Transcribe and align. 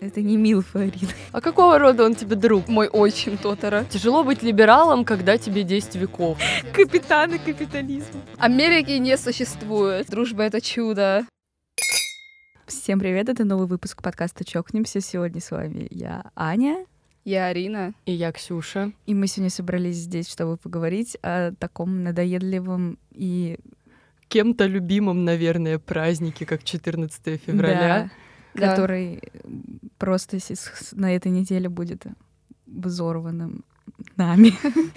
Это 0.00 0.22
не 0.22 0.36
Милфа, 0.36 0.80
Арина. 0.80 1.12
А 1.32 1.40
какого 1.40 1.78
рода 1.78 2.04
он 2.04 2.14
тебе 2.14 2.36
друг? 2.36 2.68
Мой 2.68 2.88
отчим 2.88 3.36
Тотара. 3.36 3.84
Тяжело 3.90 4.22
быть 4.22 4.42
либералом, 4.42 5.04
когда 5.04 5.36
тебе 5.36 5.64
10 5.64 5.96
веков. 5.96 6.38
Капитаны 6.72 7.38
капитализма. 7.38 8.20
Америки 8.38 8.92
не 8.92 9.16
существует. 9.16 10.08
Дружба— 10.08 10.42
это 10.44 10.60
чудо. 10.60 11.26
Всем 12.66 13.00
привет, 13.00 13.28
это 13.28 13.44
новый 13.44 13.66
выпуск 13.66 14.00
подкаста 14.02 14.44
«Чокнемся». 14.44 15.00
Сегодня 15.00 15.40
с 15.40 15.50
вами 15.50 15.88
я, 15.90 16.30
Аня. 16.36 16.86
Я 17.24 17.46
Арина. 17.46 17.94
И 18.06 18.12
я 18.12 18.30
Ксюша. 18.30 18.92
И 19.06 19.14
мы 19.14 19.26
сегодня 19.26 19.50
собрались 19.50 19.96
здесь, 19.96 20.30
чтобы 20.30 20.56
поговорить 20.56 21.16
о 21.22 21.52
таком 21.58 22.04
надоедливом 22.04 22.98
и... 23.10 23.58
Кем-то 24.28 24.66
любимом, 24.66 25.24
наверное, 25.24 25.78
празднике, 25.78 26.46
как 26.46 26.64
14 26.64 27.42
февраля. 27.42 28.04
Да, 28.04 28.10
который 28.54 29.20
просто 29.98 30.38
на 30.92 31.14
этой 31.14 31.30
неделе 31.30 31.68
будет 31.68 32.04
взорванным 32.66 33.64
нами. 34.16 34.52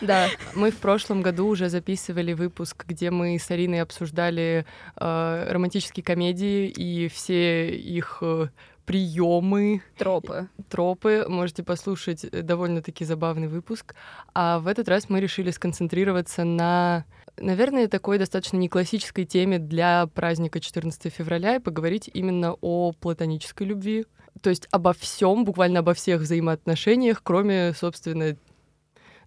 Да. 0.00 0.28
Мы 0.54 0.70
в 0.70 0.78
прошлом 0.78 1.20
году 1.20 1.46
уже 1.46 1.68
записывали 1.68 2.32
выпуск, 2.32 2.84
где 2.88 3.10
мы 3.10 3.38
с 3.38 3.50
Ариной 3.50 3.82
обсуждали 3.82 4.64
э, 4.96 5.46
романтические 5.50 6.02
комедии 6.02 6.68
и 6.68 7.08
все 7.08 7.68
их 7.68 8.18
э, 8.22 8.48
приемы. 8.86 9.82
Тропы. 9.98 10.48
Тропы. 10.68 11.26
Можете 11.28 11.62
послушать 11.62 12.24
э, 12.24 12.42
довольно-таки 12.42 13.04
забавный 13.04 13.48
выпуск. 13.48 13.94
А 14.34 14.58
в 14.58 14.66
этот 14.66 14.88
раз 14.88 15.08
мы 15.08 15.20
решили 15.20 15.50
сконцентрироваться 15.50 16.44
на, 16.44 17.04
наверное, 17.40 17.88
такой 17.88 18.18
достаточно 18.18 18.56
не 18.56 18.68
классической 18.68 19.24
теме 19.24 19.58
для 19.58 20.06
праздника 20.06 20.60
14 20.60 21.12
февраля 21.12 21.56
и 21.56 21.60
поговорить 21.60 22.10
именно 22.12 22.54
о 22.60 22.92
платонической 22.92 23.66
любви. 23.66 24.06
То 24.42 24.50
есть 24.50 24.68
обо 24.70 24.92
всем, 24.92 25.44
буквально 25.44 25.80
обо 25.80 25.94
всех 25.94 26.20
взаимоотношениях, 26.20 27.22
кроме, 27.22 27.74
собственно, 27.74 28.36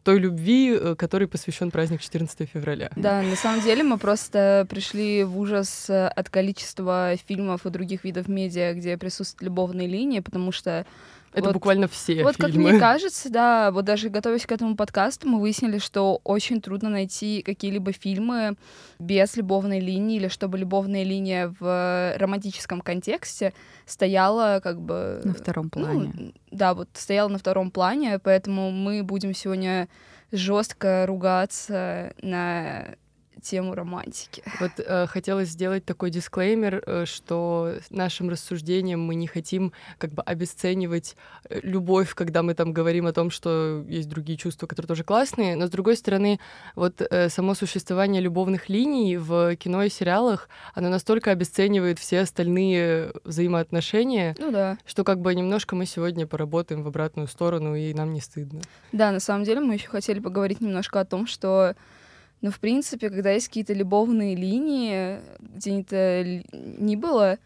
той 0.03 0.19
любви, 0.19 0.77
э, 0.79 0.95
которой 0.95 1.27
посвящен 1.27 1.71
праздник 1.71 2.01
14 2.01 2.49
февраля. 2.49 2.91
Да, 2.95 3.21
на 3.21 3.35
самом 3.35 3.61
деле 3.61 3.83
мы 3.83 3.97
просто 3.97 4.67
пришли 4.69 5.23
в 5.23 5.39
ужас 5.39 5.89
э, 5.89 6.07
от 6.07 6.29
количества 6.29 7.15
фильмов 7.27 7.65
и 7.65 7.69
других 7.69 8.03
видов 8.03 8.27
медиа, 8.27 8.73
где 8.73 8.97
присутствуют 8.97 9.43
любовные 9.43 9.87
линии, 9.87 10.19
потому 10.19 10.51
что 10.51 10.85
это 11.33 11.47
вот, 11.47 11.53
буквально 11.53 11.87
все 11.87 12.23
Вот 12.23 12.35
фильмы. 12.35 12.51
как 12.51 12.55
мне 12.55 12.79
кажется, 12.79 13.29
да, 13.29 13.71
вот 13.71 13.85
даже 13.85 14.09
готовясь 14.09 14.45
к 14.45 14.51
этому 14.51 14.75
подкасту, 14.75 15.27
мы 15.27 15.39
выяснили, 15.39 15.79
что 15.79 16.21
очень 16.23 16.61
трудно 16.61 16.89
найти 16.89 17.41
какие-либо 17.41 17.91
фильмы 17.91 18.55
без 18.99 19.35
любовной 19.35 19.79
линии, 19.79 20.17
или 20.17 20.27
чтобы 20.27 20.57
любовная 20.57 21.03
линия 21.03 21.53
в 21.59 22.13
романтическом 22.17 22.81
контексте 22.81 23.53
стояла 23.85 24.59
как 24.63 24.79
бы... 24.79 25.21
На 25.23 25.33
втором 25.33 25.69
плане. 25.69 26.11
Ну, 26.13 26.33
да, 26.51 26.73
вот 26.73 26.89
стояла 26.93 27.29
на 27.29 27.37
втором 27.37 27.71
плане, 27.71 28.19
поэтому 28.19 28.71
мы 28.71 29.03
будем 29.03 29.33
сегодня 29.33 29.87
жестко 30.31 31.05
ругаться 31.05 32.13
на 32.21 32.95
тему 33.43 33.75
романтики. 33.75 34.43
Вот 34.59 34.71
э, 34.77 35.07
хотелось 35.07 35.49
сделать 35.49 35.85
такой 35.85 36.09
дисклеймер, 36.09 36.83
э, 36.85 37.05
что 37.05 37.75
нашим 37.89 38.29
рассуждением 38.29 39.01
мы 39.01 39.15
не 39.15 39.27
хотим 39.27 39.73
как 39.97 40.11
бы 40.11 40.23
обесценивать 40.23 41.15
э, 41.49 41.59
любовь, 41.61 42.15
когда 42.15 42.41
мы 42.41 42.53
там 42.53 42.73
говорим 42.73 43.05
о 43.05 43.13
том, 43.13 43.29
что 43.29 43.83
есть 43.87 44.09
другие 44.09 44.37
чувства, 44.37 44.67
которые 44.67 44.87
тоже 44.87 45.03
классные, 45.03 45.55
но 45.55 45.67
с 45.67 45.69
другой 45.69 45.97
стороны, 45.97 46.39
вот 46.75 47.01
э, 47.01 47.29
само 47.29 47.53
существование 47.53 48.21
любовных 48.21 48.69
линий 48.69 49.17
в 49.17 49.55
кино 49.57 49.83
и 49.83 49.89
сериалах, 49.89 50.49
оно 50.73 50.89
настолько 50.89 51.31
обесценивает 51.31 51.99
все 51.99 52.21
остальные 52.21 53.13
взаимоотношения, 53.23 54.35
ну, 54.39 54.51
да. 54.51 54.77
что 54.85 55.03
как 55.03 55.19
бы 55.19 55.35
немножко 55.35 55.75
мы 55.75 55.85
сегодня 55.85 56.25
поработаем 56.25 56.83
в 56.83 56.87
обратную 56.87 57.27
сторону, 57.27 57.75
и 57.75 57.93
нам 57.93 58.13
не 58.13 58.21
стыдно. 58.21 58.61
Да, 58.91 59.11
на 59.11 59.19
самом 59.19 59.43
деле 59.43 59.59
мы 59.59 59.73
еще 59.75 59.87
хотели 59.87 60.19
поговорить 60.19 60.61
немножко 60.61 60.99
о 60.99 61.05
том, 61.05 61.27
что 61.27 61.75
но, 62.43 62.51
в 62.51 62.59
принципе, 62.59 63.09
когда 63.09 63.31
есть 63.31 63.47
какие-то 63.47 63.71
любовные 63.73 64.35
линии, 64.35 65.21
где 65.39 65.79
это 65.79 66.43
ни 66.51 66.97
было, 66.97 67.39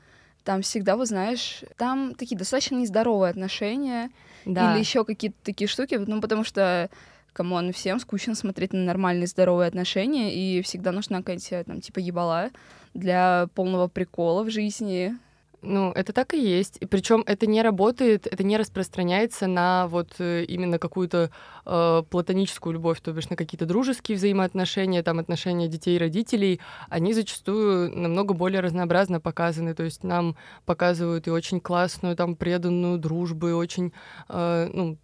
там 0.44 0.64
всегда, 0.64 0.98
вот 0.98 1.08
знаешь, 1.08 1.64
там 1.78 2.16
такие 2.16 2.36
достаточно 2.36 2.78
нездоровые 2.78 3.30
отношения 3.30 4.10
да. 4.44 4.74
или 4.74 4.80
еще 4.80 5.06
какие-то 5.06 5.38
такие 5.44 5.68
штуки, 5.68 5.96
ну, 5.96 6.20
потому 6.20 6.44
что 6.44 6.90
come 7.32 7.56
on, 7.56 7.74
всем 7.74 8.00
скучно 8.00 8.34
смотреть 8.34 8.74
на 8.74 8.84
нормальные 8.86 9.28
здоровые 9.28 9.68
отношения, 9.68 10.34
и 10.34 10.64
всегда 10.64 10.92
нужна 10.92 11.20
какая-то, 11.20 11.64
там, 11.64 11.80
типа, 11.80 12.00
ебала 12.00 12.50
для 12.96 13.50
полного 13.54 13.88
прикола 13.88 14.42
в 14.42 14.50
жизни, 14.50 15.16
ну, 15.62 15.92
это 15.92 16.14
так 16.14 16.34
и 16.34 16.42
есть. 16.42 16.78
И 16.80 16.86
причем 16.86 17.24
это 17.26 17.48
не 17.48 17.62
работает, 17.62 18.28
это 18.28 18.44
не 18.44 18.58
распространяется 18.58 19.48
на 19.48 19.88
вот 19.88 20.16
э, 20.20 20.44
именно 20.44 20.78
какую-то 20.78 21.32
э, 21.66 22.04
платоническую 22.10 22.74
любовь, 22.74 23.02
то 23.02 23.12
бишь 23.12 23.30
на 23.30 23.36
какие-то 23.36 23.66
дружеские 23.66 24.18
взаимоотношения, 24.18 25.02
там 25.02 25.20
отношения 25.20 25.68
детей 25.68 25.96
и 25.96 26.00
родителей. 26.00 26.60
Они 26.90 27.14
зачастую 27.14 27.96
намного 27.98 28.34
более 28.34 28.62
разнообразно 28.62 29.20
показаны. 29.20 29.74
То 29.74 29.84
есть 29.84 30.04
нам 30.04 30.36
показывают 30.66 31.28
и 31.28 31.32
очень 31.32 31.60
классную, 31.60 32.16
там, 32.16 32.36
преданную 32.36 33.00
дружбу, 33.00 33.50
и 33.50 33.54
очень, 33.54 33.94
э, 34.30 34.70
ну, 34.72 34.98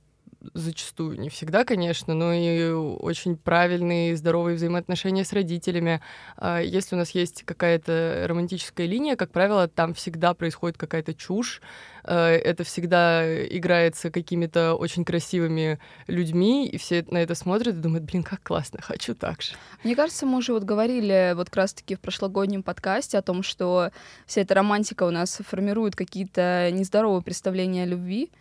зачастую, 0.54 1.20
не 1.20 1.30
всегда, 1.30 1.64
конечно, 1.64 2.14
но 2.14 2.34
и 2.34 2.70
очень 2.72 3.38
правильные, 3.38 4.16
здоровые 4.16 4.56
взаимоотношения 4.56 5.24
с 5.24 5.34
родителями. 5.34 6.02
А 6.38 6.60
если 6.60 6.96
у 6.96 6.98
нас 6.98 7.12
есть 7.12 7.44
какая-то 7.44 8.26
романтическая 8.28 8.88
линия, 8.88 9.16
как 9.16 9.32
правило, 9.32 9.68
там 9.68 9.94
всегда 9.94 10.34
происходит 10.34 10.78
какая-то 10.78 11.14
чушь, 11.14 11.62
э, 12.04 12.16
это 12.16 12.64
всегда 12.64 13.46
играется 13.46 14.12
какими-то 14.12 14.76
очень 14.76 15.06
красивыми 15.06 15.80
людьми, 16.08 16.68
и 16.68 16.78
все 16.78 17.06
на 17.10 17.18
это 17.18 17.36
смотрят 17.36 17.76
и 17.76 17.80
думают, 17.80 18.04
блин, 18.04 18.24
как 18.24 18.44
классно, 18.44 18.82
хочу 18.82 19.16
так 19.16 19.42
же. 19.42 19.54
Мне 19.84 19.96
кажется, 19.96 20.26
мы 20.26 20.38
уже 20.38 20.54
вот 20.54 20.64
говорили 20.64 21.34
вот 21.36 21.50
как 21.50 21.58
раз-таки 21.58 21.96
в 21.96 22.00
прошлогоднем 22.00 22.64
подкасте 22.64 23.18
о 23.18 23.22
том, 23.22 23.44
что 23.44 23.92
вся 24.26 24.42
эта 24.42 24.54
романтика 24.56 25.04
у 25.04 25.12
нас 25.12 25.40
формирует 25.48 25.96
какие-то 25.96 26.70
нездоровые 26.72 27.22
представления 27.22 27.84
о 27.84 27.86
любви, 27.86 28.32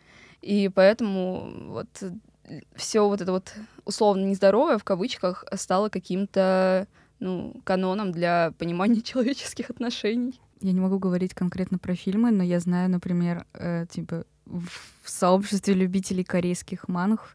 и 0.42 0.69
поэтому 0.69 1.53
вот 1.69 1.88
все 2.75 3.08
вот 3.08 3.20
это 3.20 3.32
вот 3.32 3.54
условно 3.84 4.25
нездоровое 4.25 4.78
в 4.78 4.84
кавычках 4.84 5.44
стало 5.54 5.88
каким-то 5.88 6.86
ну, 7.20 7.60
каноном 7.64 8.12
для 8.12 8.53
понимания 8.58 9.00
человеческих 9.03 9.70
отношений. 9.70 10.41
Я 10.60 10.72
не 10.72 10.80
могу 10.80 10.98
говорить 10.98 11.34
конкретно 11.34 11.78
про 11.78 11.94
фильмы, 11.94 12.30
но 12.30 12.42
я 12.42 12.60
знаю, 12.60 12.91
например, 12.91 13.47
э, 13.54 13.86
типа 13.91 14.25
в 14.44 15.08
сообществе 15.08 15.75
любителей 15.75 16.25
корейских 16.25 16.88
манг 16.88 17.34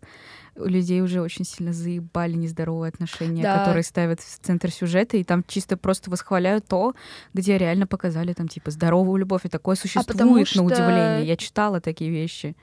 у 0.56 0.66
людей 0.66 1.02
уже 1.02 1.22
очень 1.22 1.46
сильно 1.46 1.72
заебали 1.72 2.34
нездоровые 2.34 2.90
отношения, 2.90 3.44
да. 3.44 3.60
которые 3.60 3.84
ставят 3.84 4.22
в 4.22 4.40
центр 4.40 4.72
сюжета, 4.72 5.18
и 5.18 5.24
там 5.24 5.44
чисто 5.48 5.78
просто 5.78 6.10
восхваляют 6.10 6.68
то, 6.68 6.96
где 7.34 7.58
реально 7.58 7.88
показали 7.88 8.34
там 8.34 8.48
типа 8.48 8.72
здоровую 8.72 9.18
любовь, 9.18 9.46
и 9.46 9.50
такое 9.50 9.76
а 9.76 9.80
существует, 9.80 10.10
а 10.10 10.46
что... 10.46 10.62
на 10.62 10.66
удивление. 10.66 11.26
Я 11.26 11.38
читала 11.38 11.80
такие 11.80 12.10
вещи 12.10 12.56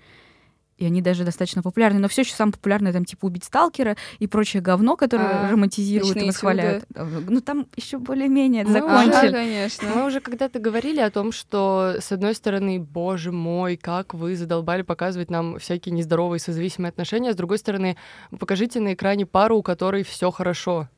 и 0.77 0.87
они 0.87 1.01
даже 1.03 1.25
достаточно 1.25 1.63
популярны, 1.63 2.01
но 2.01 2.09
все 2.09 2.23
еще 2.23 2.35
самое 2.35 2.55
популярное 2.55 2.93
там 2.93 3.05
типа 3.05 3.27
убить 3.27 3.45
сталкера 3.45 3.97
и 4.19 4.27
прочее 4.27 4.63
говно, 4.63 4.97
которое 4.97 5.47
а, 5.47 5.51
романтизируют 5.51 6.17
и 6.17 6.27
восхваляют. 6.27 6.85
Чудо. 6.89 7.07
Ну 7.29 7.41
там 7.41 7.67
еще 7.77 7.99
более-менее 7.99 8.67
закончили. 8.67 9.31
Да, 9.31 9.33
конечно. 9.33 9.89
Мы 9.95 10.07
уже 10.07 10.21
когда-то 10.21 10.59
говорили 10.59 11.01
о 11.01 11.11
том, 11.11 11.33
что 11.33 11.97
с 11.99 12.11
одной 12.13 12.35
стороны, 12.35 12.81
боже 12.81 13.33
мой, 13.33 13.77
как 13.77 14.15
вы 14.15 14.37
задолбали 14.37 14.83
показывать 14.83 15.31
нам 15.31 15.59
всякие 15.59 15.95
нездоровые 15.95 16.41
созависимые 16.41 16.91
отношения, 16.91 17.33
с 17.33 17.37
другой 17.37 17.59
стороны, 17.59 17.97
покажите 18.39 18.81
на 18.81 18.95
экране 18.95 19.27
пару, 19.27 19.59
у 19.59 19.63
которой 19.63 20.03
все 20.03 20.31
хорошо. 20.31 20.89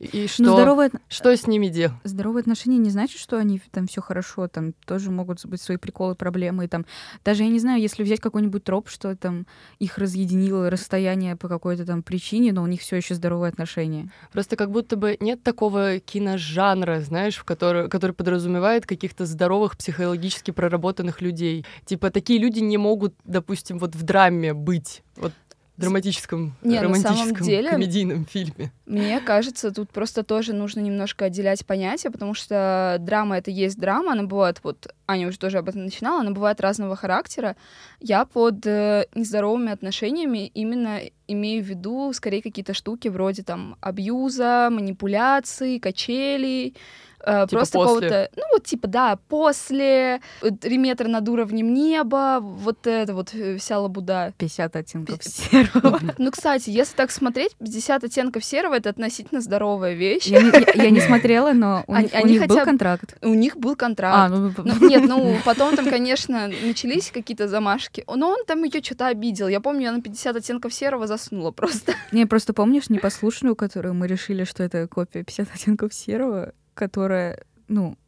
И 0.00 0.26
что, 0.28 0.54
здоровые... 0.54 0.90
что 1.08 1.36
с 1.36 1.46
ними 1.46 1.68
делать? 1.68 1.94
Здоровые 2.04 2.40
отношения 2.40 2.78
не 2.78 2.88
значит, 2.88 3.20
что 3.20 3.36
они 3.36 3.60
там 3.70 3.86
все 3.86 4.00
хорошо, 4.00 4.48
там 4.48 4.72
тоже 4.86 5.10
могут 5.10 5.44
быть 5.44 5.60
свои 5.60 5.76
приколы, 5.76 6.14
проблемы. 6.14 6.64
И, 6.64 6.68
там, 6.68 6.86
даже, 7.22 7.42
я 7.42 7.50
не 7.50 7.58
знаю, 7.58 7.82
если 7.82 8.02
взять 8.02 8.20
какой-нибудь 8.20 8.64
троп, 8.64 8.88
что 8.88 9.14
там 9.14 9.46
их 9.78 9.98
разъединило 9.98 10.70
расстояние 10.70 11.36
по 11.36 11.48
какой-то 11.48 11.84
там 11.84 12.02
причине, 12.02 12.52
но 12.52 12.62
у 12.62 12.66
них 12.66 12.80
все 12.80 12.96
еще 12.96 13.14
здоровые 13.14 13.50
отношения. 13.50 14.10
Просто 14.32 14.56
как 14.56 14.70
будто 14.70 14.96
бы 14.96 15.18
нет 15.20 15.42
такого 15.42 15.98
киножанра, 15.98 17.00
знаешь, 17.00 17.36
в 17.36 17.44
который, 17.44 17.90
который 17.90 18.12
подразумевает 18.12 18.86
каких-то 18.86 19.26
здоровых 19.26 19.76
психологически 19.76 20.50
проработанных 20.50 21.20
людей. 21.20 21.66
Типа 21.84 22.10
такие 22.10 22.38
люди 22.38 22.60
не 22.60 22.78
могут, 22.78 23.14
допустим, 23.24 23.78
вот 23.78 23.94
в 23.94 24.02
драме 24.02 24.54
быть. 24.54 25.02
Вот 25.16 25.32
драматическом, 25.80 26.54
Не, 26.62 26.80
романтическом, 26.80 27.46
деле, 27.46 27.70
комедийном 27.70 28.26
фильме. 28.26 28.72
Мне 28.86 29.20
кажется, 29.20 29.72
тут 29.72 29.90
просто 29.90 30.22
тоже 30.22 30.52
нужно 30.52 30.80
немножко 30.80 31.26
отделять 31.26 31.64
понятия, 31.66 32.10
потому 32.10 32.34
что 32.34 32.96
драма— 33.00 33.38
это 33.38 33.50
есть 33.50 33.78
драма, 33.78 34.12
она 34.12 34.24
бывает, 34.24 34.60
вот 34.62 34.92
Аня 35.06 35.28
уже 35.28 35.38
тоже 35.38 35.58
об 35.58 35.68
этом 35.68 35.84
начинала, 35.84 36.20
она 36.20 36.30
бывает 36.30 36.60
разного 36.60 36.96
характера. 36.96 37.56
Я 38.00 38.24
под 38.24 38.66
э, 38.66 39.06
нездоровыми 39.14 39.72
отношениями 39.72 40.46
именно 40.46 41.00
имею 41.26 41.64
в 41.64 41.66
виду 41.66 42.12
скорее 42.12 42.42
какие-то 42.42 42.74
штуки 42.74 43.08
вроде 43.08 43.42
там 43.42 43.76
абьюза, 43.80 44.68
манипуляций, 44.70 45.78
качелей, 45.80 46.76
Э, 47.24 47.46
Типа 47.46 47.58
просто 47.58 47.78
какого-то, 47.78 48.30
ну 48.36 48.42
вот 48.52 48.64
типа, 48.64 48.88
да, 48.88 49.18
после, 49.28 50.20
три 50.60 50.78
метра 50.78 51.08
над 51.08 51.28
уровнем 51.28 51.72
неба, 51.74 52.38
вот 52.40 52.86
это 52.86 53.14
вот 53.14 53.34
э, 53.34 53.56
вся 53.58 53.78
лабуда. 53.78 54.32
50 54.38 54.76
оттенков 54.76 55.22
серого. 55.24 56.00
Ну, 56.18 56.30
кстати, 56.30 56.70
если 56.70 56.94
так 56.96 57.10
смотреть, 57.10 57.54
50 57.56 58.04
оттенков 58.04 58.44
серого— 58.44 58.74
это 58.76 58.90
относительно 58.90 59.40
здоровая 59.40 59.94
вещь. 59.94 60.24
Я 60.26 60.42
не, 60.42 60.48
я- 60.50 60.84
я 60.84 60.90
не 60.90 61.00
смотрела, 61.08 61.52
но 61.52 61.84
у 61.86 61.92
Они- 61.94 62.04
них, 62.04 62.12
у 62.14 62.16
они 62.16 62.32
них 62.32 62.46
был 62.46 62.56
хотя 62.56 62.64
контракт. 62.64 63.16
У 63.22 63.34
них 63.34 63.56
был 63.56 63.76
контракт. 63.76 64.16
А, 64.16 64.28
ну, 64.28 64.52
Ну, 64.58 64.88
нет, 64.88 65.04
ну 65.06 65.36
потом 65.44 65.76
там, 65.76 65.88
конечно, 65.88 66.48
начались 66.48 67.10
какие-то 67.10 67.48
замашки. 67.48 68.04
Но 68.06 68.30
он 68.30 68.44
там 68.46 68.62
ее 68.64 68.82
что-то 68.82 69.06
обидел. 69.08 69.48
Я 69.48 69.60
помню, 69.60 69.82
я 69.82 69.92
на 69.92 70.00
50 70.02 70.36
оттенков 70.36 70.72
серого 70.74 71.06
заснула 71.06 71.50
просто. 71.50 71.92
Не, 72.12 72.26
просто 72.26 72.52
помнишь 72.52 72.88
непослушную, 72.90 73.56
которую 73.56 73.94
мы 73.94 74.06
решили, 74.06 74.44
что 74.44 74.62
это 74.62 74.86
копия 74.88 75.22
50 75.24 75.48
оттенков 75.54 75.94
серого, 75.94 76.52
которая, 76.80 77.44
ну, 77.68 77.98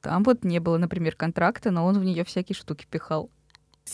там 0.00 0.24
вот 0.24 0.44
не 0.44 0.58
было, 0.58 0.76
например, 0.76 1.14
контракта, 1.14 1.70
но 1.70 1.86
он 1.86 2.00
в 2.00 2.04
нее 2.04 2.24
всякие 2.24 2.56
штуки 2.56 2.84
пихал. 2.90 3.30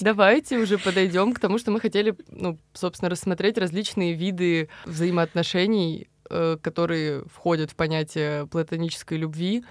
Давайте 0.01 0.57
уже 0.59 0.79
подойдем 0.79 1.35
к 1.35 1.39
тому, 1.39 1.59
что 1.59 1.71
мы 1.71 1.79
хотели, 1.79 2.17
ну, 2.29 2.59
собственно, 2.73 3.11
рассмотреть 3.11 3.59
различные 3.59 4.15
виды 4.15 4.71
взаимоотношений, 4.87 6.09
э, 6.31 6.57
которые 6.63 7.25
входят 7.27 7.71
в 7.71 7.77
понятие 7.77 8.47
платонической 8.47 9.19
любви. 9.19 9.63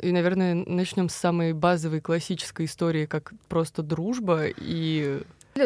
И, 0.00 0.12
наверное, 0.12 0.54
начнем 0.54 1.08
с 1.08 1.14
самой 1.14 1.54
базовой 1.54 2.02
классической 2.02 2.66
истории, 2.66 3.06
как 3.06 3.32
просто 3.48 3.82
дружба 3.82 4.44
и 4.46 5.22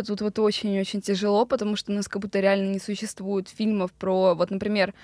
Тут 0.07 0.21
вот 0.21 0.39
очень-очень 0.39 1.01
тяжело, 1.01 1.47
потому 1.47 1.77
что 1.77 1.93
у 1.93 1.95
нас 1.95 2.09
как 2.09 2.23
будто 2.23 2.41
реально 2.41 2.73
не 2.73 2.81
существует 2.81 3.49
фильмов 3.49 3.93
про, 3.93 4.35
вот, 4.35 4.51
например, 4.51 4.95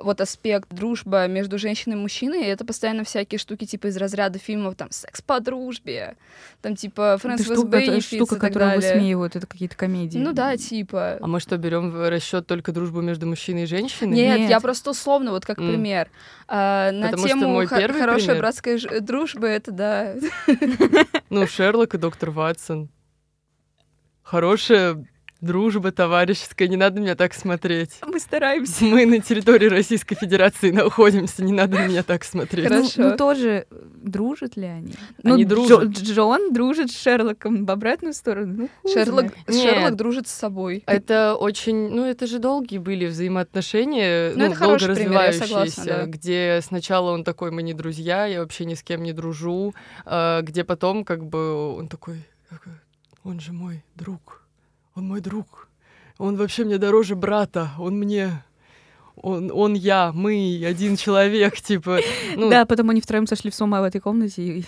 вот 0.00 0.20
аспект 0.20 0.68
дружба 0.72 1.26
между 1.26 1.58
женщиной 1.58 1.94
и 1.94 1.96
мужчиной, 1.96 2.44
это 2.44 2.64
постоянно 2.64 3.04
всякие 3.04 3.38
штуки 3.38 3.66
типа 3.66 3.88
из 3.88 3.96
разряда 3.96 4.38
фильмов, 4.38 4.74
там, 4.76 4.90
секс 4.90 5.20
по 5.22 5.40
дружбе, 5.40 6.16
там, 6.62 6.74
типа, 6.76 7.18
Это 7.22 7.28
Friends 7.28 7.36
with 7.38 7.54
штука, 7.54 7.76
это 7.78 7.92
Benefits 7.92 8.16
штука, 8.16 8.36
которую 8.36 8.70
далее. 8.70 8.94
высмеивают, 8.94 9.36
это 9.36 9.46
какие-то 9.46 9.76
комедии. 9.76 10.18
Ну 10.18 10.32
да, 10.32 10.56
типа. 10.56 11.18
А 11.20 11.26
мы 11.26 11.38
что, 11.40 11.56
берем 11.58 11.90
в 11.90 12.08
расчет 12.10 12.46
только 12.46 12.72
дружбу 12.72 13.00
между 13.00 13.26
мужчиной 13.26 13.64
и 13.64 13.66
женщиной? 13.66 14.14
Нет, 14.16 14.38
Нет. 14.40 14.50
я 14.50 14.60
просто 14.60 14.90
условно, 14.90 15.30
вот 15.32 15.44
как 15.44 15.58
М. 15.58 15.68
пример. 15.68 16.08
А, 16.48 16.90
на 16.92 17.06
Потому 17.10 17.18
что 17.28 17.28
тему 17.28 17.48
мой 17.48 17.66
хо- 17.66 17.76
первый 17.76 18.00
хорошей 18.00 18.26
пример- 18.26 18.38
братской 18.40 18.78
ж- 18.78 19.00
дружбы, 19.00 19.46
это 19.48 19.70
да. 19.70 20.14
Ну, 21.30 21.46
Шерлок 21.46 21.94
и 21.94 21.98
доктор 21.98 22.30
Ватсон. 22.30 22.88
Хорошая 24.22 25.04
дружба 25.40 25.92
товарищеская, 25.92 26.68
не 26.68 26.76
надо 26.76 27.00
меня 27.00 27.14
так 27.14 27.34
смотреть. 27.34 27.98
Мы 28.06 28.20
стараемся. 28.20 28.84
Мы 28.84 29.06
на 29.06 29.20
территории 29.20 29.68
Российской 29.68 30.14
Федерации 30.14 30.70
находимся, 30.70 31.42
не 31.44 31.52
надо 31.52 31.78
на 31.78 31.86
меня 31.86 32.02
так 32.02 32.24
смотреть. 32.24 32.68
Хорошо. 32.68 32.92
Ну, 32.96 33.10
ну, 33.10 33.16
тоже 33.16 33.66
э, 33.70 33.76
дружат 34.02 34.56
ли 34.56 34.66
они? 34.66 34.94
Они 35.22 35.44
ну, 35.44 35.50
дружат. 35.50 35.84
Джо- 35.84 36.04
Джон 36.04 36.52
дружит 36.52 36.90
с 36.90 37.00
Шерлоком 37.00 37.64
в 37.64 37.70
обратную 37.70 38.14
сторону. 38.14 38.68
Ну, 38.84 38.92
Шерлок. 38.92 39.32
Нет. 39.48 39.62
Шерлок 39.62 39.96
дружит 39.96 40.28
с 40.28 40.32
собой. 40.32 40.82
Это 40.86 41.34
очень, 41.34 41.90
ну 41.90 42.04
это 42.04 42.26
же 42.26 42.38
долгие 42.38 42.78
были 42.78 43.06
взаимоотношения, 43.06 44.32
Ну, 44.34 44.46
ну, 44.46 44.52
это 44.52 44.60
долго 44.60 44.78
пример, 44.78 45.12
я 45.12 45.28
развивающиеся, 45.28 45.46
согласна, 45.46 45.84
да. 45.84 46.06
где 46.06 46.60
сначала 46.62 47.10
он 47.12 47.24
такой, 47.24 47.50
мы 47.50 47.62
не 47.62 47.74
друзья, 47.74 48.26
я 48.26 48.40
вообще 48.40 48.64
ни 48.64 48.74
с 48.74 48.82
кем 48.82 49.02
не 49.02 49.12
дружу, 49.12 49.74
а, 50.04 50.42
где 50.42 50.64
потом 50.64 51.04
как 51.04 51.24
бы 51.24 51.74
он 51.74 51.88
такой, 51.88 52.26
такой, 52.48 52.72
он 53.24 53.40
же 53.40 53.52
мой 53.52 53.84
друг, 53.94 54.39
он 54.94 55.08
мой 55.08 55.20
друг, 55.20 55.68
он 56.18 56.36
вообще 56.36 56.64
мне 56.64 56.78
дороже 56.78 57.16
брата, 57.16 57.70
он 57.78 57.98
мне, 57.98 58.42
он, 59.16 59.50
он 59.52 59.74
я, 59.74 60.12
мы, 60.12 60.62
один 60.66 60.96
человек, 60.96 61.60
типа, 61.60 62.00
ну, 62.36 62.50
Да, 62.50 62.66
потом 62.66 62.90
они 62.90 63.00
втроем 63.00 63.26
сошли 63.26 63.50
в 63.50 63.54
с 63.54 63.60
ума 63.60 63.80
в 63.80 63.84
этой 63.84 64.00
комнате. 64.00 64.42
И, 64.42 64.64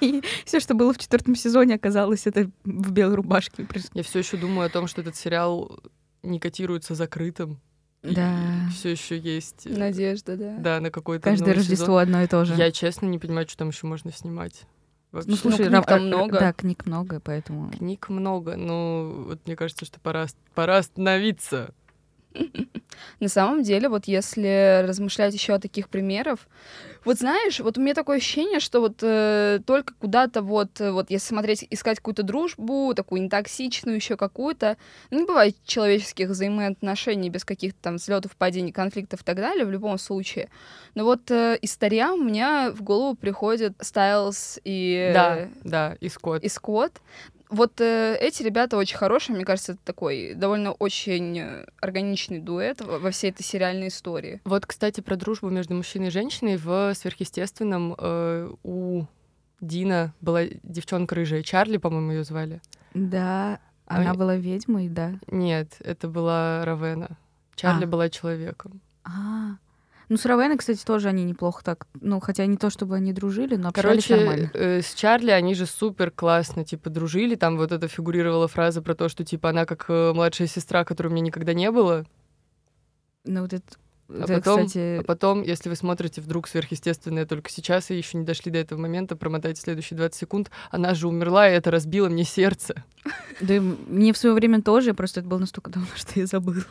и 0.00 0.22
все, 0.44 0.60
что 0.60 0.74
было 0.74 0.92
в 0.92 0.98
четвертом 0.98 1.36
сезоне, 1.36 1.74
оказалось 1.74 2.26
это 2.26 2.50
в 2.64 2.90
белой 2.90 3.14
рубашке. 3.14 3.66
я 3.94 4.02
все 4.02 4.18
еще 4.20 4.36
думаю 4.36 4.66
о 4.66 4.70
том, 4.70 4.86
что 4.86 5.00
этот 5.02 5.16
сериал 5.16 5.78
не 6.22 6.40
котируется 6.40 6.94
закрытым. 6.94 7.60
Да. 8.02 8.68
Все 8.72 8.90
еще 8.90 9.18
есть, 9.18 9.66
э, 9.66 9.70
Надежда, 9.70 10.36
да. 10.36 10.56
да, 10.58 10.80
на 10.80 10.90
какой-то 10.90 11.24
Каждое 11.24 11.54
Рождество 11.54 11.86
сезон. 11.86 11.98
одно 11.98 12.22
и 12.22 12.26
то 12.28 12.44
же. 12.44 12.54
Я 12.54 12.70
честно 12.70 13.06
не 13.06 13.18
понимаю, 13.18 13.48
что 13.48 13.58
там 13.58 13.68
еще 13.70 13.86
можно 13.86 14.12
снимать. 14.12 14.66
Вообще. 15.12 15.30
Ну, 15.30 15.36
слушай, 15.36 15.58
книг 15.58 15.72
рав- 15.72 15.86
там 15.86 16.06
много. 16.06 16.38
Да, 16.38 16.52
книг 16.52 16.86
много, 16.86 17.20
поэтому... 17.20 17.70
Книг 17.70 18.08
много, 18.10 18.56
но 18.56 19.24
вот 19.28 19.40
мне 19.46 19.56
кажется, 19.56 19.84
что 19.86 19.98
пора, 20.00 20.26
пора 20.54 20.78
остановиться. 20.78 21.74
На 23.20 23.28
самом 23.28 23.62
деле, 23.62 23.88
вот 23.88 24.06
если 24.06 24.84
размышлять 24.86 25.34
еще 25.34 25.54
о 25.54 25.58
таких 25.58 25.88
примерах, 25.88 26.40
вот 27.04 27.18
знаешь, 27.18 27.60
вот 27.60 27.78
у 27.78 27.80
меня 27.80 27.94
такое 27.94 28.18
ощущение, 28.18 28.60
что 28.60 28.80
вот 28.80 28.98
э, 29.02 29.60
только 29.66 29.94
куда-то 29.94 30.42
вот, 30.42 30.80
э, 30.80 30.90
вот 30.90 31.10
если 31.10 31.28
смотреть, 31.28 31.66
искать 31.70 31.98
какую-то 31.98 32.22
дружбу, 32.22 32.92
такую 32.94 33.22
нетоксичную 33.22 33.96
еще 33.96 34.16
какую-то, 34.16 34.76
ну, 35.10 35.20
не 35.20 35.26
бывает 35.26 35.56
человеческих 35.64 36.28
взаимоотношений 36.28 37.30
без 37.30 37.44
каких-то 37.44 37.78
там 37.80 37.96
взлетов, 37.96 38.36
падений, 38.36 38.72
конфликтов 38.72 39.22
и 39.22 39.24
так 39.24 39.36
далее 39.36 39.64
в 39.64 39.70
любом 39.70 39.98
случае. 39.98 40.48
Но 40.94 41.04
вот 41.04 41.30
э, 41.30 41.56
из 41.62 41.72
старья 41.72 42.12
у 42.12 42.22
меня 42.22 42.72
в 42.72 42.82
голову 42.82 43.14
приходят 43.14 43.74
Стайлз 43.80 44.58
и, 44.64 45.10
Да, 45.14 45.48
да, 45.64 45.96
и 46.00 46.08
Скотт. 46.08 46.44
и 46.44 46.48
Скотт. 46.48 47.00
Вот 47.50 47.80
э, 47.80 48.16
эти 48.20 48.42
ребята 48.42 48.76
очень 48.76 48.96
хорошие, 48.96 49.34
мне 49.34 49.44
кажется, 49.44 49.72
это 49.72 49.80
такой 49.84 50.34
довольно 50.34 50.72
очень 50.72 51.38
э, 51.38 51.66
органичный 51.80 52.40
дуэт 52.40 52.80
во 52.80 53.10
всей 53.10 53.30
этой 53.30 53.42
сериальной 53.42 53.88
истории. 53.88 54.40
Вот, 54.44 54.66
кстати, 54.66 55.00
про 55.00 55.16
дружбу 55.16 55.48
между 55.48 55.74
мужчиной 55.74 56.08
и 56.08 56.10
женщиной 56.10 56.56
в 56.56 56.92
сверхъестественном 56.94 57.94
э, 57.96 58.52
у 58.62 59.06
Дина 59.60 60.14
была 60.20 60.44
девчонка 60.62 61.14
рыжая. 61.14 61.42
Чарли, 61.42 61.78
по-моему, 61.78 62.12
ее 62.12 62.24
звали. 62.24 62.60
Да, 62.94 63.60
она 63.86 64.12
Ой. 64.12 64.16
была 64.16 64.36
ведьмой, 64.36 64.88
да. 64.88 65.12
Нет, 65.26 65.76
это 65.80 66.08
была 66.08 66.64
Равена. 66.64 67.16
Чарли 67.54 67.84
А. 67.84 67.88
была 67.88 68.08
человеком. 68.10 68.80
А, 69.04 69.56
ну, 70.08 70.16
с 70.16 70.24
Равеной, 70.24 70.56
кстати, 70.56 70.82
тоже 70.84 71.08
они 71.08 71.24
неплохо 71.24 71.62
так... 71.62 71.86
Ну, 72.00 72.18
хотя 72.20 72.46
не 72.46 72.56
то, 72.56 72.70
чтобы 72.70 72.96
они 72.96 73.12
дружили, 73.12 73.56
но 73.56 73.68
общались 73.68 74.06
Короче, 74.06 74.16
нормально. 74.16 74.50
э, 74.54 74.80
с 74.80 74.94
Чарли 74.94 75.30
они 75.30 75.54
же 75.54 75.66
супер 75.66 76.10
классно, 76.10 76.64
типа, 76.64 76.88
дружили. 76.88 77.34
Там 77.34 77.58
вот 77.58 77.72
это 77.72 77.88
фигурировала 77.88 78.48
фраза 78.48 78.80
про 78.80 78.94
то, 78.94 79.08
что, 79.08 79.24
типа, 79.24 79.50
она 79.50 79.66
как 79.66 79.84
э, 79.88 80.12
младшая 80.14 80.48
сестра, 80.48 80.84
которой 80.84 81.08
у 81.08 81.10
меня 81.10 81.22
никогда 81.22 81.52
не 81.52 81.70
было. 81.70 82.06
Ну, 83.24 83.42
вот 83.42 83.52
это... 83.52 83.66
А 84.08 84.24
это, 84.24 84.34
потом, 84.34 84.66
кстати, 84.66 84.98
а 85.00 85.02
потом, 85.02 85.42
если 85.42 85.68
вы 85.68 85.76
смотрите 85.76 86.22
вдруг 86.22 86.48
сверхъестественное 86.48 87.26
только 87.26 87.50
сейчас 87.50 87.90
и 87.90 87.96
еще 87.96 88.16
не 88.16 88.24
дошли 88.24 88.50
до 88.50 88.58
этого 88.58 88.80
момента, 88.80 89.16
промотайте 89.16 89.60
следующие 89.60 89.98
20 89.98 90.18
секунд, 90.18 90.50
она 90.70 90.94
же 90.94 91.08
умерла, 91.08 91.48
и 91.48 91.52
это 91.52 91.70
разбило 91.70 92.08
мне 92.08 92.24
сердце. 92.24 92.84
да 93.40 93.54
и 93.54 93.60
мне 93.60 94.12
в 94.12 94.18
свое 94.18 94.34
время 94.34 94.62
тоже, 94.62 94.94
просто 94.94 95.20
это 95.20 95.28
было 95.28 95.38
настолько 95.38 95.70
давно, 95.70 95.88
что 95.94 96.18
я 96.18 96.26
забыла. 96.26 96.62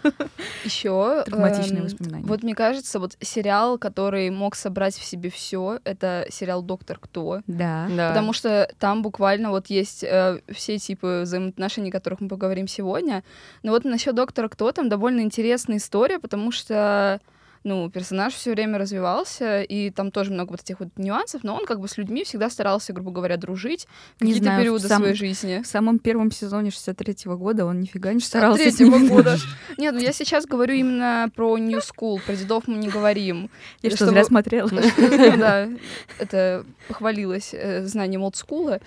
Еще 0.66 1.24
Травматичные 1.26 1.84
воспоминания. 1.84 2.26
Вот 2.26 2.42
мне 2.42 2.56
кажется, 2.56 3.00
вот 3.00 3.16
сериал, 3.22 3.78
который 3.78 4.30
мог 4.32 4.56
собрать 4.56 4.96
в 4.96 5.04
себе 5.04 5.30
все, 5.30 5.80
это 5.84 6.26
сериал 6.30 6.64
Доктор 6.64 6.98
Кто. 7.00 7.42
Да. 7.46 7.88
Да. 7.96 8.10
Потому 8.10 8.34
что 8.34 8.70
там 8.80 9.04
буквально 9.04 9.52
вот 9.52 9.68
есть 9.68 10.04
э, 10.04 10.42
все 10.52 10.80
типы 10.80 11.22
взаимоотношений, 11.24 11.90
о 11.90 11.92
которых 11.92 12.20
мы 12.20 12.30
поговорим 12.30 12.68
сегодня. 12.68 13.24
Но 13.62 13.72
вот 13.72 13.86
насчет 13.86 14.16
доктора 14.16 14.48
Кто 14.48 14.72
там 14.72 14.90
довольно 14.90 15.22
интересная 15.22 15.78
история, 15.78 16.20
потому 16.20 16.52
что 16.52 17.22
ну, 17.68 17.90
персонаж 17.90 18.34
все 18.34 18.52
время 18.52 18.78
развивался, 18.78 19.62
и 19.62 19.90
там 19.90 20.10
тоже 20.12 20.32
много 20.32 20.52
вот 20.52 20.62
этих 20.62 20.80
вот 20.80 20.90
нюансов, 20.96 21.44
но 21.44 21.54
он 21.54 21.66
как 21.66 21.80
бы 21.82 21.88
с 21.90 21.98
людьми 21.98 22.24
всегда 22.24 22.50
старался, 22.50 22.94
грубо 22.94 23.12
говоря, 23.12 23.36
дружить 23.36 23.88
Не 24.22 24.28
какие-то 24.32 24.44
знаю, 24.44 24.62
периоды 24.62 24.88
сам- 24.88 25.02
своей 25.02 25.16
жизни. 25.16 25.62
В 25.62 25.68
самом 25.68 26.00
первом 26.00 26.32
сезоне 26.32 26.70
63-го 26.70 27.38
года 27.38 27.66
он 27.66 27.82
нифига 27.82 28.14
не 28.14 28.22
старался. 28.22 28.60
с 28.62 28.76
третьего 28.76 28.98
ними 28.98 29.10
года. 29.10 29.32
дружить. 29.32 29.50
Нет, 29.78 29.94
ну 29.96 30.00
я 30.00 30.14
сейчас 30.14 30.46
говорю 30.46 30.76
именно 30.76 31.30
про 31.36 31.58
New 31.58 31.80
School, 31.80 32.22
про 32.26 32.36
дедов 32.36 32.64
мы 32.68 32.78
не 32.78 32.88
говорим. 32.88 33.50
Я 33.82 33.90
что, 33.92 34.06
зря 34.08 34.24
смотрела? 34.24 34.70
Ну 34.98 35.38
да, 35.38 35.68
это 36.20 36.66
похвалилось 36.88 37.50
э, 37.54 37.86
знанием 37.86 38.24
олдскула. 38.24 38.80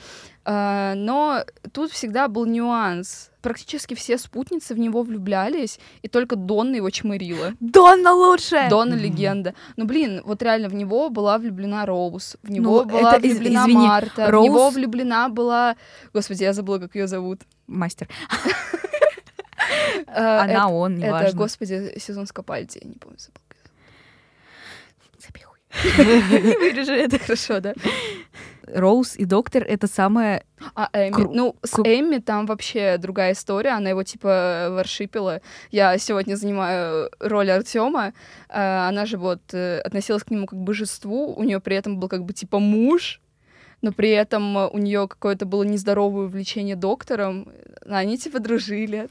А, 0.44 0.94
Но 0.94 1.44
тут 1.72 1.90
всегда 1.92 2.28
был 2.28 2.46
нюанс. 2.46 3.29
Практически 3.42 3.94
все 3.94 4.18
спутницы 4.18 4.74
в 4.74 4.78
него 4.78 5.02
влюблялись, 5.02 5.80
и 6.02 6.08
только 6.08 6.36
Донна 6.36 6.76
его 6.76 6.90
чмырила. 6.90 7.54
Донна 7.60 8.12
лучше! 8.12 8.66
Донна 8.68 8.94
легенда. 8.94 9.54
Ну, 9.76 9.86
блин, 9.86 10.20
вот 10.24 10.42
реально 10.42 10.68
в 10.68 10.74
него 10.74 11.08
была 11.08 11.38
влюблена 11.38 11.86
Роуз, 11.86 12.36
в 12.42 12.50
него 12.50 12.82
Ну, 12.82 12.84
была 12.90 13.16
это, 13.16 13.26
из- 13.26 13.38
влюблена 13.38 13.62
извини, 13.64 13.86
Марта, 13.86 14.26
в 14.26 14.30
Роуз- 14.30 14.44
него 14.44 14.70
влюблена 14.70 15.28
была... 15.30 15.76
Господи, 16.12 16.42
я 16.42 16.52
забыла, 16.52 16.78
как 16.78 16.94
ее 16.94 17.06
зовут. 17.06 17.40
Мастер. 17.66 18.08
А, 20.06 20.40
Она, 20.44 20.68
он, 20.68 20.96
неважно. 20.96 21.26
это, 21.28 21.36
господи, 21.36 21.98
сезон 21.98 22.26
Скопальди, 22.26 22.78
я 22.82 22.88
не 22.88 22.96
помню, 22.96 23.18
забыла. 23.18 23.40
Забей 25.18 25.44
хуй. 25.44 25.58
Не 26.42 26.56
вырежи 26.72 26.92
это. 26.92 27.18
Хорошо, 27.18 27.60
да. 27.60 27.74
Роуз 28.66 29.16
и 29.16 29.24
Доктор— 29.24 29.64
это 29.68 29.86
самое... 29.86 30.44
А 30.74 30.88
Эми? 30.92 31.12
Кру... 31.12 31.32
Ну, 31.32 31.56
с 31.62 31.70
Кру... 31.70 31.84
Эми 31.84 32.18
там 32.18 32.46
вообще 32.46 32.98
другая 32.98 33.32
история. 33.32 33.70
Она 33.70 33.90
его, 33.90 34.02
типа, 34.02 34.68
воршипила. 34.70 35.40
Я 35.70 35.96
сегодня 35.98 36.36
занимаю 36.36 37.10
роль 37.20 37.50
Артема. 37.50 38.12
А, 38.48 38.88
она 38.88 39.06
же 39.06 39.16
вот 39.16 39.40
э, 39.52 39.80
относилась 39.80 40.24
к 40.24 40.30
нему 40.30 40.46
как 40.46 40.58
к 40.58 40.62
божеству. 40.62 41.34
У 41.34 41.42
нее 41.44 41.60
при 41.60 41.76
этом 41.76 41.98
был 41.98 42.08
как 42.08 42.24
бы, 42.24 42.32
типа, 42.32 42.58
муж, 42.58 43.20
но 43.82 43.92
при 43.92 44.10
этом 44.10 44.56
у 44.56 44.78
нее 44.78 45.08
какое-то 45.08 45.46
было 45.46 45.62
нездоровое 45.62 46.26
увлечение 46.26 46.76
доктором. 46.76 47.48
Они, 47.86 48.18
типа, 48.18 48.40
дружили. 48.40 49.08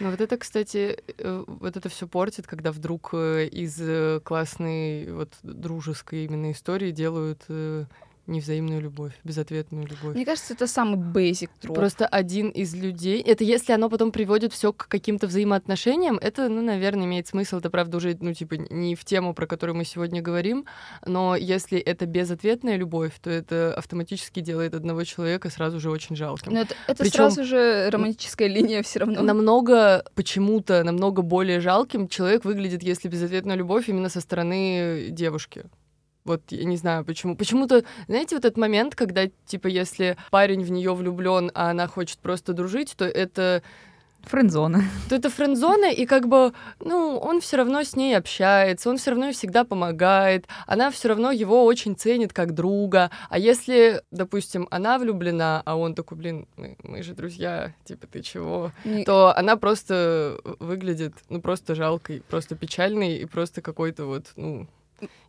Ну 0.00 0.10
вот 0.10 0.20
это, 0.20 0.36
кстати, 0.36 1.02
э, 1.18 1.44
вот 1.46 1.76
это 1.76 1.88
все 1.88 2.06
портит, 2.06 2.46
когда 2.46 2.72
вдруг 2.72 3.10
э, 3.12 3.46
из 3.46 3.80
э, 3.80 4.20
классной 4.22 5.12
вот 5.12 5.34
дружеской 5.42 6.24
именно 6.24 6.52
истории 6.52 6.90
делают 6.90 7.44
невзаимную 8.26 8.80
любовь, 8.80 9.12
безответную 9.24 9.86
любовь. 9.86 10.14
Мне 10.14 10.24
кажется, 10.24 10.54
это 10.54 10.66
самый 10.66 10.98
basic 10.98 11.50
троп. 11.60 11.76
Просто 11.76 12.06
один 12.06 12.50
из 12.50 12.74
людей. 12.74 13.20
Это 13.20 13.44
если 13.44 13.72
оно 13.72 13.88
потом 13.88 14.12
приводит 14.12 14.52
все 14.52 14.72
к 14.72 14.86
каким-то 14.88 15.26
взаимоотношениям, 15.26 16.18
это, 16.18 16.48
ну, 16.48 16.62
наверное, 16.62 17.04
имеет 17.04 17.26
смысл. 17.26 17.58
Это, 17.58 17.70
правда, 17.70 17.96
уже, 17.96 18.16
ну, 18.20 18.32
типа, 18.32 18.54
не 18.54 18.94
в 18.94 19.04
тему, 19.04 19.34
про 19.34 19.46
которую 19.46 19.76
мы 19.76 19.84
сегодня 19.84 20.22
говорим. 20.22 20.66
Но 21.04 21.34
если 21.36 21.78
это 21.78 22.06
безответная 22.06 22.76
любовь, 22.76 23.12
то 23.20 23.30
это 23.30 23.74
автоматически 23.74 24.40
делает 24.40 24.74
одного 24.74 25.04
человека 25.04 25.50
сразу 25.50 25.80
же 25.80 25.90
очень 25.90 26.14
жалким. 26.16 26.52
Но 26.52 26.60
это, 26.60 26.74
это 26.86 27.02
Причем 27.02 27.30
сразу 27.30 27.44
же 27.44 27.90
романтическая 27.90 28.48
линия 28.48 28.82
все 28.82 29.00
равно. 29.00 29.22
Намного, 29.22 30.04
почему-то, 30.14 30.84
намного 30.84 31.22
более 31.22 31.60
жалким 31.60 32.08
человек 32.08 32.44
выглядит, 32.44 32.82
если 32.82 33.08
безответная 33.08 33.56
любовь 33.56 33.88
именно 33.88 34.08
со 34.08 34.20
стороны 34.20 35.08
девушки. 35.10 35.64
Вот 36.24 36.42
я 36.50 36.64
не 36.64 36.76
знаю 36.76 37.04
почему. 37.04 37.36
Почему-то, 37.36 37.84
знаете, 38.06 38.36
вот 38.36 38.44
этот 38.44 38.56
момент, 38.56 38.94
когда, 38.94 39.28
типа, 39.46 39.66
если 39.66 40.16
парень 40.30 40.62
в 40.62 40.70
нее 40.70 40.94
влюблен, 40.94 41.50
а 41.54 41.70
она 41.70 41.88
хочет 41.88 42.18
просто 42.18 42.52
дружить, 42.52 42.94
то 42.96 43.04
это 43.04 43.62
Френдзона. 44.24 44.82
То 45.08 45.16
это 45.16 45.30
френдзона, 45.30 45.90
и 45.90 46.06
как 46.06 46.28
бы, 46.28 46.52
ну, 46.80 47.18
он 47.18 47.40
все 47.40 47.56
равно 47.56 47.82
с 47.82 47.96
ней 47.96 48.16
общается, 48.16 48.88
он 48.88 48.96
все 48.96 49.10
равно 49.10 49.26
ей 49.26 49.32
всегда 49.32 49.64
помогает, 49.64 50.46
она 50.66 50.90
все 50.90 51.08
равно 51.08 51.32
его 51.32 51.64
очень 51.64 51.96
ценит 51.96 52.32
как 52.32 52.54
друга. 52.54 53.10
А 53.28 53.38
если, 53.38 54.02
допустим, 54.10 54.68
она 54.70 54.98
влюблена, 54.98 55.62
а 55.64 55.76
он 55.76 55.94
такой, 55.94 56.18
блин, 56.18 56.46
мы, 56.56 56.76
мы 56.82 57.02
же 57.02 57.14
друзья, 57.14 57.74
типа, 57.84 58.06
ты 58.06 58.22
чего? 58.22 58.72
Не... 58.84 59.04
То 59.04 59.36
она 59.36 59.56
просто 59.56 60.38
выглядит, 60.60 61.14
ну, 61.28 61.40
просто 61.40 61.74
жалкой, 61.74 62.22
просто 62.28 62.54
печальной 62.54 63.18
и 63.18 63.26
просто 63.26 63.60
какой-то 63.60 64.06
вот, 64.06 64.26
ну, 64.36 64.68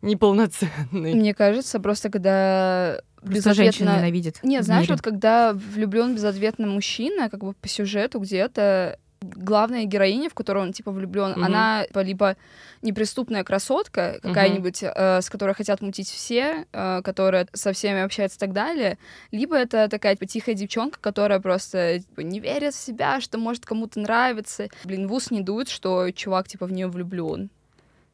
неполноценный. 0.01 1.13
Мне 1.13 1.33
кажется, 1.33 1.79
просто 1.79 2.09
когда 2.09 3.01
безответно... 3.21 3.53
женщина 3.53 3.97
ненавидит. 3.97 4.39
Нет, 4.43 4.63
знаешь, 4.63 4.87
вот 4.87 5.01
когда 5.01 5.53
влюблен 5.53 6.15
безответно 6.15 6.67
мужчина, 6.67 7.29
как 7.29 7.43
бы 7.43 7.53
по 7.53 7.67
сюжету 7.67 8.19
где-то 8.19 8.99
главная 9.23 9.85
героиня, 9.85 10.29
в 10.29 10.33
которую 10.33 10.65
он 10.65 10.73
типа 10.73 10.91
влюблен, 10.91 11.31
mm-hmm. 11.31 11.45
она 11.45 11.85
либо 11.95 12.35
неприступная 12.81 13.43
красотка 13.43 14.19
какая-нибудь, 14.21 14.83
mm-hmm. 14.83 15.17
э, 15.17 15.21
с 15.21 15.29
которой 15.29 15.55
хотят 15.55 15.81
мутить 15.81 16.09
все, 16.09 16.65
э, 16.71 17.01
которая 17.03 17.47
со 17.53 17.73
всеми 17.73 18.01
общается 18.01 18.37
и 18.37 18.39
так 18.39 18.53
далее, 18.53 18.97
либо 19.31 19.55
это 19.55 19.87
такая 19.89 20.15
типа 20.15 20.25
тихая 20.25 20.55
девчонка, 20.55 20.99
которая 20.99 21.39
просто 21.39 21.99
типа, 21.99 22.21
не 22.21 22.39
верит 22.39 22.73
в 22.73 22.79
себя, 22.79 23.21
что 23.21 23.37
может 23.37 23.65
кому-то 23.65 23.99
нравиться. 23.99 24.67
Блин, 24.83 25.07
в 25.07 25.13
ус 25.13 25.31
не 25.31 25.41
дует, 25.41 25.69
что 25.69 26.11
чувак 26.11 26.47
типа 26.47 26.65
в 26.65 26.71
нее 26.71 26.87
влюблен. 26.87 27.49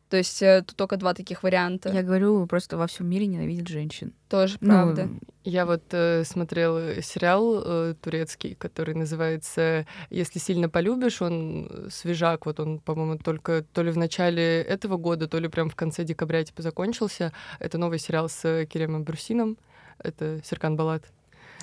То 0.09 0.17
есть 0.17 0.41
э, 0.41 0.63
тут 0.65 0.75
только 0.75 0.97
два 0.97 1.13
таких 1.13 1.43
варианта. 1.43 1.89
Я 1.89 2.01
говорю, 2.01 2.47
просто 2.47 2.77
во 2.77 2.87
всем 2.87 3.07
мире 3.07 3.27
ненавидят 3.27 3.67
женщин. 3.67 4.13
Тоже 4.27 4.57
ну, 4.59 4.69
правда. 4.69 5.05
Ну, 5.05 5.19
я 5.43 5.67
вот 5.67 5.83
э, 5.91 6.23
смотрела 6.23 6.99
сериал 7.01 7.61
э, 7.63 7.93
турецкий, 8.01 8.55
который 8.55 8.95
называется 8.95 9.85
«Если 10.09 10.39
сильно 10.39 10.67
полюбишь». 10.67 11.21
Он 11.21 11.87
свежак, 11.91 12.47
вот 12.47 12.59
он, 12.59 12.79
по-моему, 12.79 13.19
только 13.19 13.63
то 13.71 13.83
ли 13.83 13.91
в 13.91 13.97
начале 13.97 14.63
этого 14.63 14.97
года, 14.97 15.27
то 15.27 15.37
ли 15.37 15.47
прям 15.47 15.69
в 15.69 15.75
конце 15.75 16.03
декабря 16.03 16.43
типа 16.43 16.63
закончился. 16.63 17.31
Это 17.59 17.77
новый 17.77 17.99
сериал 17.99 18.29
с 18.29 18.65
Керемом 18.65 19.03
Брусином. 19.03 19.57
Это 19.99 20.41
Серкан 20.43 20.75
Балат. 20.75 21.03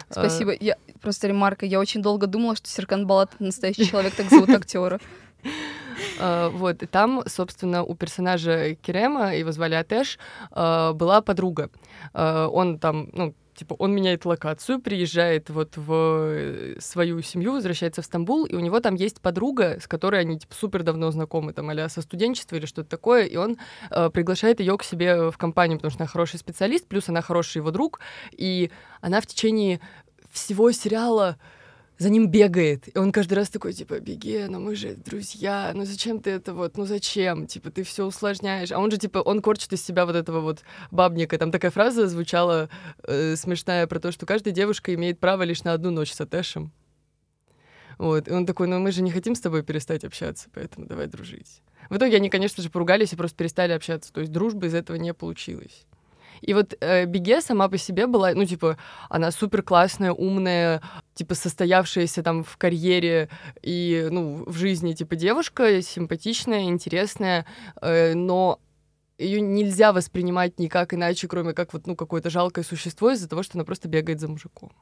Спасибо. 0.09 0.53
А... 0.53 0.57
Я 0.61 0.77
просто 1.01 1.27
ремарка. 1.27 1.67
Я 1.67 1.81
очень 1.81 2.01
долго 2.01 2.29
думала, 2.29 2.55
что 2.55 2.69
Серкан 2.69 3.09
Балат 3.09 3.41
настоящий 3.41 3.87
человек, 3.87 4.15
так 4.15 4.31
зовут 4.31 4.51
актера. 4.51 5.01
Uh, 6.19 6.51
вот, 6.51 6.83
и 6.83 6.87
там, 6.87 7.23
собственно, 7.27 7.85
у 7.85 7.95
персонажа 7.95 8.75
Керема, 8.75 9.35
его 9.35 9.53
звали 9.53 9.75
Атеш, 9.75 10.19
uh, 10.51 10.93
была 10.95 11.21
подруга. 11.21 11.71
Uh, 12.15 12.47
он 12.47 12.79
там, 12.79 13.09
ну, 13.13 13.35
типа, 13.57 13.75
он 13.79 13.95
меняет 13.95 14.25
локацию, 14.25 14.81
приезжает 14.81 15.51
вот 15.51 15.77
в 15.77 16.79
свою 16.79 17.23
семью, 17.23 17.53
возвращается 17.53 18.03
в 18.03 18.05
Стамбул, 18.05 18.45
и 18.45 18.55
у 18.55 18.61
него 18.61 18.81
там 18.81 18.95
есть 18.95 19.21
подруга, 19.21 19.79
с 19.81 19.89
которой 19.89 20.21
они, 20.21 20.39
типа, 20.39 20.55
супер 20.55 20.83
давно 20.83 21.11
знакомы, 21.11 21.53
там, 21.53 21.71
а 21.71 21.89
со 21.89 22.03
студенчества 22.03 22.57
или 22.57 22.67
что-то 22.67 22.89
такое, 22.89 23.25
и 23.25 23.37
он 23.37 23.57
э, 23.91 24.11
приглашает 24.11 24.61
ее 24.61 24.77
к 24.77 24.85
себе 24.85 25.31
в 25.31 25.39
компанию, 25.39 25.79
потому 25.79 25.91
что 25.91 26.03
она 26.03 26.09
хороший 26.09 26.39
специалист, 26.39 26.87
плюс 26.87 27.09
она 27.09 27.23
хороший 27.23 27.59
его 27.59 27.71
друг, 27.71 28.01
и 28.33 28.71
она 29.01 29.21
в 29.21 29.27
течение 29.27 29.81
всего 30.31 30.71
сериала 30.73 31.37
за 31.99 32.11
ним 32.11 32.29
бегает. 32.29 32.95
И 32.95 32.99
он 32.99 33.13
каждый 33.13 33.35
раз 33.35 33.49
такой, 33.49 33.73
типа, 33.73 34.01
беги, 34.01 34.47
но 34.49 34.61
мы 34.61 34.77
же 34.77 34.95
друзья, 34.95 35.73
ну 35.75 35.85
зачем 35.85 36.21
ты 36.21 36.31
это 36.31 36.53
вот, 36.55 36.77
ну 36.77 36.85
зачем? 36.85 37.47
Типа, 37.47 37.71
ты 37.71 37.83
все 37.83 38.05
усложняешь. 38.05 38.73
А 38.73 38.79
он 38.79 38.91
же, 38.91 38.99
типа, 38.99 39.19
он 39.19 39.41
корчит 39.41 39.73
из 39.73 39.85
себя 39.85 40.07
вот 40.07 40.17
этого 40.17 40.41
вот 40.41 40.63
бабника. 40.91 41.39
Там 41.39 41.51
такая 41.51 41.71
фраза 41.71 42.07
звучала 42.07 42.69
э, 43.05 43.37
смешная 43.37 43.87
про 43.87 43.99
то, 43.99 44.13
что 44.13 44.27
каждая 44.27 44.53
девушка 44.53 44.95
имеет 44.95 45.19
право 45.19 45.43
лишь 45.43 45.65
на 45.65 45.73
одну 45.73 45.91
ночь 45.91 46.13
с 46.13 46.21
Атэшем. 46.21 46.73
Вот. 47.99 48.29
И 48.29 48.33
он 48.33 48.45
такой, 48.45 48.67
ну 48.67 48.79
мы 48.79 48.93
же 48.93 49.03
не 49.03 49.11
хотим 49.11 49.35
с 49.35 49.41
тобой 49.41 49.63
перестать 49.63 50.05
общаться, 50.05 50.49
поэтому 50.53 50.87
давай 50.87 51.07
дружить. 51.07 51.63
В 51.89 51.97
итоге 51.97 52.17
они, 52.17 52.29
конечно 52.29 52.63
же, 52.63 52.69
поругались 52.69 53.13
и 53.13 53.17
просто 53.17 53.37
перестали 53.37 53.73
общаться. 53.73 54.13
То 54.13 54.21
есть 54.21 54.33
дружбы 54.33 54.67
из 54.67 54.75
этого 54.75 54.97
не 54.97 55.15
получилось. 55.15 55.87
И 56.41 56.55
вот 56.55 56.75
э, 56.81 57.05
Беге 57.07 57.41
сама 57.41 57.69
по 57.69 57.79
себе 57.79 58.07
была, 58.07 58.33
ну, 58.35 58.45
типа, 58.45 58.77
она 59.09 59.31
супер 59.31 59.63
классная, 59.63 60.13
умная, 60.13 60.83
типа, 61.15 61.35
состоявшаяся 61.35 62.23
там 62.23 62.45
в 62.45 62.57
карьере 62.57 63.29
и, 63.63 64.09
ну, 64.11 64.45
в 64.47 64.57
жизни, 64.57 64.93
типа, 64.93 65.17
девушка, 65.17 65.83
симпатичная, 65.83 66.65
интересная, 66.65 67.47
э, 67.81 68.15
но 68.15 68.61
ее 69.19 69.41
нельзя 69.41 69.93
воспринимать 69.93 70.59
никак 70.59 70.93
иначе, 70.93 71.27
кроме 71.29 71.55
как 71.55 71.73
вот, 71.73 71.87
ну, 71.87 71.97
какое-то 71.97 72.31
жалкое 72.31 72.65
существо 72.65 73.11
из-за 73.13 73.29
того, 73.29 73.43
что 73.43 73.57
она 73.57 73.65
просто 73.65 73.89
бегает 73.89 74.21
за 74.21 74.29
мужиком, 74.29 74.73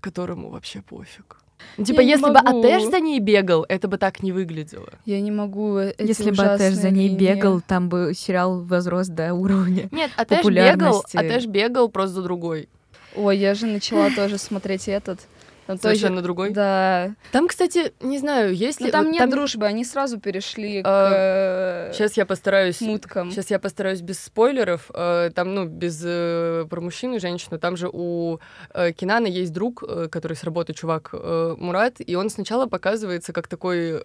которому 0.00 0.50
вообще 0.50 0.80
пофиг. 0.82 1.43
Типа, 1.84 2.00
я 2.00 2.14
если 2.14 2.30
бы 2.30 2.38
Атэш 2.38 2.84
за 2.84 3.00
ней 3.00 3.18
бегал, 3.18 3.64
это 3.68 3.88
бы 3.88 3.98
так 3.98 4.22
не 4.22 4.32
выглядело. 4.32 4.88
Я 5.04 5.20
не 5.20 5.30
могу. 5.30 5.78
Если 5.98 6.30
бы 6.30 6.42
Атэш 6.42 6.74
за 6.74 6.90
ней 6.90 7.08
линии. 7.08 7.18
бегал, 7.18 7.60
там 7.60 7.88
бы 7.88 8.12
сериал 8.14 8.62
возрос 8.62 9.08
до 9.08 9.34
уровня. 9.34 9.88
Нет, 9.90 10.10
Атэш 10.16 10.44
бегал, 10.44 11.04
Атэш 11.14 11.46
бегал 11.46 11.88
просто 11.88 12.16
за 12.16 12.22
другой. 12.22 12.68
Ой, 13.16 13.38
я 13.38 13.54
же 13.54 13.66
начала 13.66 14.10
тоже 14.10 14.38
смотреть 14.38 14.88
этот. 14.88 15.20
Там 15.66 15.78
Совершенно 15.78 16.16
тоже, 16.16 16.22
другой? 16.24 16.50
Да. 16.50 17.14
Там, 17.32 17.48
кстати, 17.48 17.92
не 18.00 18.18
знаю, 18.18 18.54
есть 18.54 18.80
ли... 18.80 18.86
Но 18.86 18.92
там 18.92 19.10
нет 19.10 19.20
там... 19.20 19.30
дружбы, 19.30 19.66
они 19.66 19.84
сразу 19.84 20.20
перешли 20.20 20.82
а, 20.84 21.90
к... 21.90 21.94
Сейчас 21.94 22.16
я 22.16 22.26
постараюсь... 22.26 22.80
Муткам. 22.82 23.30
Сейчас 23.30 23.50
я 23.50 23.58
постараюсь 23.58 24.02
без 24.02 24.20
спойлеров. 24.20 24.90
А, 24.92 25.30
там, 25.30 25.54
ну, 25.54 25.64
без... 25.66 26.02
Э, 26.04 26.66
про 26.68 26.80
мужчину 26.80 27.16
и 27.16 27.18
женщину. 27.18 27.58
Там 27.58 27.76
же 27.76 27.88
у 27.90 28.40
э, 28.74 28.92
Кинана 28.92 29.26
есть 29.26 29.52
друг, 29.52 29.82
э, 29.86 30.08
который 30.10 30.34
с 30.34 30.44
работы 30.44 30.74
чувак 30.74 31.14
Мурат, 31.14 31.96
и 31.98 32.14
он 32.14 32.28
сначала 32.28 32.66
показывается 32.66 33.32
как 33.32 33.48
такой, 33.48 34.00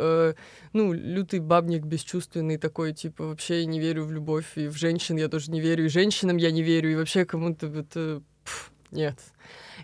ну, 0.74 0.94
лютый 0.94 1.40
бабник, 1.40 1.84
бесчувственный 1.84 2.58
такой, 2.58 2.94
типа, 2.94 3.26
вообще 3.26 3.62
я 3.62 3.66
не 3.66 3.80
верю 3.80 4.06
в 4.06 4.12
любовь, 4.12 4.46
и 4.56 4.68
в 4.68 4.76
женщин 4.76 5.18
я 5.18 5.28
тоже 5.28 5.52
не 5.52 5.60
верю, 5.60 5.86
и 5.86 5.90
женщинам 5.90 6.38
я 6.38 6.52
не 6.52 6.62
верю, 6.62 6.92
и 6.92 6.96
вообще 6.96 7.26
кому-то 7.26 7.68
это... 7.68 8.22
Нет. 8.92 9.16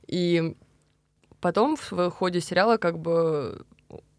И 0.07 0.55
Потом 1.45 1.77
в 1.77 2.09
ходе 2.09 2.41
сериала 2.41 2.77
как 2.77 2.97
бы 2.97 3.67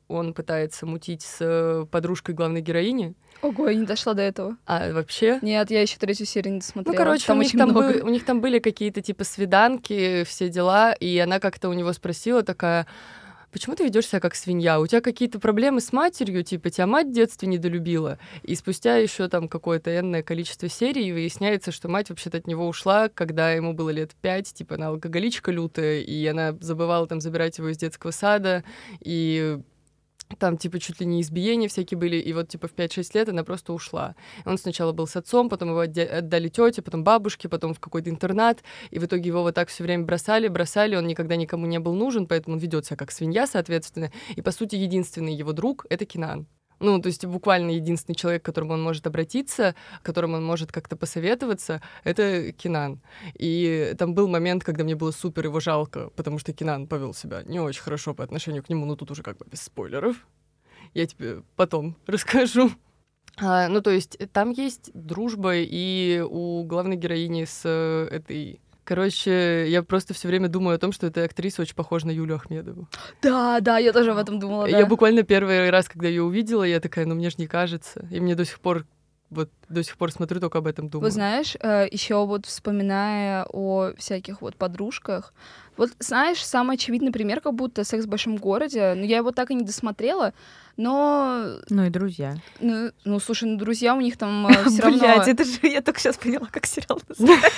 он 0.06 0.33
пытается 0.33 0.87
мутить 0.87 1.23
с 1.23 1.85
подружкой 1.90 2.37
главной 2.37 2.61
героини. 2.61 3.14
Ого, 3.42 3.68
я 3.68 3.75
не 3.75 3.85
дошла 3.85 4.14
до 4.14 4.23
этого. 4.23 4.56
А 4.64 4.92
вообще? 4.92 5.40
Нет, 5.42 5.73
я 5.73 5.83
еще 5.83 5.97
третью 5.99 6.25
серию 6.25 6.54
не 6.54 6.61
смотрела. 6.61 6.92
Ну, 6.92 6.97
короче, 6.97 7.26
там 7.26 7.40
у, 7.40 7.42
них 7.42 7.50
там 7.50 7.75
был, 7.75 8.06
у 8.06 8.11
них 8.11 8.25
там 8.25 8.40
были 8.40 8.61
какие-то 8.61 9.02
типа 9.02 9.25
свиданки, 9.25 10.23
все 10.23 10.49
дела, 10.49 10.92
и 10.92 11.18
она 11.18 11.40
как-то 11.40 11.68
у 11.68 11.73
него 11.73 11.92
спросила 11.92 12.45
такая, 12.45 12.87
почему 13.57 13.75
ты 13.75 13.85
ведешь 13.85 14.07
себя 14.07 14.21
как 14.21 14.35
свинья? 14.35 14.79
У 14.79 14.87
тебя 14.87 15.01
какие-то 15.01 15.41
проблемы 15.41 15.81
с 15.81 15.91
матерью, 15.91 16.45
типа, 16.45 16.69
тебя 16.69 16.87
мать 16.87 17.07
в 17.07 17.13
детстве 17.13 17.49
недолюбила. 17.49 18.19
И 18.43 18.55
спустя 18.55 18.99
еще 18.99 19.29
там 19.29 19.49
какое-то 19.49 19.99
энное 19.99 20.23
количество 20.23 20.69
серий 20.69 21.11
выясняется, 21.11 21.73
что 21.73 21.89
мать 21.89 22.11
вообще-то 22.11 22.37
от 22.37 22.47
него 22.47 22.69
ушла, 22.69 23.09
когда 23.09 23.53
ему 23.53 23.73
было 23.73 23.89
лет 23.89 24.11
пять, 24.21 24.53
типа, 24.53 24.75
она 24.75 24.89
алкоголичка 24.89 25.53
лютая, 25.53 26.01
и 26.01 26.27
она 26.27 26.55
забывала 26.61 27.07
там 27.07 27.23
забирать 27.23 27.57
его 27.57 27.71
из 27.71 27.79
детского 27.79 28.11
сада, 28.11 28.63
и 29.01 29.59
там, 30.38 30.56
типа, 30.56 30.78
чуть 30.78 31.00
ли 31.00 31.06
не 31.06 31.21
избиения 31.21 31.68
всякие 31.68 31.99
были, 31.99 32.16
и 32.16 32.33
вот, 32.33 32.49
типа, 32.49 32.68
в 32.68 32.75
5-6 32.75 33.11
лет 33.14 33.28
она 33.28 33.45
просто 33.45 33.73
ушла. 33.73 34.16
Он 34.45 34.59
сначала 34.59 34.92
был 34.92 35.06
с 35.06 35.16
отцом, 35.16 35.49
потом 35.49 35.71
его 35.71 35.80
отдали 35.80 36.49
тете, 36.49 36.83
потом 36.83 37.04
бабушке, 37.04 37.49
потом 37.49 37.75
в 37.75 37.80
какой-то 37.80 38.11
интернат, 38.11 38.62
и 38.90 38.99
в 38.99 39.04
итоге 39.04 39.28
его 39.28 39.42
вот 39.42 39.54
так 39.54 39.68
все 39.68 39.85
время 39.85 40.04
бросали, 40.04 40.49
бросали, 40.49 40.97
он 40.97 41.06
никогда 41.06 41.37
никому 41.37 41.66
не 41.66 41.78
был 41.78 41.95
нужен, 41.95 42.26
поэтому 42.26 42.56
он 42.56 42.61
ведет 42.61 42.87
себя 42.87 42.97
как 42.97 43.12
свинья, 43.12 43.47
соответственно, 43.47 44.11
и, 44.35 44.42
по 44.42 44.50
сути, 44.50 44.76
единственный 44.76 45.35
его 45.35 45.52
друг— 45.52 45.87
это 45.90 46.04
Кинан. 46.04 46.47
Ну, 46.78 47.00
то 47.00 47.06
есть 47.06 47.25
буквально 47.25 47.71
единственный 47.71 48.14
человек, 48.14 48.42
к 48.42 48.47
которому 48.47 48.75
он 48.75 48.83
может 48.83 49.06
обратиться, 49.06 49.75
к 50.02 50.04
которому 50.04 50.37
он 50.37 50.45
может 50.45 50.73
как-то 50.73 50.97
посоветоваться, 50.97 51.80
это 52.04 52.52
Кинан. 52.52 53.00
И 53.35 53.95
там 53.99 54.14
был 54.14 54.28
момент, 54.28 54.62
когда 54.62 54.85
мне 54.85 54.95
было 54.95 55.11
супер 55.11 55.47
его 55.47 55.61
жалко, 55.61 56.11
потому 56.16 56.38
что 56.38 56.52
Кинан 56.52 56.87
повел 56.87 57.14
себя 57.14 57.42
не 57.45 57.61
очень 57.61 57.83
хорошо 57.83 58.14
по 58.14 58.25
отношению 58.25 58.62
к 58.62 58.68
нему, 58.68 58.85
но 58.85 58.97
тут 58.97 59.11
уже 59.11 59.23
как 59.23 59.38
бы 59.38 59.47
без 59.50 59.62
спойлеров. 59.62 60.16
Я 60.92 61.06
тебе 61.06 61.42
потом 61.56 61.97
расскажу. 62.06 62.71
А, 63.38 63.68
ну, 63.68 63.83
то 63.83 63.90
есть 63.90 64.16
там 64.33 64.50
есть 64.50 64.90
дружба 64.95 65.56
и 65.56 66.23
у 66.26 66.64
главной 66.64 66.97
героини 66.97 67.45
с 67.45 67.62
э, 67.64 68.09
этой 68.11 68.61
Короче, 68.87 69.69
я 69.69 69.83
просто 69.83 70.14
все 70.14 70.28
время 70.28 70.49
думаю 70.49 70.76
о 70.76 70.78
том, 70.78 70.93
что 70.93 71.09
эта 71.09 71.25
актриса 71.25 71.61
очень 71.61 71.75
похожа 71.75 72.07
на 72.07 72.12
Юлю 72.12 72.37
Ахмедову. 72.37 72.88
Да, 73.21 73.59
да, 73.61 73.78
я 73.78 73.93
тоже 73.93 74.12
об 74.12 74.19
этом 74.19 74.38
думала. 74.38 74.71
Да. 74.71 74.78
Я 74.78 74.87
буквально 74.87 75.25
первый 75.25 75.71
раз, 75.71 75.88
когда 75.88 76.07
ее 76.07 76.23
увидела, 76.23 76.62
я 76.62 76.78
такая, 76.78 77.05
ну 77.05 77.16
мне 77.16 77.31
же 77.31 77.37
не 77.38 77.49
кажется. 77.49 78.07
И 78.12 78.21
мне 78.21 78.37
до 78.37 78.45
сих 78.45 78.61
пор 78.61 78.87
вот 79.28 79.50
до 79.69 79.83
сих 79.83 79.97
пор 79.97 80.12
смотрю, 80.12 80.38
только 80.38 80.59
об 80.59 80.69
этом 80.69 80.88
думаю. 80.88 81.07
Вы 81.07 81.11
знаешь, 81.11 81.57
э, 81.61 81.88
еще 81.90 82.25
вот 82.25 82.47
вспоминая 82.47 83.45
о 83.52 83.93
всяких 83.99 84.40
вот 84.40 84.55
подружках, 84.55 85.35
вот 85.76 85.90
знаешь, 85.99 86.45
самый 86.45 86.76
очевидный 86.76 87.11
пример, 87.11 87.40
как 87.40 87.55
будто 87.55 87.83
секс 87.83 88.05
в 88.05 88.09
большом 88.09 88.37
городе, 88.37 88.95
но 88.95 89.00
ну, 89.00 89.05
я 89.05 89.16
его 89.16 89.33
так 89.33 89.50
и 89.50 89.55
не 89.55 89.64
досмотрела, 89.64 90.33
но... 90.76 91.59
Ну 91.69 91.85
и 91.85 91.90
друзья. 91.90 92.37
Ну, 92.61 92.93
ну 93.05 93.19
слушай, 93.19 93.49
ну 93.49 93.59
друзья 93.59 93.95
у 93.95 94.00
них 94.00 94.16
там 94.16 94.47
э, 94.47 94.64
все 94.69 94.83
равно... 94.83 94.99
Блядь, 94.99 95.28
это 95.28 95.45
же 95.45 95.59
я 95.62 95.83
только 95.83 95.99
сейчас 95.99 96.16
поняла, 96.16 96.47
как 96.50 96.66
сериал 96.66 97.00
называется. 97.09 97.50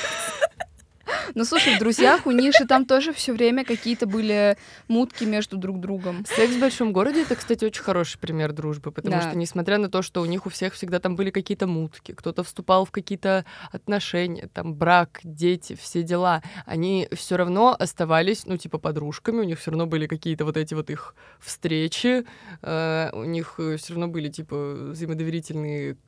Ну, 1.38 1.44
слушай, 1.44 1.76
в 1.76 1.78
«Друзьях» 1.78 2.26
у 2.26 2.32
же 2.32 2.66
там 2.66 2.84
тоже 2.84 3.12
все 3.12 3.32
время 3.32 3.64
какие-то 3.64 4.08
были 4.08 4.56
мутки 4.88 5.22
между 5.22 5.56
друг 5.56 5.78
другом. 5.78 6.24
«Секс 6.26 6.56
в 6.56 6.58
большом 6.58 6.92
городе»— 6.92 7.22
это, 7.22 7.36
кстати, 7.36 7.64
очень 7.64 7.80
хороший 7.80 8.18
пример 8.18 8.52
дружбы, 8.52 8.90
потому 8.90 9.14
да. 9.14 9.28
что, 9.28 9.38
несмотря 9.38 9.78
на 9.78 9.88
то, 9.88 10.02
что 10.02 10.20
у 10.20 10.24
них 10.24 10.46
у 10.46 10.50
всех 10.50 10.74
всегда 10.74 10.98
там 10.98 11.14
были 11.14 11.30
какие-то 11.30 11.68
мутки, 11.68 12.10
кто-то 12.10 12.42
вступал 12.42 12.86
в 12.86 12.90
какие-то 12.90 13.44
отношения, 13.70 14.48
там, 14.52 14.74
брак, 14.74 15.20
дети, 15.22 15.76
все 15.80 16.02
дела, 16.02 16.42
они 16.66 17.06
все 17.12 17.36
равно 17.36 17.76
оставались, 17.78 18.44
ну, 18.44 18.56
типа, 18.56 18.78
подружками, 18.78 19.38
у 19.38 19.44
них 19.44 19.60
все 19.60 19.70
равно 19.70 19.86
были 19.86 20.08
какие-то 20.08 20.44
вот 20.44 20.56
эти 20.56 20.74
вот 20.74 20.90
их 20.90 21.14
встречи, 21.38 22.24
э, 22.62 23.10
у 23.12 23.22
них 23.22 23.60
все 23.76 23.92
равно 23.92 24.08
были, 24.08 24.28
типа, 24.28 24.90
взаимодоверительные 24.90 25.98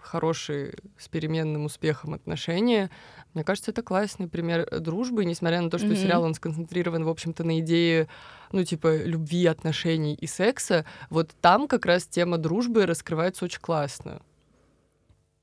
хорошие 0.00 0.74
с 0.96 1.08
переменным 1.08 1.64
успехом 1.64 2.14
отношения. 2.14 2.90
Мне 3.34 3.44
кажется, 3.44 3.70
это 3.70 3.82
классный 3.82 4.28
пример 4.28 4.66
э, 4.70 4.78
дружбы, 4.78 5.24
несмотря 5.24 5.60
на 5.60 5.70
то, 5.70 5.78
что 5.78 5.88
mm-hmm. 5.88 5.96
сериал 6.02 6.22
он 6.22 6.34
сконцентрирован, 6.34 7.04
в 7.04 7.08
общем-то, 7.08 7.44
на 7.44 7.60
идее, 7.60 8.08
ну, 8.52 8.64
типа, 8.64 9.04
любви, 9.04 9.46
отношений 9.46 10.14
и 10.14 10.26
секса. 10.26 10.84
Вот 11.10 11.30
там 11.40 11.68
как 11.68 11.86
раз 11.86 12.06
тема 12.06 12.38
дружбы 12.38 12.86
раскрывается 12.86 13.44
очень 13.44 13.60
классно. 13.60 14.22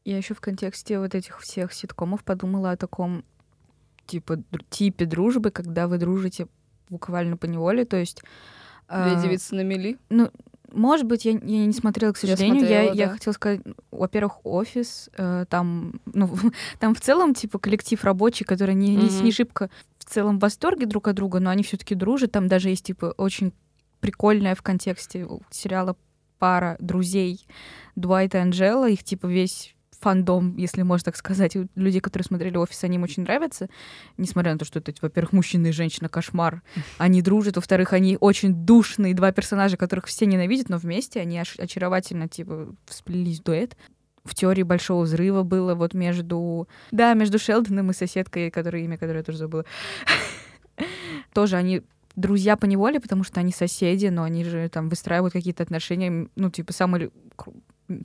Я 0.04 0.18
еще 0.18 0.34
в 0.34 0.42
контексте 0.42 1.00
вот 1.00 1.16
этих 1.16 1.40
всех 1.40 1.74
ситкомов 1.74 2.24
подумала 2.24 2.72
о 2.72 2.78
таком 2.78 3.24
типа 4.06 4.44
типе 4.70 5.06
дружбы, 5.06 5.50
когда 5.50 5.88
вы 5.88 5.98
дружите 5.98 6.48
буквально 6.90 7.38
по 7.38 7.46
неволе, 7.46 7.86
то 7.86 7.98
есть 7.98 8.22
Две 8.88 9.14
а, 9.14 9.22
девицы 9.22 9.56
на 9.56 9.62
мели? 9.62 9.98
Ну, 10.10 10.30
может 10.76 11.06
быть, 11.06 11.26
я, 11.26 11.32
я 11.32 11.66
не 11.66 11.74
смотрела, 11.74 12.12
к 12.12 12.18
сожалению. 12.18 12.56
Я, 12.56 12.60
смотрела, 12.60 12.84
я, 12.84 12.90
да. 12.90 12.96
я 12.96 13.10
хотела 13.10 13.34
сказать, 13.34 13.62
во-первых, 13.92 14.40
офис, 14.44 15.10
э, 15.18 15.46
там, 15.50 16.00
ну, 16.06 16.30
там 16.80 16.94
в 16.94 17.02
целом, 17.02 17.34
типа, 17.34 17.60
коллектив 17.60 18.04
рабочий, 18.04 18.46
который 18.46 18.76
не, 18.76 18.96
не, 18.96 19.08
mm-hmm. 19.08 19.24
не 19.24 19.32
шибко 19.32 19.70
в 19.98 20.06
целом 20.06 20.38
в 20.38 20.42
восторге 20.42 20.86
друг 20.86 21.08
от 21.08 21.16
друга, 21.16 21.40
но 21.40 21.50
они 21.50 21.64
все-таки 21.64 21.96
дружат. 21.96 22.32
Там 22.32 22.48
даже 22.48 22.70
есть, 22.70 22.86
типа, 22.86 23.14
очень 23.18 23.54
прикольная 24.00 24.56
в 24.56 24.62
контексте 24.62 25.28
сериала 25.50 25.96
пара 26.38 26.78
друзей 26.80 27.46
Дуайта 27.96 28.40
и 28.40 28.42
Анджела. 28.42 28.90
Их, 28.90 29.04
типа, 29.04 29.28
весь 29.28 29.75
фандом, 30.00 30.56
если 30.58 30.82
можно 30.82 31.06
так 31.06 31.16
сказать. 31.16 31.56
Людей, 31.76 32.02
которые 32.02 32.26
смотрели 32.26 32.58
«Офис», 32.58 32.84
они 32.84 32.96
им 32.96 33.04
очень 33.04 33.24
нравятся, 33.24 33.70
несмотря 34.18 34.54
на 34.54 34.60
то, 34.60 34.66
что 34.66 34.80
это, 34.80 34.94
во-первых, 35.02 35.34
мужчина 35.34 35.68
и 35.68 35.72
женщина 35.72 36.10
кошмар. 36.10 36.62
Они 36.98 37.22
дружат, 37.22 37.56
во-вторых, 37.56 37.94
они 37.94 38.18
очень 38.20 38.54
душные 38.54 39.14
два 39.14 39.32
персонажа, 39.32 39.78
которых 39.78 40.06
все 40.06 40.26
ненавидят, 40.26 40.70
но 40.70 40.78
вместе 40.78 41.20
они 41.20 41.40
очаровательно, 41.40 42.28
типа, 42.28 42.76
всплелись 42.86 43.40
в 43.40 43.44
дуэт 43.44 43.76
в 44.26 44.34
теории 44.34 44.64
большого 44.64 45.04
взрыва 45.04 45.44
было 45.44 45.76
вот 45.76 45.94
между... 45.94 46.68
Да, 46.92 47.14
между 47.14 47.38
Шелдоном 47.38 47.92
и 47.92 47.94
соседкой, 47.94 48.50
которое 48.50 48.84
имя, 48.84 48.98
которое 48.98 49.20
я 49.20 49.24
тоже 49.24 49.38
забыла. 49.38 49.66
Тоже 51.34 51.58
они 51.58 51.84
друзья 52.16 52.58
по 52.58 52.66
неволе, 52.66 53.00
потому 53.00 53.24
что 53.24 53.40
они 53.40 53.52
соседи, 53.52 54.08
но 54.08 54.24
они 54.24 54.44
же 54.44 54.68
там 54.70 54.90
выстраивают 54.90 55.34
какие-то 55.34 55.64
отношения. 55.64 56.28
Ну, 56.36 56.50
типа, 56.50 56.74
самый 56.74 57.12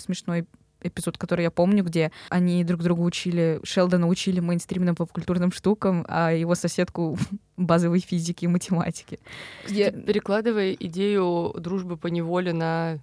смешной 0.01 0.47
эпизод, 0.83 1.19
который 1.19 1.43
я 1.43 1.51
помню, 1.51 1.85
где 1.85 2.11
они 2.29 2.65
друг 2.65 2.83
друга 2.83 3.01
учили, 3.01 3.61
Шелдона 3.63 4.09
учили 4.09 4.41
мейнстримным 4.41 4.95
попкультурным 4.95 5.53
штукам, 5.53 6.05
а 6.09 6.33
его 6.33 6.55
соседку 6.55 7.19
базовой 7.57 8.01
физики 8.01 8.45
и 8.45 8.49
математики. 8.49 9.21
Я... 9.69 9.91
Перекладывая 9.91 10.73
идею 10.73 11.55
дружбы 11.59 11.97
по 11.97 12.09
неволе 12.09 12.53
на 12.53 12.99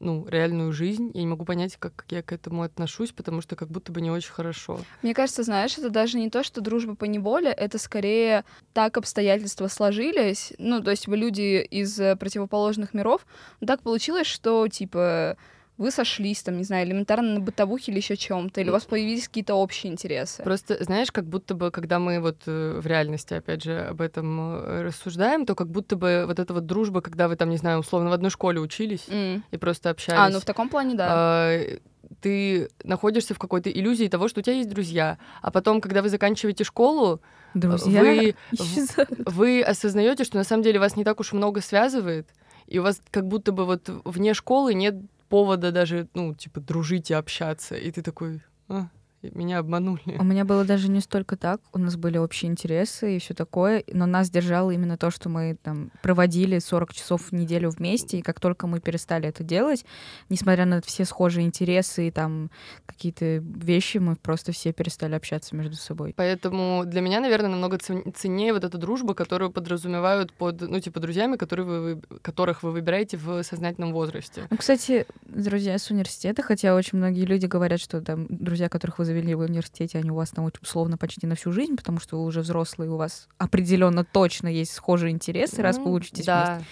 ну, 0.00 0.26
реальную 0.28 0.72
жизнь. 0.72 1.10
Я 1.14 1.20
не 1.22 1.26
могу 1.26 1.44
понять, 1.44 1.76
как 1.76 2.04
я 2.10 2.22
к 2.22 2.32
этому 2.32 2.62
отношусь, 2.62 3.12
потому 3.12 3.40
что 3.40 3.56
как 3.56 3.68
будто 3.68 3.92
бы 3.92 4.00
не 4.00 4.10
очень 4.10 4.30
хорошо. 4.30 4.80
Мне 5.02 5.14
кажется, 5.14 5.42
знаешь, 5.42 5.76
это 5.78 5.90
даже 5.90 6.18
не 6.18 6.30
то, 6.30 6.42
что 6.42 6.60
дружба 6.60 6.94
по 6.94 7.04
неволе, 7.04 7.50
это 7.50 7.78
скорее 7.78 8.44
так 8.72 8.96
обстоятельства 8.96 9.68
сложились. 9.68 10.52
Ну, 10.58 10.82
то 10.82 10.90
есть 10.90 11.06
вы 11.06 11.16
люди 11.16 11.62
из 11.62 11.96
противоположных 12.18 12.94
миров. 12.94 13.26
Но 13.60 13.66
так 13.66 13.82
получилось, 13.82 14.26
что, 14.26 14.68
типа, 14.68 15.36
вы 15.78 15.92
сошлись, 15.92 16.42
там, 16.42 16.58
не 16.58 16.64
знаю, 16.64 16.86
элементарно 16.86 17.34
на 17.34 17.40
бытовухе 17.40 17.92
или 17.92 17.98
еще 17.98 18.16
чем-то, 18.16 18.60
или 18.60 18.68
у 18.68 18.72
вас 18.72 18.84
появились 18.84 19.28
какие-то 19.28 19.54
общие 19.54 19.92
интересы. 19.92 20.42
Просто, 20.42 20.82
знаешь, 20.82 21.12
как 21.12 21.24
будто 21.24 21.54
бы, 21.54 21.70
когда 21.70 22.00
мы 22.00 22.20
вот 22.20 22.42
э, 22.46 22.80
в 22.82 22.86
реальности, 22.86 23.34
опять 23.34 23.62
же, 23.62 23.78
об 23.82 24.00
этом 24.00 24.40
э, 24.40 24.82
рассуждаем, 24.82 25.46
то 25.46 25.54
как 25.54 25.68
будто 25.68 25.94
бы 25.94 26.24
вот 26.26 26.40
эта 26.40 26.52
вот 26.52 26.66
дружба, 26.66 27.00
когда 27.00 27.28
вы 27.28 27.36
там, 27.36 27.48
не 27.50 27.56
знаю, 27.56 27.78
условно 27.78 28.10
в 28.10 28.12
одной 28.12 28.30
школе 28.30 28.60
учились 28.60 29.06
mm. 29.06 29.42
и 29.52 29.56
просто 29.56 29.90
общались. 29.90 30.18
А, 30.18 30.28
ну 30.30 30.40
в 30.40 30.44
таком 30.44 30.68
плане, 30.68 30.96
да. 30.96 31.52
Э, 31.54 31.78
ты 32.20 32.68
находишься 32.82 33.34
в 33.34 33.38
какой-то 33.38 33.70
иллюзии 33.70 34.08
того, 34.08 34.26
что 34.26 34.40
у 34.40 34.42
тебя 34.42 34.56
есть 34.56 34.70
друзья, 34.70 35.18
а 35.42 35.52
потом, 35.52 35.80
когда 35.80 36.02
вы 36.02 36.08
заканчиваете 36.08 36.64
школу, 36.64 37.20
друзья 37.54 38.00
вы, 38.00 38.34
вы 39.26 39.62
осознаете, 39.62 40.24
что 40.24 40.38
на 40.38 40.44
самом 40.44 40.64
деле 40.64 40.80
вас 40.80 40.96
не 40.96 41.04
так 41.04 41.20
уж 41.20 41.32
много 41.32 41.60
связывает, 41.60 42.28
и 42.66 42.80
у 42.80 42.82
вас 42.82 43.00
как 43.12 43.28
будто 43.28 43.52
бы 43.52 43.64
вот 43.64 43.88
вне 44.04 44.34
школы 44.34 44.74
нет 44.74 44.96
повода 45.28 45.72
даже, 45.72 46.08
ну, 46.14 46.34
типа, 46.34 46.60
дружить 46.60 47.10
и 47.10 47.14
общаться. 47.14 47.76
И 47.76 47.90
ты 47.90 48.02
такой, 48.02 48.42
а, 48.68 48.88
меня 49.22 49.58
обманули. 49.58 50.16
У 50.18 50.24
меня 50.24 50.44
было 50.44 50.64
даже 50.64 50.88
не 50.88 51.00
столько 51.00 51.36
так, 51.36 51.60
у 51.72 51.78
нас 51.78 51.96
были 51.96 52.18
общие 52.18 52.50
интересы 52.50 53.16
и 53.16 53.18
все 53.18 53.34
такое, 53.34 53.82
но 53.92 54.06
нас 54.06 54.30
держало 54.30 54.70
именно 54.70 54.96
то, 54.96 55.10
что 55.10 55.28
мы 55.28 55.56
там 55.62 55.90
проводили 56.02 56.58
40 56.58 56.94
часов 56.94 57.30
в 57.30 57.32
неделю 57.32 57.70
вместе, 57.70 58.18
и 58.18 58.22
как 58.22 58.40
только 58.40 58.66
мы 58.66 58.80
перестали 58.80 59.28
это 59.28 59.42
делать, 59.42 59.84
несмотря 60.28 60.66
на 60.66 60.80
все 60.82 61.04
схожие 61.04 61.46
интересы 61.46 62.08
и 62.08 62.10
там 62.10 62.50
какие-то 62.86 63.38
вещи, 63.38 63.98
мы 63.98 64.16
просто 64.16 64.52
все 64.52 64.72
перестали 64.72 65.14
общаться 65.14 65.56
между 65.56 65.74
собой. 65.74 66.14
Поэтому 66.16 66.84
для 66.86 67.00
меня, 67.00 67.20
наверное, 67.20 67.50
намного 67.50 67.78
ценнее 67.78 68.52
вот 68.52 68.64
эта 68.64 68.78
дружба, 68.78 69.14
которую 69.14 69.50
подразумевают 69.50 70.32
под, 70.32 70.60
ну, 70.60 70.78
типа, 70.80 71.00
друзьями, 71.00 71.36
которые 71.36 71.66
вы, 71.66 72.02
которых 72.22 72.62
вы 72.62 72.70
выбираете 72.70 73.16
в 73.16 73.42
сознательном 73.42 73.92
возрасте. 73.92 74.46
Ну, 74.50 74.56
кстати, 74.56 75.06
друзья 75.26 75.76
с 75.78 75.90
университета, 75.90 76.42
хотя 76.42 76.74
очень 76.74 76.98
многие 76.98 77.24
люди 77.24 77.46
говорят, 77.46 77.80
что 77.80 78.00
там 78.00 78.26
друзья, 78.28 78.68
которых 78.68 78.98
вы 78.98 79.07
завели 79.08 79.34
в 79.34 79.40
университете, 79.40 79.98
они 79.98 80.10
у 80.10 80.14
вас 80.14 80.30
там 80.30 80.50
условно 80.62 80.96
почти 80.96 81.26
на 81.26 81.34
всю 81.34 81.50
жизнь, 81.50 81.76
потому 81.76 81.98
что 81.98 82.18
вы 82.18 82.24
уже 82.24 82.42
взрослые, 82.42 82.90
у 82.90 82.96
вас 82.96 83.28
определенно 83.38 84.04
точно 84.04 84.48
есть 84.48 84.72
схожие 84.72 85.10
интересы, 85.10 85.62
раз 85.62 85.78
вы 85.78 85.90
учитесь 85.90 86.26
да. 86.26 86.56
вместе. 86.56 86.66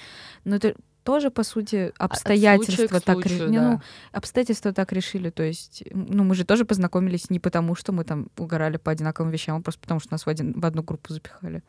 Но 0.45 0.57
это 0.57 0.75
тоже, 1.03 1.31
по 1.31 1.45
сути, 1.45 1.93
обстоятельства 1.99 3.01
так 3.01 3.23
случаю, 3.23 3.51
да. 3.51 3.71
ну, 3.71 3.81
обстоятельства 4.13 4.73
так 4.73 4.93
решили. 4.93 5.31
То 5.31 5.45
есть, 5.45 5.85
ну, 5.93 6.25
мы 6.25 6.35
же 6.35 6.45
тоже 6.45 6.65
познакомились 6.65 7.31
не 7.31 7.39
потому, 7.39 7.77
что 7.77 7.93
мы 7.93 8.05
там 8.05 8.29
угорали 8.37 8.77
по 8.77 8.91
одинаковым 8.91 9.31
вещам, 9.31 9.57
а 9.57 9.61
просто 9.63 9.81
потому, 9.81 10.01
что 10.01 10.13
нас 10.13 10.27
в, 10.27 10.29
один, 10.29 10.53
в 10.59 10.67
одну 10.67 10.83
группу 10.83 11.13
запихали. 11.13 11.63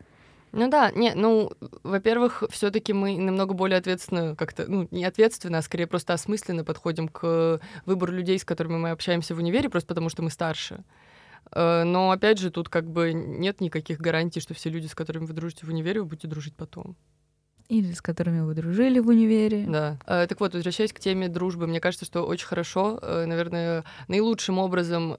Ну 0.51 0.69
да, 0.69 0.91
не, 0.91 1.13
ну, 1.13 1.51
во-первых, 1.83 2.43
все-таки 2.49 2.93
мы 2.93 3.17
намного 3.17 3.53
более 3.53 3.77
ответственно, 3.77 4.35
как-то, 4.35 4.65
ну, 4.67 4.87
не 4.91 5.05
ответственно, 5.05 5.57
а 5.57 5.61
скорее 5.61 5.87
просто 5.87 6.13
осмысленно 6.13 6.63
подходим 6.63 7.09
к 7.09 7.59
выбору 7.85 8.13
людей, 8.13 8.39
с 8.39 8.45
которыми 8.45 8.77
мы 8.77 8.91
общаемся 8.91 9.35
в 9.35 9.39
универе, 9.39 9.69
просто 9.69 9.89
потому 9.89 10.09
что 10.09 10.23
мы 10.23 10.29
старше. 10.29 10.83
Э, 11.51 11.83
но 11.83 12.11
опять 12.11 12.39
же, 12.39 12.51
тут 12.51 12.69
как 12.69 12.89
бы 12.89 13.13
нет 13.13 13.61
никаких 13.61 13.99
гарантий, 13.99 14.39
что 14.39 14.53
все 14.53 14.69
люди, 14.69 14.87
с 14.87 14.95
которыми 14.95 15.25
вы 15.25 15.33
дружите 15.33 15.65
в 15.65 15.69
универе, 15.69 16.01
вы 16.01 16.07
будете 16.07 16.27
дружить 16.27 16.55
потом. 16.55 16.95
Или 17.67 17.91
с 17.91 18.01
которыми 18.01 18.41
вы 18.41 18.53
дружили 18.53 18.99
в 18.99 19.09
универе. 19.09 19.65
Да. 19.67 19.99
Э, 20.05 20.25
так 20.27 20.39
вот, 20.39 20.53
возвращаясь 20.53 20.93
к 20.93 20.99
теме 20.99 21.27
дружбы, 21.27 21.67
мне 21.67 21.81
кажется, 21.81 22.05
что 22.05 22.25
очень 22.25 22.47
хорошо, 22.47 22.99
э, 23.01 23.25
наверное, 23.25 23.83
наилучшим 24.07 24.59
образом 24.59 25.17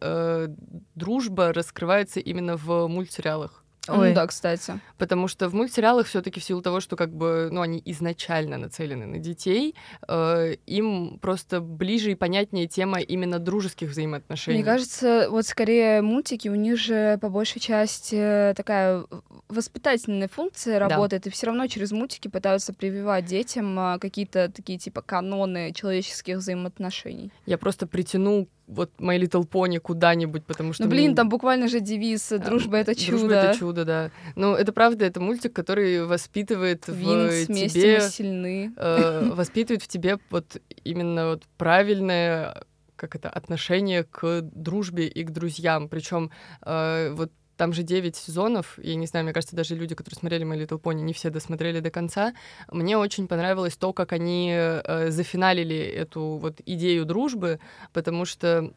дружба 0.95 1.53
раскрывается 1.53 2.21
именно 2.21 2.57
в 2.57 2.89
мультсериалах. 2.89 3.65
Ой. 3.89 4.11
Ну 4.11 4.15
да, 4.15 4.27
кстати. 4.27 4.81
Потому 4.97 5.29
что 5.29 5.49
в 5.49 5.55
мультсериалах 5.55 6.07
все-таки 6.07 6.41
в 6.41 6.45
силу 6.45 6.63
того, 6.63 6.81
что 6.81 6.97
как 6.97 7.13
бы, 7.13 7.49
ну, 7.51 7.61
они 7.61 7.81
изначально 7.85 8.59
нацелены 8.59 9.07
на 9.07 9.19
детей, 9.19 9.75
э, 10.07 10.57
им 10.67 11.19
просто 11.21 11.61
ближе 11.61 12.13
и 12.13 12.15
понятнее 12.15 12.67
тема 12.67 13.01
именно 13.01 13.39
дружеских 13.39 13.91
взаимоотношений. 13.91 14.59
Мне 14.59 14.65
кажется, 14.65 15.29
вот 15.31 15.47
скорее 15.47 16.03
мультики, 16.03 16.49
у 16.49 16.55
них 16.55 16.79
же 16.79 17.19
по 17.21 17.29
большей 17.29 17.61
части 17.61 18.53
такая 18.57 19.05
воспитательная 19.49 20.29
функция 20.29 20.79
работает, 20.79 21.23
да. 21.23 21.31
и 21.31 21.33
все 21.33 21.47
равно 21.47 21.67
через 21.67 21.93
мультики 21.93 22.29
пытаются 22.29 22.73
прививать 22.73 23.25
детям 23.25 23.79
а, 23.79 23.99
какие-то 23.99 24.51
такие 24.55 24.79
типа 24.79 25.03
каноны 25.03 25.73
человеческих 25.73 26.37
взаимоотношений. 26.39 27.33
Я 27.47 27.59
просто 27.59 27.87
притяну 27.87 28.49
вот 28.69 28.91
My 28.99 29.19
Little 29.19 29.49
Pony 29.49 29.79
куда-нибудь, 29.81 30.45
потому 30.45 30.73
что... 30.73 30.85
Ну, 30.85 30.91
блин, 30.91 31.15
там 31.15 31.29
буквально 31.29 31.69
же 31.69 31.81
девиз 31.81 32.29
«Дружба— 32.29 32.77
это 32.79 32.95
чудо». 32.95 33.19
«Дружба— 33.19 33.35
это 33.35 33.59
чудо», 33.59 33.85
да. 33.85 34.11
Ну, 34.37 34.55
это 34.55 34.73
правда, 34.73 35.05
это 35.07 35.21
мультик, 35.21 35.53
который 35.53 36.05
воспитывает 36.05 36.87
Винкс, 36.87 37.49
в 37.49 37.55
тебе... 37.55 37.99
мы 38.01 38.09
сильны. 38.09 38.73
Э, 38.77 39.31
воспитывает 39.33 39.83
в 39.83 39.89
тебе 39.89 40.19
вот 40.31 40.61
именно 40.85 41.31
вот 41.31 41.45
правильное 41.57 42.63
как 42.97 43.15
это, 43.15 43.31
отношение 43.31 44.03
к 44.03 44.41
дружбе 44.43 45.07
и 45.07 45.23
к 45.23 45.31
друзьям. 45.31 45.89
Причем 45.89 46.31
э, 46.63 47.11
вот 47.13 47.31
там 47.59 47.75
же 47.75 47.83
9 47.83 48.17
сезонов, 48.17 48.79
и 48.79 48.95
не 48.95 49.07
знаю, 49.07 49.25
мне 49.25 49.35
кажется, 49.35 49.57
даже 49.57 49.75
люди, 49.75 49.95
которые 49.95 50.19
смотрели 50.19 50.47
My 50.47 50.57
Little 50.57 50.81
Pony, 50.81 51.01
не 51.01 51.13
все 51.13 51.29
досмотрели 51.29 51.81
до 51.81 51.91
конца. 51.91 52.33
Мне 52.71 52.97
очень 52.97 53.29
понравилось 53.29 53.77
то, 53.77 53.93
как 53.93 54.13
они 54.13 54.55
э, 54.55 55.11
зафиналили 55.11 55.77
эту 55.77 56.39
вот 56.41 56.61
идею 56.65 57.05
дружбы, 57.05 57.59
потому 57.93 58.25
что 58.25 58.73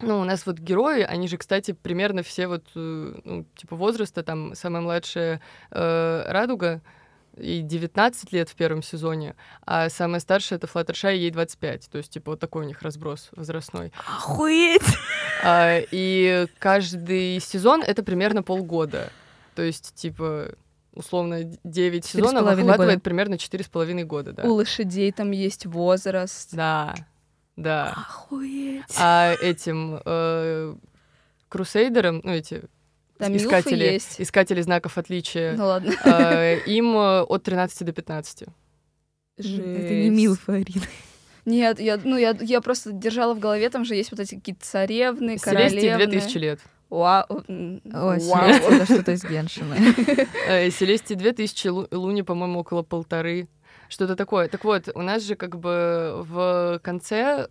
ну, 0.00 0.20
у 0.20 0.24
нас 0.24 0.46
вот 0.46 0.58
герои, 0.58 1.02
они 1.02 1.28
же, 1.28 1.36
кстати, 1.36 1.72
примерно 1.72 2.22
все 2.22 2.46
вот, 2.46 2.64
э, 2.76 3.14
ну, 3.24 3.44
типа 3.56 3.76
возраста, 3.76 4.22
там, 4.22 4.54
самая 4.54 4.82
младшая 4.82 5.40
э, 5.70 6.24
Радуга, 6.28 6.82
и 7.36 7.62
19 7.62 8.32
лет 8.32 8.48
в 8.48 8.54
первом 8.54 8.82
сезоне, 8.82 9.34
а 9.66 9.88
самая 9.88 10.20
старшая— 10.20 10.56
это 10.58 10.68
Флаттершай, 10.68 11.18
ей 11.18 11.30
25. 11.32 11.88
То 11.90 11.98
есть, 11.98 12.12
типа, 12.12 12.32
вот 12.32 12.40
такой 12.40 12.64
у 12.64 12.68
них 12.68 12.82
разброс 12.82 13.30
возрастной. 13.32 13.92
Охуеть! 14.06 14.82
А, 15.44 15.80
и 15.90 16.46
каждый 16.58 17.38
сезон— 17.40 17.82
это 17.86 18.02
примерно 18.02 18.42
полгода. 18.42 19.10
То 19.54 19.62
есть, 19.62 19.94
типа, 19.94 20.54
условно, 20.94 21.44
9 21.64 22.04
сезонов 22.04 22.46
охватывает 22.46 22.78
года. 22.78 23.00
примерно 23.00 23.34
4,5 23.34 24.04
года, 24.04 24.32
да. 24.32 24.44
У 24.44 24.54
лошадей 24.54 25.12
там 25.12 25.30
есть 25.30 25.66
возраст. 25.66 26.54
Да, 26.54 26.94
да. 27.56 27.92
Охуеть! 27.96 28.84
А 28.98 29.34
этим 29.40 30.00
э, 30.04 30.74
крусейдерам, 31.48 32.20
ну, 32.24 32.32
эти 32.32 32.62
там 33.18 33.36
искатели, 33.36 33.84
есть. 33.84 34.20
искатели 34.20 34.60
знаков 34.60 34.98
отличия. 34.98 35.54
Ну 35.56 35.66
ладно. 35.66 35.92
Э, 36.04 36.58
им 36.66 36.96
э, 36.96 37.22
от 37.22 37.42
13 37.44 37.86
до 37.86 37.92
15. 37.92 38.44
Жесть. 39.36 39.58
Это 39.58 39.94
не 39.94 40.10
Милфа, 40.10 40.54
Арина. 40.54 40.86
Нет, 41.44 41.78
я, 41.80 41.98
ну, 42.02 42.16
я, 42.16 42.36
я 42.40 42.60
просто 42.60 42.92
держала 42.92 43.34
в 43.34 43.38
голове, 43.38 43.68
там 43.70 43.84
же 43.84 43.94
есть 43.94 44.10
вот 44.10 44.20
эти 44.20 44.36
какие-то 44.36 44.64
царевны, 44.64 45.38
королевны. 45.38 45.80
Селестии 45.80 46.06
2000 46.06 46.38
лет. 46.38 46.60
Вау. 46.90 47.24
О, 47.28 48.18
Селестия, 48.18 48.76
это 48.76 48.84
что-то 48.84 49.12
из 49.12 49.24
Геншина. 49.24 49.76
Э, 50.48 50.70
Селестии 50.70 51.14
2000, 51.14 51.94
Луни, 51.94 52.22
по-моему, 52.22 52.60
около 52.60 52.82
полторы. 52.82 53.48
Что-то 53.88 54.16
такое. 54.16 54.48
Так 54.48 54.64
вот, 54.64 54.88
у 54.94 55.02
нас 55.02 55.22
же 55.22 55.34
как 55.34 55.58
бы 55.58 56.24
в 56.28 56.80
конце 56.82 57.46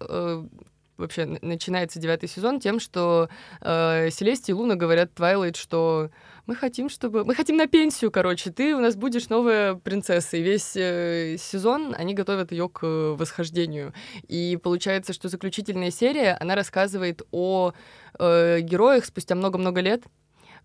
вообще 0.97 1.25
начинается 1.41 1.99
девятый 1.99 2.29
сезон 2.29 2.59
тем, 2.59 2.79
что 2.79 3.29
э, 3.61 4.09
Селести 4.11 4.51
и 4.51 4.53
Луна 4.53 4.75
говорят 4.75 5.13
Твайлайт, 5.13 5.55
что 5.55 6.09
мы 6.45 6.55
хотим, 6.55 6.89
чтобы... 6.89 7.23
Мы 7.23 7.35
хотим 7.35 7.55
на 7.55 7.67
пенсию, 7.67 8.11
короче. 8.11 8.51
Ты 8.51 8.75
у 8.75 8.79
нас 8.79 8.95
будешь 8.95 9.29
новая 9.29 9.75
принцесса. 9.75 10.37
И 10.37 10.41
весь 10.41 10.75
э, 10.75 11.37
сезон 11.39 11.95
они 11.97 12.13
готовят 12.13 12.51
ее 12.51 12.67
к 12.67 12.83
э, 12.83 13.15
восхождению. 13.17 13.93
И 14.27 14.59
получается, 14.61 15.13
что 15.13 15.29
заключительная 15.29 15.89
серия, 15.89 16.37
она 16.39 16.55
рассказывает 16.55 17.21
о 17.31 17.71
э, 18.19 18.59
героях 18.59 19.05
спустя 19.05 19.35
много-много 19.35 19.79
лет, 19.79 20.03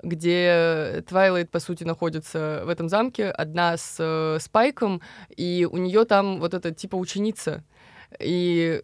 где 0.02 1.04
Твайлайт, 1.08 1.50
по 1.50 1.60
сути, 1.60 1.84
находится 1.84 2.62
в 2.64 2.68
этом 2.68 2.88
замке, 2.88 3.30
одна 3.30 3.76
с 3.76 3.96
э, 3.98 4.38
Спайком, 4.40 5.00
и 5.36 5.68
у 5.70 5.76
нее 5.76 6.04
там 6.06 6.40
вот 6.40 6.54
эта 6.54 6.72
типа 6.72 6.96
ученица. 6.96 7.62
И 8.18 8.82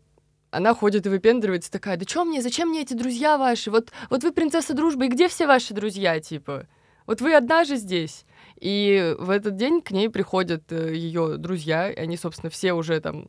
она 0.53 0.75
ходит 0.75 1.07
и 1.07 1.09
выпендривается 1.09 1.73
такая, 1.73 1.97
да 1.97 2.05
что 2.07 2.25
мне, 2.25 2.41
зачем 2.41 2.69
мне 2.69 2.83
эти 2.83 2.95
друзья 2.95 3.37
ваши? 3.37 3.73
Вот, 3.73 3.91
вот 4.11 4.23
вы 4.23 4.31
принцесса 4.31 4.75
дружбы, 4.75 5.07
и 5.07 5.09
где 5.09 5.27
все 5.27 5.49
ваши 5.49 5.75
друзья, 5.75 6.21
типа? 6.21 6.69
Вот 7.07 7.21
вы 7.21 7.35
одна 7.35 7.65
же 7.65 7.77
здесь. 7.77 8.25
И 8.61 9.15
в 9.19 9.31
этот 9.31 9.57
день 9.57 9.83
к 9.83 9.91
ней 9.91 10.09
приходят 10.09 10.71
э, 10.71 10.95
ее 10.95 11.37
друзья, 11.37 11.91
и 11.91 11.97
они, 11.97 12.17
собственно, 12.17 12.51
все 12.51 12.73
уже 12.73 13.01
там 13.01 13.29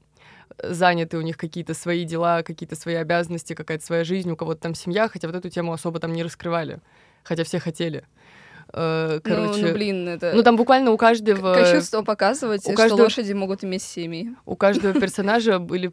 заняты, 0.64 1.18
у 1.18 1.22
них 1.22 1.38
какие-то 1.38 1.74
свои 1.74 2.06
дела, 2.06 2.44
какие-то 2.44 2.76
свои 2.76 2.96
обязанности, 2.96 3.54
какая-то 3.54 3.86
своя 3.86 4.04
жизнь, 4.04 4.32
у 4.32 4.36
кого-то 4.36 4.62
там 4.62 4.76
семья, 4.76 5.08
хотя 5.08 5.28
вот 5.28 5.36
эту 5.36 5.50
тему 5.50 5.74
особо 5.74 6.00
там 6.00 6.14
не 6.14 6.24
раскрывали, 6.24 6.80
хотя 7.24 7.44
все 7.44 7.60
хотели. 7.60 8.06
Э, 8.74 9.20
короче, 9.24 9.62
ну, 9.62 9.68
ну, 9.68 9.74
блин, 9.74 10.08
это... 10.08 10.34
Ну, 10.34 10.44
там 10.44 10.56
буквально 10.56 10.92
у 10.92 10.98
каждого... 10.98 11.54
Кощунство 11.54 12.02
показывать, 12.02 12.62
у 12.62 12.72
что 12.72 12.74
каждого... 12.74 13.04
лошади 13.04 13.34
могут 13.34 13.64
иметь 13.64 13.84
семьи. 13.84 14.36
У 14.46 14.56
каждого 14.56 14.94
персонажа 15.00 15.60
были 15.60 15.92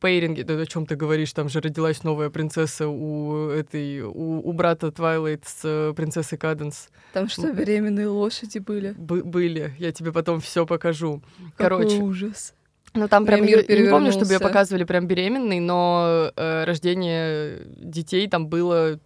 пейринге, 0.00 0.42
да 0.44 0.54
о 0.54 0.66
чем 0.66 0.86
ты 0.86 0.96
говоришь, 0.96 1.32
там 1.32 1.48
же 1.48 1.60
родилась 1.60 2.02
новая 2.02 2.30
принцесса 2.30 2.88
у 2.88 3.48
этой, 3.50 4.02
у, 4.02 4.40
у 4.48 4.52
брата 4.52 4.90
Твайлайт 4.90 5.44
с 5.46 5.60
э, 5.64 5.92
принцессой 5.94 6.38
Каденс. 6.38 6.88
Там 7.12 7.28
что, 7.28 7.52
беременные 7.52 8.08
лошади 8.08 8.58
были? 8.58 8.94
Б- 8.96 9.22
были, 9.22 9.74
я 9.78 9.92
тебе 9.92 10.12
потом 10.12 10.40
все 10.40 10.66
покажу. 10.66 11.22
Какой 11.56 11.84
Короче. 11.84 11.96
ужас. 11.98 12.54
Ну 12.94 13.06
там 13.06 13.24
прям, 13.24 13.44
я, 13.44 13.60
я 13.60 13.78
не 13.78 13.88
помню, 13.88 14.10
чтобы 14.10 14.32
ее 14.32 14.40
показывали 14.40 14.84
прям 14.84 15.06
беременной, 15.06 15.60
но 15.60 16.32
э, 16.34 16.64
рождение 16.64 17.62
детей 17.76 18.26
там 18.28 18.48
было 18.48 18.98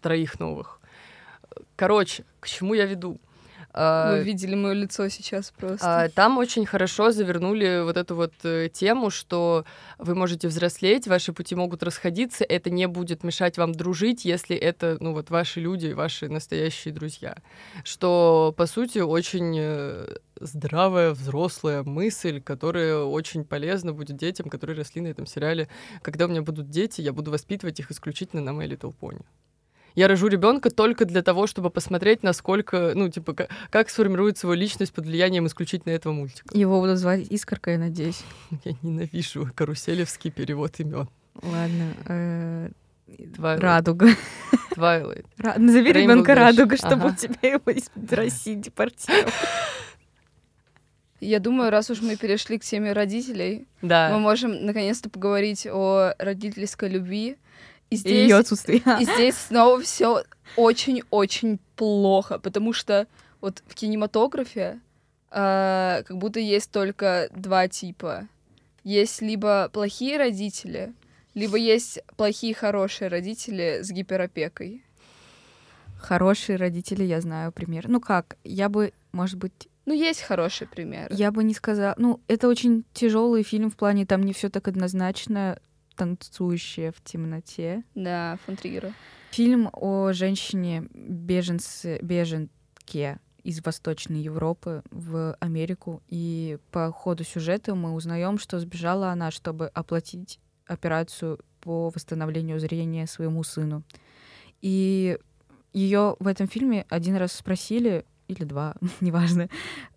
троих 0.00 0.40
новых. 0.40 0.80
Короче, 1.76 2.24
к 2.40 2.48
чему 2.48 2.74
я 2.74 2.86
веду? 2.86 3.20
Вы 3.74 3.80
а, 3.80 4.18
видели 4.18 4.54
мое 4.54 4.74
лицо 4.74 5.08
сейчас 5.08 5.50
просто. 5.50 6.04
А, 6.04 6.08
там 6.10 6.36
очень 6.36 6.66
хорошо 6.66 7.10
завернули 7.10 7.82
вот 7.82 7.96
эту 7.96 8.14
вот 8.14 8.34
э, 8.42 8.68
тему, 8.70 9.08
что 9.08 9.64
вы 9.98 10.14
можете 10.14 10.48
взрослеть, 10.48 11.08
ваши 11.08 11.32
пути 11.32 11.54
могут 11.54 11.82
расходиться, 11.82 12.44
это 12.44 12.68
не 12.68 12.86
будет 12.86 13.24
мешать 13.24 13.56
вам 13.56 13.72
дружить, 13.72 14.26
если 14.26 14.54
это, 14.54 14.98
ну 15.00 15.14
вот, 15.14 15.30
ваши 15.30 15.60
люди, 15.60 15.92
ваши 15.92 16.28
настоящие 16.28 16.92
друзья. 16.92 17.36
Что, 17.82 18.52
по 18.58 18.66
сути, 18.66 18.98
очень 18.98 19.56
э, 19.58 20.16
здравая 20.38 21.12
взрослая 21.12 21.82
мысль, 21.82 22.42
которая 22.42 22.98
очень 22.98 23.44
полезна 23.44 23.94
будет 23.94 24.18
детям, 24.18 24.50
которые 24.50 24.76
росли 24.76 25.00
на 25.00 25.08
этом 25.08 25.24
сериале. 25.24 25.68
Когда 26.02 26.26
у 26.26 26.28
меня 26.28 26.42
будут 26.42 26.68
дети, 26.68 27.00
я 27.00 27.14
буду 27.14 27.30
воспитывать 27.30 27.80
их 27.80 27.90
исключительно 27.90 28.42
на 28.42 28.50
My 28.50 28.68
Little 28.68 28.94
Pony 29.00 29.24
я 29.94 30.08
рожу 30.08 30.28
ребенка 30.28 30.70
только 30.70 31.04
для 31.04 31.22
того, 31.22 31.46
чтобы 31.46 31.70
посмотреть, 31.70 32.22
насколько, 32.22 32.92
ну, 32.94 33.08
типа, 33.08 33.34
как, 33.34 33.48
как 33.70 33.90
сформирует 33.90 34.38
свою 34.38 34.56
личность 34.56 34.92
под 34.92 35.06
влиянием 35.06 35.46
исключительно 35.46 35.92
этого 35.92 36.12
мультика. 36.12 36.56
Его 36.56 36.80
будут 36.80 36.98
звать 36.98 37.26
Искорка, 37.30 37.72
я 37.72 37.78
надеюсь. 37.78 38.22
Я 38.64 38.74
ненавижу 38.82 39.50
каруселевский 39.54 40.30
перевод 40.30 40.78
имен. 40.80 41.08
Ладно. 41.42 41.94
Э, 42.08 42.68
Радуга. 43.38 44.08
Твайлайт. 44.74 45.26
Назови 45.38 45.92
ребенка 45.92 46.34
Радуга, 46.34 46.76
чтобы 46.76 47.08
у 47.08 47.14
тебя 47.14 47.54
его 47.54 47.70
из 47.70 47.90
России 48.10 48.54
депортировали. 48.54 49.32
Я 51.20 51.38
думаю, 51.38 51.70
раз 51.70 51.88
уж 51.88 52.00
мы 52.00 52.16
перешли 52.16 52.58
к 52.58 52.64
теме 52.64 52.92
родителей, 52.92 53.68
да. 53.80 54.10
мы 54.12 54.18
можем 54.18 54.66
наконец-то 54.66 55.08
поговорить 55.08 55.68
о 55.70 56.14
родительской 56.18 56.88
любви. 56.88 57.36
И 57.92 57.96
здесь, 57.96 58.30
ее 58.30 58.36
отсутствие. 58.36 58.82
И 59.00 59.04
здесь 59.04 59.36
снова 59.36 59.80
все 59.80 60.24
очень-очень 60.56 61.58
плохо, 61.76 62.38
потому 62.38 62.72
что 62.72 63.06
вот 63.40 63.62
в 63.66 63.74
кинематографе 63.74 64.80
э, 65.30 66.02
как 66.06 66.16
будто 66.16 66.40
есть 66.40 66.70
только 66.70 67.28
два 67.34 67.68
типа. 67.68 68.28
Есть 68.84 69.22
либо 69.22 69.70
плохие 69.72 70.16
родители, 70.16 70.92
либо 71.34 71.56
есть 71.56 72.00
плохие 72.16 72.54
хорошие 72.54 73.08
родители 73.08 73.80
с 73.82 73.90
гиперопекой. 73.90 74.84
Хорошие 75.98 76.56
родители, 76.56 77.04
я 77.04 77.20
знаю 77.20 77.52
пример. 77.52 77.88
Ну 77.88 78.00
как, 78.00 78.36
я 78.42 78.68
бы, 78.68 78.92
может 79.12 79.38
быть, 79.38 79.68
ну, 79.84 79.94
есть 79.94 80.22
хороший 80.22 80.68
пример. 80.68 81.08
Я 81.10 81.32
бы 81.32 81.42
не 81.42 81.54
сказала. 81.54 81.94
Ну, 81.98 82.20
это 82.28 82.46
очень 82.46 82.84
тяжелый 82.92 83.42
фильм 83.42 83.68
в 83.68 83.76
плане, 83.76 84.06
там 84.06 84.22
не 84.22 84.32
все 84.32 84.48
так 84.48 84.68
однозначно 84.68 85.58
танцующая 85.94 86.92
в 86.92 87.02
темноте. 87.02 87.84
Да, 87.94 88.38
фон 88.44 88.56
Фильм 89.30 89.70
о 89.72 90.12
женщине 90.12 90.88
беженце, 90.92 91.98
беженке 92.02 93.18
из 93.42 93.64
Восточной 93.64 94.20
Европы 94.20 94.82
в 94.90 95.36
Америку. 95.40 96.02
И 96.08 96.58
по 96.70 96.90
ходу 96.92 97.24
сюжета 97.24 97.74
мы 97.74 97.92
узнаем, 97.92 98.38
что 98.38 98.58
сбежала 98.58 99.08
она, 99.08 99.30
чтобы 99.30 99.68
оплатить 99.68 100.38
операцию 100.66 101.40
по 101.60 101.90
восстановлению 101.90 102.60
зрения 102.60 103.06
своему 103.06 103.42
сыну. 103.42 103.82
И 104.60 105.18
ее 105.72 106.16
в 106.18 106.26
этом 106.26 106.46
фильме 106.46 106.86
один 106.88 107.16
раз 107.16 107.32
спросили, 107.32 108.04
или 108.28 108.44
два, 108.44 108.74
неважно, 109.00 109.48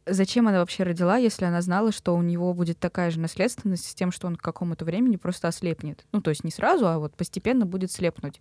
зачем 0.06 0.48
она 0.48 0.60
вообще 0.60 0.84
родила, 0.84 1.18
если 1.18 1.46
она 1.46 1.62
знала, 1.62 1.92
что 1.92 2.16
у 2.16 2.22
него 2.22 2.54
будет 2.54 2.80
такая 2.80 3.12
же 3.12 3.20
наследственность 3.20 3.88
с 3.90 3.96
тем, 3.96 4.12
что 4.12 4.28
он 4.28 4.36
к 4.36 4.42
какому-то 4.42 4.86
времени 4.86 5.18
просто 5.18 5.48
ослепнет. 5.48 6.06
Ну, 6.12 6.22
то 6.22 6.30
есть 6.30 6.44
не 6.44 6.52
сразу, 6.52 6.88
а 6.88 7.00
вот 7.00 7.16
постепенно 7.16 7.66
будет 7.66 7.92
слепнуть. 7.92 8.40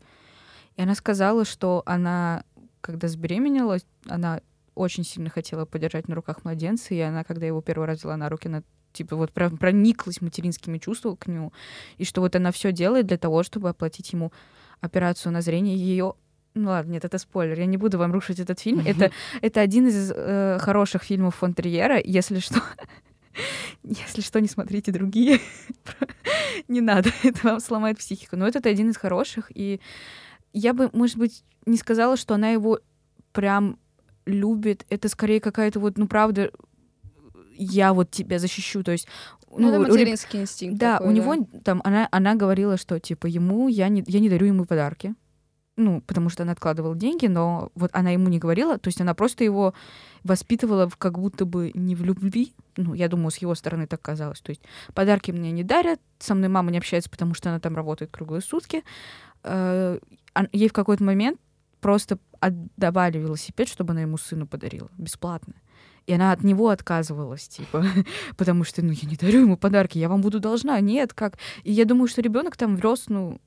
И 0.76 0.82
она 0.82 0.94
сказала, 0.94 1.44
что 1.44 1.82
она, 1.86 2.44
когда 2.80 3.08
забеременела, 3.08 3.78
она 4.06 4.40
очень 4.74 5.04
сильно 5.04 5.30
хотела 5.30 5.64
подержать 5.64 6.08
на 6.08 6.14
руках 6.14 6.44
младенца, 6.44 6.94
и 6.94 7.00
она, 7.00 7.24
когда 7.24 7.46
его 7.46 7.60
первый 7.60 7.86
раз 7.86 7.98
взяла 7.98 8.16
на 8.16 8.28
руки, 8.28 8.48
она 8.48 8.62
типа 8.92 9.16
вот 9.16 9.32
прям 9.32 9.56
прониклась 9.56 10.20
материнскими 10.20 10.78
чувствами 10.78 11.16
к 11.16 11.26
нему, 11.26 11.52
и 11.98 12.04
что 12.04 12.20
вот 12.20 12.34
она 12.36 12.52
все 12.52 12.72
делает 12.72 13.06
для 13.06 13.18
того, 13.18 13.42
чтобы 13.42 13.68
оплатить 13.68 14.12
ему 14.12 14.32
операцию 14.80 15.32
на 15.32 15.40
зрение. 15.40 15.76
Ее 15.76 16.14
ну 16.54 16.68
ладно, 16.70 16.92
нет, 16.92 17.04
это 17.04 17.18
спойлер. 17.18 17.58
Я 17.58 17.66
не 17.66 17.76
буду 17.76 17.98
вам 17.98 18.12
рушить 18.12 18.38
этот 18.38 18.60
фильм. 18.60 18.80
Это, 18.86 19.10
это 19.42 19.60
один 19.60 19.88
из 19.88 20.12
э, 20.14 20.58
хороших 20.60 21.02
фильмов 21.02 21.34
фон 21.36 21.52
Триера. 21.52 22.00
Если 22.02 22.38
что, 22.38 22.62
если 23.82 24.20
что, 24.20 24.40
не 24.40 24.46
смотрите 24.46 24.92
другие. 24.92 25.40
не 26.68 26.80
надо, 26.80 27.10
это 27.24 27.38
вам 27.42 27.60
сломает 27.60 27.98
психику. 27.98 28.36
Но 28.36 28.46
этот 28.46 28.66
один 28.66 28.90
из 28.90 28.96
хороших. 28.96 29.50
И 29.52 29.80
я 30.52 30.74
бы, 30.74 30.90
может 30.92 31.16
быть, 31.16 31.42
не 31.66 31.76
сказала, 31.76 32.16
что 32.16 32.34
она 32.34 32.50
его 32.50 32.78
прям 33.32 33.78
любит. 34.24 34.86
Это 34.90 35.08
скорее 35.08 35.40
какая-то 35.40 35.80
вот, 35.80 35.98
ну, 35.98 36.06
правда, 36.06 36.52
я 37.56 37.92
вот 37.92 38.12
тебя 38.12 38.38
защищу. 38.38 38.84
То 38.84 38.92
есть 38.92 39.08
ну, 39.50 39.70
ну 39.70 39.82
это 39.82 39.92
материнский 39.92 40.42
инстинкт. 40.42 40.78
Да, 40.78 40.98
такой, 40.98 41.08
у 41.08 41.10
него 41.16 41.46
там 41.64 41.80
она, 41.82 42.06
она 42.12 42.36
говорила, 42.36 42.76
что 42.76 43.00
типа 43.00 43.26
ему 43.26 43.66
я 43.66 43.88
не, 43.88 44.04
я 44.06 44.20
не 44.20 44.28
дарю 44.28 44.46
ему 44.46 44.66
подарки 44.66 45.16
ну, 45.76 46.00
потому 46.02 46.28
что 46.28 46.44
она 46.44 46.52
откладывала 46.52 46.94
деньги, 46.94 47.26
но 47.26 47.70
вот 47.74 47.90
она 47.92 48.10
ему 48.10 48.28
не 48.28 48.38
говорила, 48.38 48.78
то 48.78 48.88
есть 48.88 49.00
она 49.00 49.14
просто 49.14 49.44
его 49.44 49.74
воспитывала 50.22 50.88
как 50.98 51.18
будто 51.18 51.44
бы 51.44 51.72
не 51.74 51.94
в 51.94 52.04
любви, 52.04 52.54
ну, 52.76 52.94
я 52.94 53.08
думаю, 53.08 53.30
с 53.30 53.38
его 53.38 53.54
стороны 53.54 53.86
так 53.86 54.00
казалось, 54.00 54.40
то 54.40 54.50
есть 54.50 54.62
подарки 54.94 55.30
мне 55.30 55.50
не 55.50 55.64
дарят, 55.64 56.00
со 56.18 56.34
мной 56.34 56.48
мама 56.48 56.70
не 56.70 56.78
общается, 56.78 57.10
потому 57.10 57.34
что 57.34 57.50
она 57.50 57.58
там 57.58 57.74
работает 57.74 58.10
круглые 58.12 58.40
сутки, 58.40 58.84
э, 59.42 59.98
ей 60.52 60.68
в 60.68 60.72
какой-то 60.72 61.02
момент 61.02 61.40
просто 61.80 62.18
отдавали 62.40 63.18
велосипед, 63.18 63.68
чтобы 63.68 63.92
она 63.92 64.02
ему 64.02 64.16
сыну 64.16 64.46
подарила, 64.46 64.90
бесплатно. 64.96 65.54
И 66.06 66.12
она 66.12 66.32
от 66.32 66.44
него 66.44 66.68
отказывалась, 66.68 67.48
типа, 67.48 67.84
потому 68.36 68.64
что, 68.64 68.82
ну, 68.82 68.92
я 68.92 69.08
не 69.08 69.16
дарю 69.16 69.40
ему 69.40 69.56
подарки, 69.56 69.98
я 69.98 70.08
вам 70.08 70.20
буду 70.20 70.38
должна. 70.38 70.78
Нет, 70.80 71.14
как? 71.14 71.38
И 71.62 71.72
я 71.72 71.84
думаю, 71.84 72.08
что 72.08 72.20
ребенок 72.20 72.56
там 72.56 72.76
врос, 72.76 73.06
ну, 73.08 73.40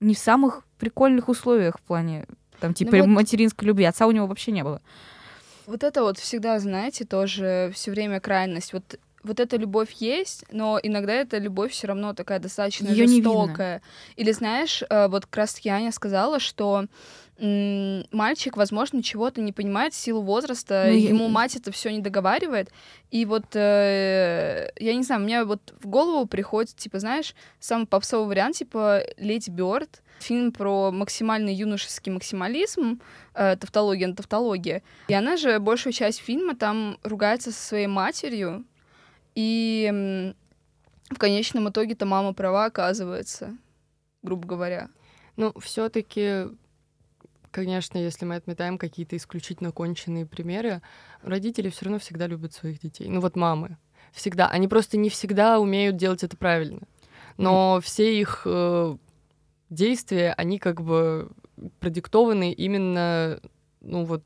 не 0.00 0.14
в 0.14 0.18
самых 0.18 0.66
прикольных 0.80 1.28
условиях 1.28 1.78
в 1.78 1.82
плане 1.82 2.26
там 2.60 2.74
типа 2.74 2.96
ну, 2.96 3.00
вот... 3.00 3.08
материнской 3.08 3.66
любви. 3.66 3.84
Отца 3.84 4.06
у 4.06 4.10
него 4.10 4.26
вообще 4.26 4.52
не 4.52 4.64
было. 4.64 4.80
Вот 5.66 5.84
это 5.84 6.02
вот 6.02 6.18
всегда, 6.18 6.58
знаете, 6.58 7.04
тоже 7.04 7.70
все 7.74 7.90
время 7.90 8.20
крайность. 8.20 8.72
Вот 8.72 8.98
вот 9.22 9.38
эта 9.38 9.56
любовь 9.56 9.92
есть, 9.98 10.44
но 10.50 10.80
иногда 10.82 11.12
эта 11.12 11.36
любовь 11.38 11.72
все 11.72 11.88
равно 11.88 12.14
такая 12.14 12.38
достаточно 12.38 12.88
Её 12.88 13.06
жестокая. 13.06 13.82
Или 14.16 14.32
знаешь, 14.32 14.82
э, 14.88 15.08
вот 15.08 15.26
как 15.26 15.36
раз 15.36 15.58
Яня 15.58 15.92
сказала, 15.92 16.40
что 16.40 16.86
мальчик, 17.40 18.56
возможно, 18.56 19.02
чего-то 19.02 19.40
не 19.40 19.52
понимает 19.52 19.94
в 19.94 19.96
силу 19.96 20.20
возраста, 20.20 20.84
ну, 20.86 20.92
ему 20.92 21.24
я... 21.24 21.30
мать 21.30 21.56
это 21.56 21.72
все 21.72 21.90
не 21.90 22.00
договаривает. 22.00 22.70
И 23.10 23.24
вот, 23.24 23.56
э, 23.56 24.70
я 24.78 24.94
не 24.94 25.02
знаю, 25.02 25.22
мне 25.22 25.44
вот 25.44 25.74
в 25.80 25.86
голову 25.86 26.26
приходит, 26.26 26.76
типа, 26.76 26.98
знаешь, 26.98 27.34
самый 27.58 27.86
попсовый 27.86 28.28
вариант, 28.28 28.56
типа, 28.56 29.02
Леди 29.16 29.48
Бёрд, 29.48 30.02
фильм 30.18 30.52
про 30.52 30.90
максимальный 30.90 31.54
юношеский 31.54 32.12
максимализм, 32.12 33.00
э, 33.34 33.56
тавтология 33.56 34.08
на 34.08 34.14
тавтология. 34.14 34.82
И 35.08 35.14
она 35.14 35.38
же 35.38 35.58
большую 35.60 35.94
часть 35.94 36.18
фильма 36.20 36.54
там 36.54 36.98
ругается 37.02 37.52
со 37.52 37.62
своей 37.62 37.86
матерью, 37.86 38.66
и 39.34 39.90
э, 39.90 40.34
в 41.14 41.18
конечном 41.18 41.70
итоге-то 41.70 42.04
мама 42.04 42.34
права 42.34 42.66
оказывается, 42.66 43.56
грубо 44.22 44.46
говоря. 44.46 44.90
Ну, 45.36 45.58
все-таки 45.58 46.48
Конечно, 47.50 47.98
если 47.98 48.24
мы 48.24 48.36
отметаем 48.36 48.78
какие-то 48.78 49.16
исключительно 49.16 49.72
конченые 49.72 50.24
примеры, 50.24 50.82
родители 51.22 51.68
все 51.68 51.86
равно 51.86 51.98
всегда 51.98 52.26
любят 52.26 52.52
своих 52.52 52.80
детей. 52.80 53.08
Ну 53.08 53.20
вот 53.20 53.34
мамы. 53.36 53.76
Всегда. 54.12 54.48
Они 54.48 54.68
просто 54.68 54.96
не 54.96 55.10
всегда 55.10 55.58
умеют 55.58 55.96
делать 55.96 56.22
это 56.22 56.36
правильно. 56.36 56.80
Но 57.36 57.78
mm. 57.78 57.84
все 57.84 58.20
их 58.20 58.42
э, 58.44 58.96
действия, 59.68 60.32
они 60.36 60.58
как 60.58 60.82
бы 60.82 61.30
продиктованы 61.80 62.52
именно, 62.52 63.40
ну 63.80 64.04
вот, 64.04 64.24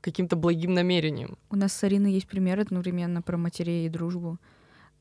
каким-то 0.00 0.36
благим 0.36 0.74
намерением. 0.74 1.38
У 1.50 1.56
нас 1.56 1.72
с 1.72 1.84
Ариной 1.84 2.12
есть 2.12 2.28
пример 2.28 2.60
одновременно 2.60 3.22
про 3.22 3.36
матерей 3.36 3.86
и 3.86 3.88
дружбу. 3.88 4.38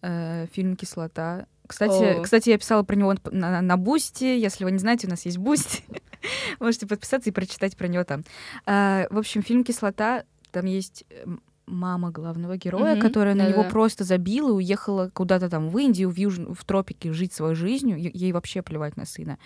Э, 0.02 0.48
фильм 0.52 0.76
«Кислота». 0.76 1.48
Кстати, 1.68 2.22
кстати, 2.24 2.50
я 2.50 2.58
писала 2.58 2.84
про 2.84 2.96
него 2.96 3.16
на, 3.32 3.62
на 3.62 3.78
Boosty. 3.78 4.24
Если 4.24 4.64
вы 4.64 4.72
не 4.72 4.78
знаете, 4.78 5.08
у 5.08 5.10
нас 5.10 5.26
есть 5.26 5.38
Boosty. 5.38 5.84
Можете 6.60 6.88
подписаться 6.88 7.30
и 7.30 7.34
прочитать 7.34 7.76
про 7.76 7.88
него 7.88 8.04
там. 8.04 8.24
А, 8.66 9.08
в 9.10 9.18
общем, 9.18 9.44
фильм 9.44 9.64
«Кислота», 9.64 10.24
там 10.52 10.66
есть 10.66 11.04
эм, 11.10 11.42
мама 11.66 12.12
главного 12.12 12.56
героя, 12.58 12.96
mm-hmm. 12.96 13.02
которая 13.02 13.36
да, 13.36 13.44
на 13.44 13.50
него 13.50 13.64
просто 13.66 14.06
забила 14.06 14.50
и 14.50 14.54
уехала 14.54 15.12
куда-то 15.14 15.50
там 15.50 15.70
в 15.70 15.78
Индию, 15.78 16.10
в, 16.10 16.18
юж... 16.18 16.38
в 16.38 16.64
тропики 16.64 17.12
жить 17.12 17.34
своей 17.34 17.56
жизнью. 17.56 17.98
Ей 18.00 18.32
вообще 18.32 18.62
плевать 18.62 18.96
на 18.96 19.06
сына. 19.06 19.38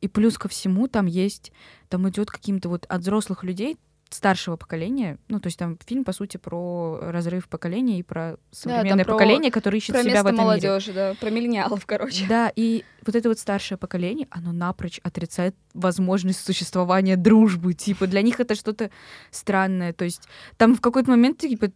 И 0.00 0.08
плюс 0.08 0.38
ко 0.38 0.48
всему 0.48 0.88
там 0.88 1.06
есть, 1.06 1.52
там 1.88 2.08
идет 2.08 2.30
каким-то 2.30 2.70
вот 2.70 2.86
от 2.88 3.02
взрослых 3.02 3.44
людей 3.44 3.76
старшего 4.10 4.56
поколения. 4.56 5.18
Ну, 5.28 5.40
то 5.40 5.48
есть 5.48 5.58
там 5.58 5.78
фильм, 5.86 6.04
по 6.04 6.12
сути, 6.12 6.36
про 6.36 6.98
разрыв 7.02 7.48
поколения 7.48 7.98
и 7.98 8.02
про 8.02 8.36
современное 8.50 9.04
да, 9.04 9.12
поколение, 9.12 9.50
которое 9.50 9.78
ищет 9.78 9.94
про 9.94 10.02
себя 10.02 10.22
в 10.22 10.26
этом 10.26 10.38
молодежи, 10.38 10.90
мире. 10.90 11.00
да, 11.10 11.14
про 11.20 11.30
миллениалов, 11.30 11.84
короче. 11.86 12.26
Да, 12.28 12.50
и 12.54 12.84
вот 13.04 13.14
это 13.14 13.28
вот 13.28 13.38
старшее 13.38 13.78
поколение, 13.78 14.26
оно 14.30 14.52
напрочь 14.52 15.00
отрицает 15.02 15.54
возможность 15.74 16.44
существования 16.44 17.16
дружбы. 17.16 17.74
Типа, 17.74 18.06
для 18.06 18.22
них 18.22 18.40
это 18.40 18.54
что-то 18.54 18.90
странное. 19.30 19.92
То 19.92 20.04
есть 20.04 20.28
там 20.56 20.74
в 20.74 20.80
какой-то 20.80 21.10
момент, 21.10 21.38
типа, 21.38 21.70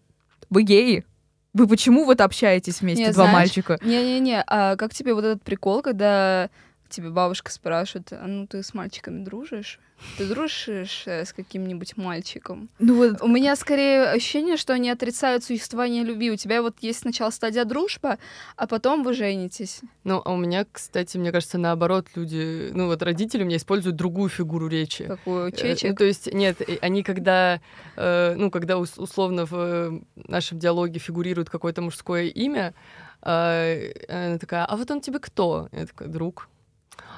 вы 0.48 0.62
геи, 0.62 1.04
вы 1.52 1.66
почему 1.66 2.04
вот 2.04 2.20
общаетесь 2.20 2.80
вместе, 2.80 3.04
не, 3.04 3.12
два 3.12 3.24
знаешь, 3.24 3.34
мальчика? 3.34 3.78
Не-не-не, 3.82 4.42
а 4.46 4.76
как 4.76 4.94
тебе 4.94 5.12
вот 5.12 5.24
этот 5.24 5.42
прикол, 5.42 5.82
когда 5.82 6.48
тебе 6.88 7.10
бабушка 7.10 7.50
спрашивает, 7.50 8.12
а 8.12 8.26
ну 8.26 8.46
ты 8.46 8.62
с 8.62 8.74
мальчиками 8.74 9.24
дружишь? 9.24 9.80
Ты 10.18 10.28
дружишь 10.28 11.04
э, 11.06 11.24
с 11.24 11.32
каким-нибудь 11.32 11.96
мальчиком? 11.96 12.68
Ну 12.78 12.96
вот 12.96 13.22
у 13.22 13.28
меня 13.28 13.56
скорее 13.56 14.10
ощущение, 14.10 14.56
что 14.56 14.74
они 14.74 14.90
отрицают 14.90 15.44
существование 15.44 16.04
любви. 16.04 16.30
У 16.30 16.36
тебя 16.36 16.62
вот 16.62 16.76
есть 16.80 17.00
сначала 17.00 17.30
стадия 17.30 17.64
дружба, 17.64 18.18
а 18.56 18.66
потом 18.66 19.02
вы 19.02 19.14
женитесь. 19.14 19.80
Ну, 20.04 20.20
а 20.24 20.32
у 20.32 20.36
меня, 20.36 20.66
кстати, 20.70 21.16
мне 21.16 21.32
кажется, 21.32 21.58
наоборот, 21.58 22.08
люди, 22.14 22.70
ну 22.72 22.86
вот 22.86 23.02
родители 23.02 23.42
у 23.42 23.46
меня 23.46 23.56
используют 23.56 23.96
другую 23.96 24.28
фигуру 24.28 24.68
речи. 24.68 25.04
Какую? 25.04 25.48
Э, 25.48 25.52
Чечек? 25.52 25.90
Ну, 25.90 25.96
то 25.96 26.04
есть, 26.04 26.32
нет, 26.32 26.60
они 26.80 27.02
когда, 27.02 27.60
э, 27.96 28.34
ну, 28.36 28.50
когда 28.50 28.78
условно 28.78 29.46
в 29.46 30.02
нашем 30.16 30.58
диалоге 30.58 30.98
фигурирует 30.98 31.48
какое-то 31.48 31.82
мужское 31.82 32.24
имя, 32.24 32.74
она 33.22 34.38
такая, 34.40 34.64
а 34.64 34.76
вот 34.76 34.90
он 34.90 35.00
тебе 35.00 35.20
кто? 35.20 35.68
Я 35.70 35.86
такая, 35.86 36.08
друг 36.08 36.48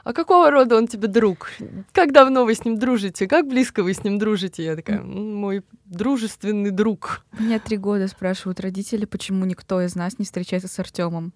а 0.05 0.13
какого 0.13 0.51
рода 0.51 0.77
он 0.77 0.87
тебе 0.87 1.09
друг? 1.09 1.51
Как 1.93 2.13
давно 2.13 2.45
вы 2.45 2.55
с 2.55 2.65
ним 2.65 2.79
дружите? 2.79 3.27
Как 3.27 3.49
близко 3.49 3.83
вы 3.83 3.95
с 3.95 4.05
ним 4.05 4.19
дружите? 4.19 4.63
Я 4.63 4.77
такая, 4.77 5.01
мой 5.03 5.63
дружественный 5.87 6.71
друг. 6.71 7.25
Меня 7.39 7.59
три 7.59 7.79
года 7.79 8.07
спрашивают 8.07 8.61
родители, 8.61 9.07
почему 9.07 9.47
никто 9.47 9.81
из 9.81 9.95
нас 9.95 10.19
не 10.19 10.27
встречается 10.27 10.69
с 10.69 10.79
Артемом. 10.79 11.33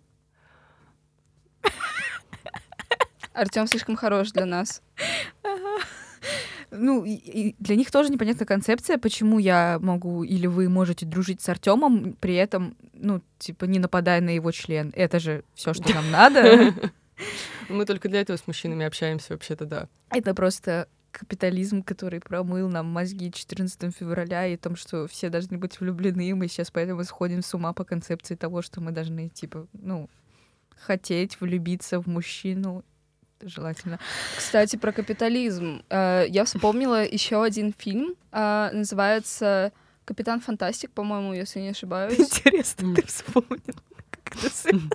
Артем 3.32 3.66
слишком 3.66 3.96
хорош 3.96 4.32
для 4.32 4.44
нас. 4.44 4.82
Ну, 6.70 7.04
и 7.06 7.54
для 7.58 7.76
них 7.76 7.90
тоже 7.90 8.10
непонятная 8.10 8.46
концепция, 8.46 8.98
почему 8.98 9.38
я 9.38 9.78
могу 9.80 10.22
или 10.24 10.46
вы 10.46 10.68
можете 10.68 11.06
дружить 11.06 11.40
с 11.40 11.48
Артемом, 11.48 12.14
при 12.20 12.34
этом, 12.34 12.76
ну, 12.92 13.22
типа, 13.38 13.64
не 13.64 13.78
нападая 13.78 14.20
на 14.20 14.30
его 14.30 14.50
член. 14.52 14.92
Это 14.94 15.18
же 15.18 15.44
все, 15.54 15.72
что 15.72 15.94
нам 15.94 16.10
надо. 16.10 16.74
Мы 17.68 17.84
только 17.84 18.08
для 18.08 18.20
этого 18.20 18.36
с 18.36 18.46
мужчинами 18.46 18.86
общаемся 18.86 19.32
вообще-то, 19.32 19.64
да. 19.64 19.88
Это 20.10 20.34
просто 20.34 20.88
капитализм, 21.10 21.82
который 21.82 22.20
промыл 22.20 22.68
нам 22.68 22.86
мозги 22.86 23.32
14 23.32 23.94
февраля 23.94 24.46
и 24.46 24.54
о 24.54 24.58
том, 24.58 24.76
что 24.76 25.06
все 25.06 25.30
должны 25.30 25.58
быть 25.58 25.80
влюблены, 25.80 26.34
мы 26.34 26.48
сейчас 26.48 26.70
поэтому 26.70 27.02
сходим 27.04 27.42
с 27.42 27.54
ума 27.54 27.72
по 27.72 27.84
концепции 27.84 28.34
того, 28.34 28.62
что 28.62 28.80
мы 28.80 28.92
должны, 28.92 29.28
типа, 29.28 29.66
ну, 29.72 30.08
хотеть 30.76 31.40
влюбиться 31.40 32.00
в 32.00 32.06
мужчину 32.06 32.84
желательно. 33.40 33.98
Кстати, 34.36 34.76
про 34.76 34.92
капитализм. 34.92 35.82
Э, 35.90 36.24
я 36.28 36.44
вспомнила 36.44 37.04
еще 37.04 37.42
один 37.42 37.72
фильм, 37.76 38.14
э, 38.32 38.70
называется 38.72 39.72
Капитан 40.04 40.40
Фантастик, 40.40 40.90
по-моему, 40.90 41.34
если 41.34 41.60
не 41.60 41.68
ошибаюсь. 41.68 42.18
Интересно, 42.18 42.94
ты 42.94 43.06
вспомнил, 43.06 43.74
как 44.10 44.36
это 44.36 44.50
связано. 44.50 44.90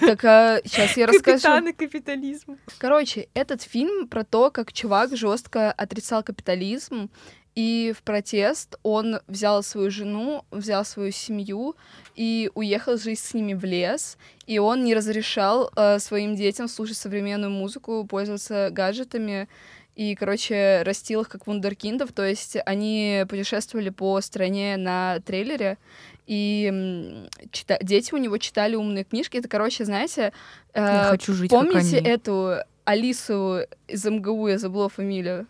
Так 0.00 0.24
а, 0.24 0.60
сейчас 0.64 0.96
я 0.96 1.06
расскажу. 1.06 1.36
Капитаны 1.42 1.72
капитализма. 1.72 2.58
Короче, 2.78 3.28
этот 3.34 3.62
фильм 3.62 4.08
про 4.08 4.24
то, 4.24 4.50
как 4.50 4.72
чувак 4.72 5.16
жестко 5.16 5.70
отрицал 5.72 6.22
капитализм, 6.22 7.10
и 7.54 7.94
в 7.96 8.02
протест 8.02 8.76
он 8.82 9.20
взял 9.28 9.62
свою 9.62 9.90
жену, 9.90 10.44
взял 10.50 10.84
свою 10.84 11.12
семью 11.12 11.76
и 12.16 12.50
уехал 12.54 12.96
жить 12.98 13.20
с 13.20 13.32
ними 13.32 13.54
в 13.54 13.64
лес. 13.64 14.18
И 14.46 14.58
он 14.58 14.82
не 14.82 14.94
разрешал 14.94 15.70
э, 15.76 16.00
своим 16.00 16.34
детям 16.34 16.66
слушать 16.66 16.96
современную 16.96 17.52
музыку, 17.52 18.04
пользоваться 18.04 18.70
гаджетами. 18.72 19.48
И, 19.94 20.16
короче, 20.16 20.82
растил 20.82 21.20
их 21.20 21.28
как 21.28 21.46
вундеркиндов. 21.46 22.12
То 22.12 22.26
есть 22.26 22.56
они 22.66 23.24
путешествовали 23.28 23.90
по 23.90 24.20
стране 24.20 24.76
на 24.76 25.20
трейлере, 25.20 25.78
и 26.26 27.28
чита... 27.52 27.78
дети 27.82 28.14
у 28.14 28.16
него 28.16 28.38
читали 28.38 28.76
умные 28.76 29.04
книжки. 29.04 29.36
Это, 29.36 29.48
короче, 29.48 29.84
знаете, 29.84 30.32
э, 30.72 30.80
я 30.80 31.06
хочу 31.10 31.32
жить, 31.34 31.50
помните 31.50 31.98
как 31.98 32.06
они. 32.06 32.08
эту 32.10 32.54
Алису 32.84 33.60
из 33.88 34.04
МГУ, 34.04 34.48
я 34.48 34.58
забыла 34.58 34.88
фамилию? 34.88 35.46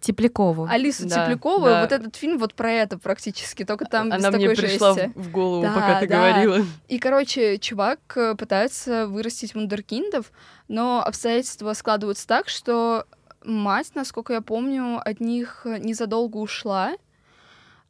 Теплякову. 0.00 0.68
Алису 0.70 1.08
Да, 1.08 1.24
Теплякову, 1.24 1.64
да. 1.66 1.80
вот 1.82 1.90
этот 1.92 2.14
фильм 2.14 2.38
вот 2.38 2.54
про 2.54 2.70
это 2.70 2.98
практически, 2.98 3.64
только 3.64 3.84
там 3.84 4.10
без 4.10 4.24
Она 4.24 4.30
мне 4.30 4.48
такой 4.48 4.56
пришла 4.64 4.94
жести. 4.94 5.12
в 5.16 5.22
в 5.24 5.30
голову, 5.32 5.62
Да, 5.62 5.72
пока 5.74 6.00
ты 6.00 6.06
да. 6.06 6.16
говорила. 6.16 6.64
И, 6.86 6.98
короче, 7.00 7.58
чувак 7.58 7.98
э, 8.16 8.36
пытается 8.36 9.08
вырастить 9.08 9.54
вундеркиндов, 9.54 10.30
но 10.68 11.02
обстоятельства 11.04 11.72
складываются 11.72 12.28
так, 12.28 12.48
что 12.48 13.06
мать, 13.44 13.90
насколько 13.96 14.34
я 14.34 14.40
помню, 14.40 15.00
от 15.04 15.18
них 15.20 15.62
незадолго 15.64 16.36
ушла, 16.36 16.92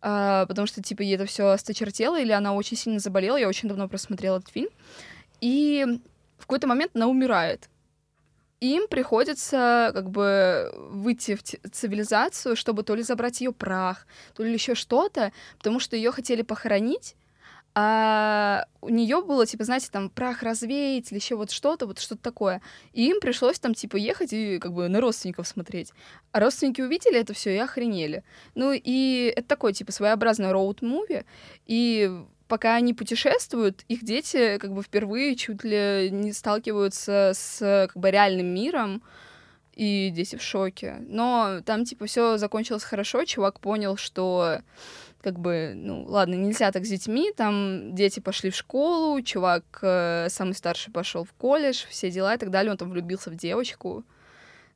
а, 0.00 0.46
потому 0.46 0.66
что, 0.66 0.82
типа, 0.82 1.02
ей 1.02 1.16
это 1.16 1.26
все 1.26 1.48
осточертело, 1.48 2.20
или 2.20 2.32
она 2.32 2.54
очень 2.54 2.76
сильно 2.76 2.98
заболела, 2.98 3.37
я 3.37 3.48
очень 3.48 3.68
давно 3.68 3.88
просмотрела 3.88 4.38
этот 4.38 4.50
фильм, 4.50 4.70
и 5.40 5.84
в 6.38 6.42
какой-то 6.42 6.66
момент 6.66 6.92
она 6.94 7.08
умирает. 7.08 7.68
Им 8.61 8.88
приходится 8.88 9.92
как 9.94 10.11
бы 10.11 10.72
выйти 10.74 11.37
в 11.37 11.42
цивилизацию, 11.42 12.56
чтобы 12.56 12.82
то 12.82 12.94
ли 12.96 13.02
забрать 13.02 13.40
ее 13.40 13.52
прах, 13.52 14.06
то 14.34 14.42
ли 14.42 14.52
еще 14.52 14.74
что-то, 14.74 15.32
потому 15.58 15.78
что 15.78 15.94
ее 15.94 16.11
хотели 16.11 16.42
похоронить, 16.42 17.14
а 17.80 18.66
у 18.80 18.88
нее 18.88 19.22
было, 19.22 19.46
типа, 19.46 19.62
знаете, 19.62 19.86
там 19.92 20.10
прах 20.10 20.42
развеять 20.42 21.12
или 21.12 21.20
еще 21.20 21.36
вот 21.36 21.52
что-то, 21.52 21.86
вот 21.86 22.00
что-то 22.00 22.20
такое. 22.20 22.60
И 22.92 23.08
им 23.08 23.20
пришлось 23.20 23.60
там, 23.60 23.72
типа, 23.72 23.94
ехать 23.94 24.32
и 24.32 24.58
как 24.58 24.72
бы 24.72 24.88
на 24.88 25.00
родственников 25.00 25.46
смотреть. 25.46 25.92
А 26.32 26.40
родственники 26.40 26.80
увидели 26.80 27.20
это 27.20 27.34
все 27.34 27.54
и 27.54 27.58
охренели. 27.58 28.24
Ну 28.56 28.72
и 28.72 29.32
это 29.36 29.46
такой, 29.46 29.74
типа, 29.74 29.92
своеобразный 29.92 30.50
роуд-муви. 30.50 31.24
И 31.66 32.10
пока 32.48 32.74
они 32.74 32.94
путешествуют, 32.94 33.84
их 33.86 34.02
дети 34.02 34.58
как 34.58 34.72
бы 34.72 34.82
впервые 34.82 35.36
чуть 35.36 35.62
ли 35.62 36.08
не 36.10 36.32
сталкиваются 36.32 37.30
с 37.32 37.60
как 37.60 37.96
бы 37.96 38.10
реальным 38.10 38.46
миром, 38.46 39.04
и 39.78 40.10
дети 40.10 40.34
в 40.34 40.42
шоке. 40.42 40.96
Но 41.06 41.60
там, 41.64 41.84
типа, 41.84 42.06
все 42.06 42.36
закончилось 42.36 42.82
хорошо, 42.82 43.24
чувак 43.24 43.60
понял, 43.60 43.96
что 43.96 44.58
как 45.20 45.38
бы, 45.38 45.72
ну, 45.74 46.04
ладно, 46.04 46.35
нельзя 46.35 46.70
так 46.70 46.85
с 46.85 46.88
детьми, 46.88 47.33
там 47.37 47.94
дети 47.94 48.20
пошли 48.20 48.50
в 48.50 48.57
школу, 48.57 49.20
чувак 49.22 49.64
э, 49.83 50.28
самый 50.28 50.54
старший 50.54 50.92
пошел 50.92 51.24
в 51.24 51.33
колледж, 51.33 51.85
все 51.88 52.11
дела 52.11 52.35
и 52.35 52.38
так 52.38 52.50
далее, 52.50 52.72
он 52.72 52.78
там 52.78 52.90
влюбился 52.90 53.31
в 53.31 53.37
девочку. 53.37 54.04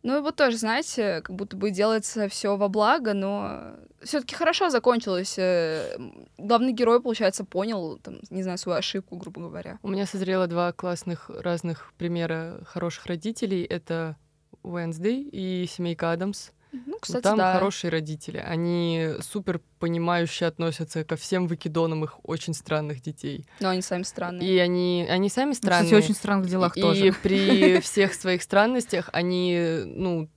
Ну 0.03 0.19
и 0.19 0.21
вот 0.21 0.35
тоже, 0.35 0.57
знаете, 0.57 1.21
как 1.23 1.37
будто 1.37 1.57
бы 1.57 1.71
делается 1.71 2.29
все 2.29 2.57
во 2.57 2.69
благо, 2.69 3.15
но 3.15 3.77
все-таки 4.03 4.35
хорошо 4.35 4.69
закончилось. 4.69 5.37
Э, 5.39 5.97
Главный 6.39 6.73
герой, 6.73 7.01
получается, 7.01 7.45
понял, 7.45 7.99
там, 7.99 8.19
не 8.31 8.43
знаю, 8.43 8.59
свою 8.59 8.79
ошибку, 8.79 9.17
грубо 9.17 9.43
говоря. 9.43 9.79
У 9.83 9.89
меня 9.89 10.07
созрело 10.07 10.49
два 10.49 10.73
классных 10.73 11.31
разных 11.31 11.93
примера 11.99 12.61
хороших 12.65 13.07
родителей. 13.07 13.63
Это 13.63 14.17
Уэнсдей 14.65 15.23
и 15.23 15.67
семейка 15.69 16.11
Адамс. 16.11 16.51
Ну, 16.73 16.81
Ну, 16.87 16.99
кстати, 17.01 17.23
Там 17.23 17.37
да. 17.37 17.55
хорошие 17.55 17.91
родители. 17.91 18.39
Они 18.39 19.11
супер 19.21 19.61
понимающе 19.79 20.47
относятся 20.47 21.05
ко 21.05 21.17
всем 21.17 21.47
выкидонам 21.47 22.05
их 22.05 22.19
очень 22.23 22.55
странных 22.55 23.03
детей. 23.03 23.47
Но 23.61 23.69
они 23.69 23.83
сами 23.83 24.03
странные. 24.05 24.49
И 24.49 24.59
они, 24.59 25.07
они 25.09 25.29
сами 25.29 25.53
странные. 25.53 25.85
Кстати, 25.85 26.03
очень 26.05 26.15
странных 26.15 26.49
делах 26.49 26.77
и 26.77 26.81
тоже. 26.81 27.13
при 27.23 27.81
всех 27.83 28.15
своих 28.15 28.43
странностях 28.43 29.11
они, 29.13 29.83
ну, 29.85 30.31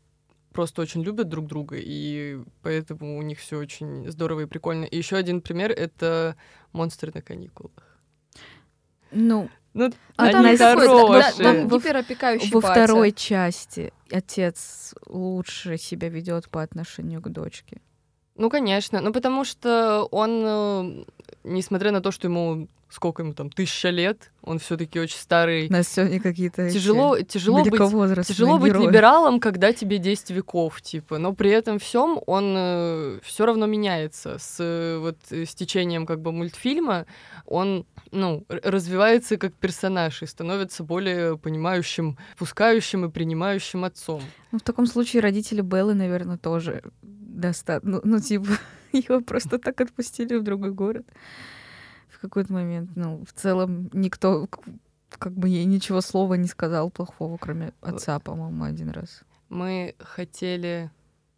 просто 0.52 0.82
очень 0.82 1.04
любят 1.04 1.30
друг 1.30 1.48
друга, 1.48 1.78
и 1.80 2.40
поэтому 2.62 3.18
у 3.18 3.22
них 3.22 3.40
все 3.40 3.58
очень 3.58 4.10
здорово 4.12 4.42
и 4.42 4.46
прикольно. 4.46 4.86
И 4.86 4.98
еще 4.98 5.16
один 5.16 5.42
пример— 5.42 5.72
это 5.76 6.36
«Монстры 6.74 7.12
на 7.14 7.22
каникулах». 7.22 8.00
Ну, 9.12 9.50
Ну, 9.76 9.92
А 10.16 10.32
там 10.32 10.44
такой- 10.44 10.58
да, 10.58 10.76
хорошие. 10.76 11.44
Там 11.44 11.68
Во- 11.68 11.78
гиперопекающий 11.78 12.50
во 12.52 12.62
батя. 12.62 12.86
второй 12.86 13.12
части 13.12 13.92
отец 14.10 14.96
лучше 15.06 15.78
себя 15.78 16.08
ведет 16.08 16.50
по 16.50 16.62
отношению 16.62 17.22
к 17.22 17.28
дочке. 17.30 17.82
Ну, 18.38 18.50
конечно. 18.50 19.02
Ну, 19.02 19.12
потому 19.12 19.44
что 19.44 20.06
он, 20.12 20.44
э, 20.46 21.04
несмотря 21.44 21.92
на 21.92 22.00
то, 22.02 22.12
что 22.12 22.28
ему 22.28 22.70
сколько 22.96 23.24
ему 23.24 23.34
там, 23.34 23.50
тысяча 23.50 23.90
лет, 23.90 24.32
он 24.42 24.58
все 24.58 24.78
таки 24.78 25.02
очень 25.02 25.18
старый. 25.18 25.68
У 25.68 25.74
нас 25.74 25.90
сегодня 25.90 26.22
какие-то 26.22 26.72
Тяжело, 26.72 27.20
тяжело 27.20 27.62
быть 27.62 28.26
Тяжело 28.26 28.58
быть 28.58 28.72
герои. 28.72 28.88
либералом, 28.88 29.42
когда 29.42 29.74
тебе 29.74 29.98
10 29.98 30.30
веков, 30.30 30.82
типа, 30.82 31.18
но 31.18 31.34
при 31.34 31.50
этом 31.50 31.78
всем 31.78 32.20
он 32.26 33.20
все 33.22 33.46
равно 33.46 33.66
меняется. 33.66 34.38
С, 34.40 34.58
э, 34.60 34.98
вот, 34.98 35.18
э, 35.32 35.46
с 35.46 35.54
течением 35.54 36.06
как 36.06 36.22
бы 36.22 36.32
мультфильма 36.32 37.06
он 37.46 37.86
ну, 38.12 38.46
развивается 38.48 39.36
как 39.36 39.54
персонаж 39.54 40.24
и 40.24 40.26
становится 40.26 40.84
более 40.86 41.38
понимающим, 41.38 42.18
пускающим 42.38 43.06
и 43.06 43.10
принимающим 43.10 43.84
отцом. 43.84 44.22
Ну, 44.54 44.60
в 44.60 44.64
таком 44.64 44.86
случае 44.88 45.22
родители 45.22 45.60
Беллы, 45.60 45.96
наверное, 45.96 46.38
тоже 46.38 46.82
достаточно. 47.02 47.92
Ну, 47.92 48.02
ну, 48.06 48.20
типа, 48.22 48.48
его 48.94 49.20
просто 49.20 49.60
так 49.60 49.82
отпустили 49.82 50.38
в 50.38 50.44
другой 50.44 50.72
город 50.72 51.06
какой-то 52.26 52.54
момент. 52.54 52.92
Ну, 52.96 53.24
в 53.26 53.34
целом, 53.34 53.90
никто 53.94 54.48
как 55.10 55.34
бы 55.34 55.50
ей 55.50 55.66
ничего 55.66 56.02
слова 56.02 56.34
не 56.36 56.48
сказал 56.48 56.90
плохого, 56.90 57.38
кроме 57.38 57.74
отца, 57.82 58.20
по-моему, 58.20 58.64
один 58.64 58.90
раз. 58.90 59.22
Мы 59.50 59.96
хотели 60.00 60.92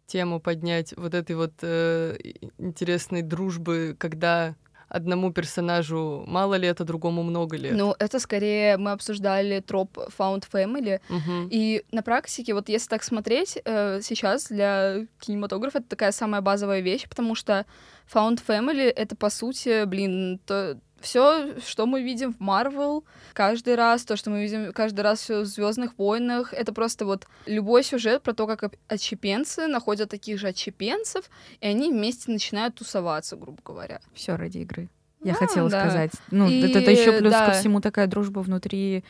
тему 0.06 0.40
поднять 0.40 0.94
вот 0.96 1.14
этой 1.14 1.36
вот 1.36 1.52
э, 1.62 2.16
интересной 2.58 3.22
дружбы, 3.22 3.94
когда 3.98 4.56
одному 4.88 5.32
персонажу 5.32 6.24
мало 6.26 6.54
лет, 6.54 6.80
а 6.80 6.84
другому 6.84 7.22
много 7.22 7.56
лет. 7.56 7.74
Ну, 7.76 7.94
это 7.98 8.18
скорее 8.18 8.76
мы 8.76 8.92
обсуждали 8.92 9.60
троп 9.60 9.98
Found 10.18 10.44
Family. 10.50 11.00
Мгм. 11.08 11.48
И 11.50 11.84
на 11.92 12.02
практике, 12.02 12.54
вот 12.54 12.68
если 12.68 12.88
так 12.88 13.02
смотреть, 13.02 13.58
э, 13.64 14.00
сейчас 14.02 14.48
для 14.48 15.06
кинематографа 15.20 15.78
это 15.78 15.88
такая 15.88 16.12
самая 16.12 16.40
базовая 16.40 16.80
вещь, 16.80 17.06
потому 17.08 17.34
что 17.34 17.66
Found 18.12 18.40
Family— 18.46 18.88
это, 18.96 19.16
по 19.16 19.30
сути, 19.30 19.84
блин, 19.84 20.40
то 20.46 20.78
все, 21.00 21.58
что 21.60 21.86
мы 21.86 22.02
видим 22.02 22.32
в 22.32 22.40
Марвел 22.40 23.04
каждый 23.32 23.74
раз, 23.74 24.04
то, 24.04 24.16
что 24.16 24.30
мы 24.30 24.42
видим 24.42 24.72
каждый 24.72 25.00
раз 25.00 25.28
в 25.28 25.44
Звездных 25.44 25.96
войнах, 25.98 26.52
это 26.52 26.72
просто 26.72 27.04
вот 27.04 27.26
любой 27.46 27.84
сюжет 27.84 28.22
про 28.22 28.32
то, 28.32 28.46
как 28.46 28.72
отщепенцы 28.88 29.66
находят 29.66 30.10
таких 30.10 30.38
же 30.38 30.48
отщепенцев, 30.48 31.30
и 31.60 31.66
они 31.66 31.90
вместе 31.92 32.30
начинают 32.30 32.74
тусоваться, 32.76 33.36
грубо 33.36 33.58
говоря. 33.64 34.00
Все 34.14 34.36
ради 34.36 34.58
игры. 34.58 34.88
Я 35.22 35.32
А, 35.32 35.36
хотела 35.36 35.68
да. 35.68 35.80
сказать. 35.80 36.12
Ну, 36.30 36.48
И, 36.48 36.60
это, 36.60 36.90
еще 36.90 37.18
плюс 37.18 37.32
ко 37.32 37.46
да. 37.46 37.52
всему 37.52 37.80
такая 37.80 38.06
дружба 38.06 38.40
внутри 38.40 39.04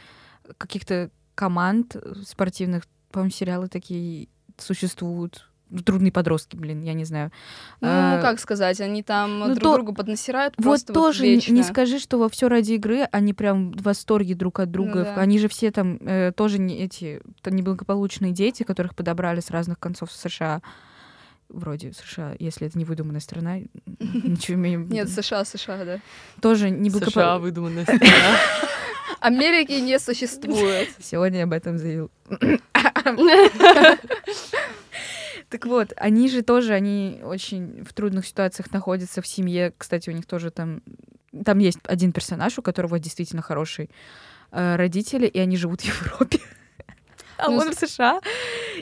каких-то 0.57 1.11
команд 1.35 1.97
спортивных. 2.27 2.85
По-моему, 3.11 3.31
сериалы 3.31 3.69
такие 3.69 4.29
существуют. 4.57 5.49
Ну, 5.71 5.81
Трудные 5.81 6.11
подростки, 6.13 6.57
блин, 6.57 6.81
я 6.83 6.95
не 6.95 7.05
знаю. 7.05 7.31
Ну, 7.81 7.89
А, 7.91 8.21
как 8.23 8.41
сказать, 8.41 8.81
они 8.81 9.03
там 9.03 9.39
ну, 9.41 9.47
друг 9.49 9.61
то- 9.61 9.75
другу 9.75 9.93
поднасирают 9.95 10.55
Вот 10.57 10.63
просто 10.65 10.93
тоже 10.95 11.25
н- 11.25 11.31
вечно. 11.35 11.53
не 11.53 11.63
скажи, 11.63 11.99
что 11.99 12.19
во 12.19 12.29
все 12.31 12.49
ради 12.49 12.73
игры 12.73 13.07
они 13.13 13.35
прям 13.35 13.73
в 13.73 13.83
восторге 13.83 14.35
друг 14.35 14.61
от 14.61 14.71
друга. 14.71 14.99
Ну 15.01 15.05
да. 15.05 15.15
Они 15.17 15.39
же 15.39 15.49
все 15.49 15.71
там 15.71 15.99
э, 16.01 16.33
тоже 16.35 16.59
не 16.59 16.79
эти 16.79 17.21
то 17.43 17.51
неблагополучные 17.51 18.33
дети, 18.33 18.63
которых 18.63 18.95
подобрали 18.95 19.41
с 19.41 19.51
разных 19.51 19.79
концов 19.79 20.11
США. 20.13 20.63
Вроде 21.51 21.93
США, 21.93 22.35
если 22.39 22.67
это 22.67 22.77
не 22.79 22.85
выдуманная 22.85 23.21
страна, 23.21 23.59
ничего 24.01 24.59
виду. 24.85 24.95
Нет, 24.95 25.09
США, 25.11 25.45
США, 25.45 25.85
да. 25.85 25.99
Тоже 26.43 26.69
США 26.69 26.77
неблагополучная. 26.77 27.39
выдуманная 27.39 27.85
страна. 27.85 28.37
Америки 29.21 29.73
не 29.73 29.99
существует. 29.99 30.89
Сегодня 31.01 31.39
я 31.39 31.45
об 31.45 31.53
этом 31.53 31.77
заявил. 31.79 32.11
Так 35.49 35.65
вот, 35.67 35.93
они 35.97 36.29
же 36.29 36.43
тоже, 36.43 36.75
они 36.75 37.21
очень 37.23 37.85
в 37.85 37.93
трудных 37.95 38.27
ситуациях 38.27 38.71
находятся 38.73 39.23
в 39.23 39.27
семье. 39.27 39.73
Кстати, 39.77 40.11
у 40.11 40.13
них 40.13 40.27
тоже 40.27 40.51
там... 40.51 40.83
Там 41.45 41.59
есть 41.59 41.79
один 41.85 42.13
персонаж, 42.13 42.59
у 42.59 42.63
которого 42.63 42.99
действительно 42.99 43.43
хорошие 43.43 43.89
э, 44.51 44.77
родители, 44.77 45.27
и 45.27 45.39
они 45.39 45.57
живут 45.57 45.83
в 45.83 45.85
Европе. 45.85 46.39
А 47.39 47.51
Ну, 47.51 47.59
он 47.59 47.71
в 47.71 47.75
США. 47.75 48.21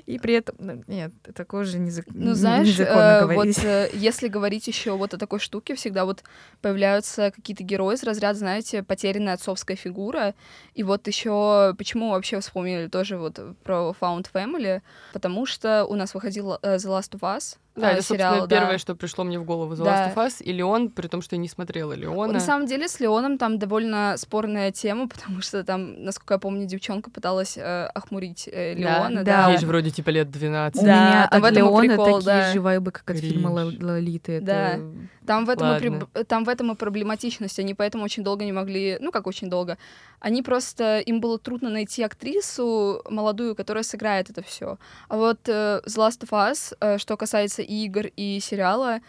И 0.07 0.19
при 0.19 0.35
этом, 0.35 0.57
ну, 0.59 0.85
нет, 0.87 1.13
такое 1.35 1.65
же 1.65 1.79
не 1.79 1.91
Ну, 2.09 2.35
знаешь, 2.35 2.79
э, 2.79 3.25
вот 3.27 3.47
э, 3.65 3.91
если 3.93 4.29
говорить 4.29 4.67
еще 4.67 4.97
вот 4.97 5.15
о 5.15 5.19
такой 5.19 5.39
штуке, 5.39 5.75
всегда 5.75 6.05
вот 6.05 6.23
появляются 6.61 7.31
какие-то 7.31 7.63
герои 7.63 7.95
из 7.95 8.03
разряда, 8.03 8.39
знаете, 8.39 8.83
потерянная 8.83 9.35
отцовская 9.35 9.77
фигура. 9.77 10.35
И 10.75 10.83
вот 10.83 11.07
еще 11.07 11.75
почему 11.77 12.11
вообще 12.11 12.41
вспомнили 12.41 12.89
тоже 12.89 13.19
вот 13.19 13.39
про 13.63 13.95
Found 14.01 14.27
Family, 14.33 14.83
потому 15.13 15.47
что 15.47 15.85
у 15.85 15.95
нас 15.95 16.15
выходил 16.15 16.59
э, 16.63 16.77
The 16.77 16.89
Last 16.89 17.19
of 17.19 17.21
Us, 17.21 17.57
да, 17.77 17.93
это, 17.93 18.03
сериал, 18.03 18.35
собственно, 18.35 18.47
да. 18.49 18.61
первое, 18.61 18.79
что 18.79 18.95
пришло 18.95 19.24
мне 19.24 19.39
в 19.39 19.45
голову 19.45 19.74
The 19.74 19.85
да. 19.85 20.09
Last 20.09 20.14
of 20.14 20.27
Us, 20.27 20.43
и 20.43 20.53
Леон, 20.53 20.91
при 20.91 21.09
том, 21.09 21.22
что 21.22 21.37
я 21.37 21.41
не 21.41 21.49
смотрела 21.49 21.93
Леона. 21.93 22.33
На 22.33 22.41
самом 22.41 22.66
деле, 22.66 22.89
с 22.89 23.01
Леоном 23.01 23.39
там 23.39 23.59
довольно 23.59 24.14
спорная 24.16 24.72
тема, 24.72 25.09
потому 25.14 25.43
что 25.43 25.64
там, 25.64 26.03
насколько 26.05 26.35
я 26.35 26.39
помню, 26.39 26.66
девчонка 26.66 27.11
пыталась 27.11 27.57
э, 27.57 27.87
охмурить 27.95 28.49
э, 28.51 28.74
Леона. 28.74 29.24
Да, 29.24 29.47
да. 29.47 29.51
Ей 29.51 29.59
же 29.59 29.66
вроде 29.66 29.91
типа 29.91 30.11
лет 30.11 30.31
12. 30.31 30.83
У 30.83 30.85
да, 30.85 30.93
меня 30.93 31.29
там 31.29 31.45
от 31.45 31.53
Леона 31.53 31.79
прикол, 31.81 32.18
такие 32.18 32.24
да. 32.24 32.53
же 32.53 32.61
вайбы, 32.61 32.91
как 32.91 33.11
от 33.11 33.18
Кринж. 33.18 33.33
фильма 33.33 33.49
Лолиты. 33.49 34.33
Это... 34.33 34.47
Да. 34.47 34.79
Там 35.27 35.45
в, 35.45 35.51
этом 35.51 35.77
и, 35.77 36.24
там 36.24 36.45
в 36.45 36.49
этом 36.49 36.72
и 36.72 36.77
проблематичность. 36.77 37.59
Они 37.59 37.74
поэтому 37.74 38.05
очень 38.05 38.22
долго 38.22 38.45
не 38.45 38.53
могли... 38.53 38.97
Ну, 39.01 39.11
как 39.11 39.27
очень 39.27 39.51
долго. 39.51 39.77
Они 40.20 40.43
просто... 40.43 41.01
Им 41.01 41.20
было 41.20 41.39
трудно 41.39 41.68
найти 41.68 42.05
актрису 42.05 43.03
молодую, 43.11 43.57
которая 43.57 43.83
сыграет 43.83 44.31
это 44.31 44.43
все. 44.43 44.79
А 45.09 45.16
вот 45.16 45.41
э, 45.49 45.81
The 45.85 45.97
Last 45.97 46.20
of 46.20 46.31
Us, 46.31 46.77
э, 46.81 46.99
что 46.99 47.16
касается 47.16 47.62
игр 47.67 48.07
и 48.17 48.41
сериала, 48.41 49.01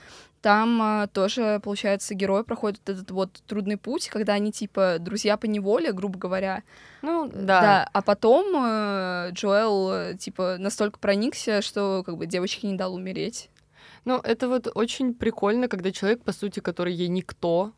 там 0.41 1.03
э, 1.03 1.07
тоже, 1.07 1.59
получается, 1.63 2.13
герой 2.13 2.43
проходит 2.43 2.87
этот 2.87 3.11
вот 3.11 3.41
трудный 3.47 3.77
путь, 3.77 4.07
когда 4.07 4.33
они, 4.33 4.51
типа, 4.51 4.97
друзья 4.99 5.35
по 5.35 5.45
неволе, 5.45 5.91
грубо 5.91 6.17
говоря. 6.17 6.63
Ну, 7.01 7.27
да. 7.33 7.61
Да, 7.61 7.89
а 7.91 8.01
потом 8.01 8.53
э, 8.55 9.29
Джоэл, 9.31 9.91
э, 9.91 10.15
типа, 10.17 10.57
настолько 10.59 10.99
проникся, 10.99 11.61
что, 11.61 12.03
как 12.05 12.17
бы, 12.17 12.27
девочке 12.27 12.67
не 12.67 12.77
дал 12.77 12.93
умереть. 12.93 13.49
Ну, 14.05 14.19
это 14.23 14.47
вот 14.47 14.67
очень 14.73 15.13
прикольно, 15.13 15.67
когда 15.67 15.91
человек, 15.91 16.23
по 16.23 16.31
сути, 16.31 16.59
который 16.59 16.93
ей 16.93 17.09
никто, 17.09 17.73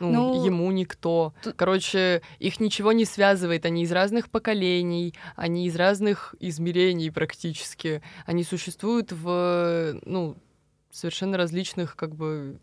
ну, 0.00 0.34
ну, 0.34 0.44
ему 0.44 0.70
никто. 0.70 1.34
Тут... 1.42 1.54
Короче, 1.56 2.22
их 2.38 2.60
ничего 2.60 2.92
не 2.92 3.04
связывает. 3.04 3.66
Они 3.66 3.82
из 3.82 3.92
разных 3.92 4.30
поколений, 4.30 5.14
они 5.36 5.66
из 5.66 5.76
разных 5.76 6.34
измерений 6.40 7.10
практически. 7.10 8.02
Они 8.26 8.44
существуют 8.44 9.12
в, 9.12 10.00
ну, 10.04 10.36
совершенно 10.90 11.36
различных, 11.36 11.96
как 11.96 12.14
бы, 12.14 12.58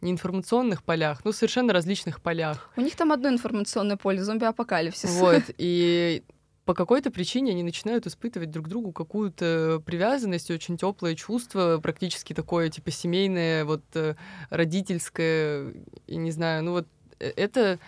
не 0.00 0.10
информационных 0.10 0.82
полях, 0.82 1.24
но 1.24 1.32
совершенно 1.32 1.72
различных 1.72 2.20
полях. 2.20 2.70
У 2.76 2.80
них 2.80 2.96
там 2.96 3.12
одно 3.12 3.28
информационное 3.28 3.96
поле, 3.96 4.22
зомби-апокалипсис. 4.22 5.10
Вот, 5.10 5.42
и 5.58 6.22
по 6.64 6.74
какой-то 6.74 7.10
причине 7.10 7.52
они 7.52 7.62
начинают 7.62 8.06
испытывать 8.06 8.50
друг 8.50 8.68
другу 8.68 8.92
какую-то 8.92 9.82
привязанность, 9.84 10.50
очень 10.50 10.76
теплое 10.76 11.14
чувство, 11.14 11.78
практически 11.82 12.34
такое 12.34 12.68
типа 12.68 12.90
семейное, 12.90 13.64
вот 13.64 13.82
э, 13.94 14.14
родительское, 14.50 15.74
и 16.06 16.16
не 16.16 16.30
знаю, 16.30 16.62
ну 16.64 16.72
вот 16.72 16.86
э, 17.18 17.32
это 17.36 17.78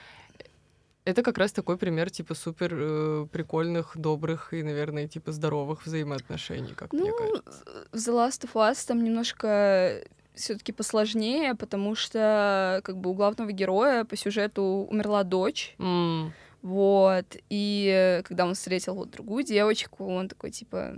это 1.04 1.22
как 1.22 1.38
раз 1.38 1.52
такой 1.52 1.76
пример 1.76 2.10
типа 2.10 2.34
супер 2.34 2.74
э, 2.74 3.26
прикольных, 3.30 3.92
добрых 3.94 4.54
и, 4.54 4.62
наверное, 4.62 5.06
типа 5.06 5.32
здоровых 5.32 5.86
взаимоотношений, 5.86 6.72
как 6.74 6.92
ну, 6.92 7.00
мне 7.00 7.12
кажется. 7.12 7.64
В 7.92 7.96
The 7.96 8.12
Last 8.12 8.48
of 8.48 8.54
Us 8.54 8.86
там 8.86 9.04
немножко 9.04 10.02
все-таки 10.34 10.72
посложнее, 10.72 11.54
потому 11.54 11.94
что 11.94 12.80
как 12.84 12.96
бы 12.96 13.10
у 13.10 13.14
главного 13.14 13.52
героя 13.52 14.04
по 14.04 14.16
сюжету 14.16 14.62
умерла 14.90 15.22
дочь. 15.22 15.74
Mm. 15.78 16.32
Вот, 16.64 17.36
и 17.50 18.22
когда 18.24 18.46
он 18.46 18.54
встретил 18.54 18.94
вот 18.94 19.10
другую 19.10 19.44
девочку, 19.44 20.06
он 20.06 20.28
такой, 20.28 20.50
типа, 20.50 20.94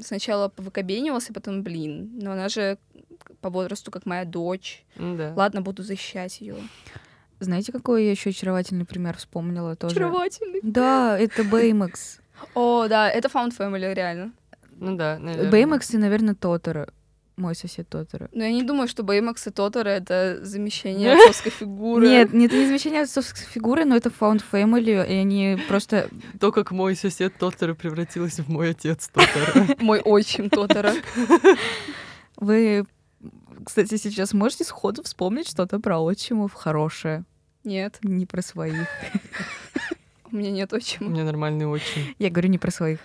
сначала 0.00 0.48
повыкобенивался, 0.48 1.32
потом, 1.32 1.64
блин, 1.64 2.12
но 2.22 2.30
она 2.32 2.48
же 2.48 2.78
по 3.40 3.50
возрасту 3.50 3.90
как 3.90 4.06
моя 4.06 4.24
дочь. 4.24 4.84
Да. 4.94 5.32
Ладно, 5.34 5.60
буду 5.60 5.82
защищать 5.82 6.40
ее. 6.40 6.54
Знаете, 7.40 7.72
какой 7.72 8.04
я 8.04 8.12
еще 8.12 8.30
очаровательный 8.30 8.84
пример 8.84 9.16
вспомнила 9.16 9.74
тоже? 9.74 9.96
Очаровательный? 9.96 10.60
Да, 10.62 11.18
это 11.18 11.42
Бэймакс. 11.42 12.20
О, 12.54 12.86
да, 12.86 13.10
это 13.10 13.26
Found 13.26 13.58
Family, 13.58 13.92
реально. 13.94 14.32
Ну 14.70 14.96
да, 14.96 15.18
наверное. 15.18 15.50
Бэймакс 15.50 15.94
и, 15.94 15.98
наверное, 15.98 16.36
Тоторо 16.36 16.90
мой 17.38 17.54
сосед 17.54 17.88
Тоторо. 17.88 18.28
Но 18.32 18.44
я 18.44 18.52
не 18.52 18.62
думаю, 18.62 18.88
что 18.88 19.02
Бэймакс 19.02 19.46
и 19.46 19.50
Тоторо— 19.50 19.88
это 19.90 20.38
замещение 20.42 21.12
отцовской 21.14 21.50
фигуры. 21.50 22.06
Нет, 22.06 22.32
нет, 22.32 22.50
это 22.50 22.60
не 22.60 22.66
замещение 22.66 23.02
отцовской 23.02 23.44
фигуры, 23.44 23.84
но 23.84 23.96
это 23.96 24.10
Found 24.10 24.42
Family, 24.50 25.06
и 25.06 25.12
они 25.14 25.58
просто... 25.68 26.08
То, 26.40 26.52
как 26.52 26.70
мой 26.70 26.96
сосед 26.96 27.34
Тоторо 27.38 27.74
превратилась 27.74 28.38
в 28.38 28.48
мой 28.48 28.70
отец 28.70 29.08
Тоторо. 29.08 29.76
Мой 29.78 30.00
отчим 30.00 30.50
Тоторо. 30.50 30.92
Вы, 32.36 32.84
кстати, 33.64 33.96
сейчас 33.96 34.32
можете 34.32 34.64
сходу 34.64 35.02
вспомнить 35.02 35.48
что-то 35.48 35.78
про 35.78 35.98
отчимов 36.00 36.52
хорошее? 36.52 37.24
Нет. 37.64 37.98
Не 38.02 38.26
про 38.26 38.42
своих. 38.42 38.88
У 40.30 40.36
меня 40.36 40.50
нет 40.50 40.72
отчима. 40.72 41.08
У 41.08 41.10
меня 41.10 41.24
нормальный 41.24 41.66
отчим. 41.66 42.02
Я 42.18 42.30
говорю 42.30 42.48
не 42.48 42.58
про 42.58 42.70
своих. 42.70 43.00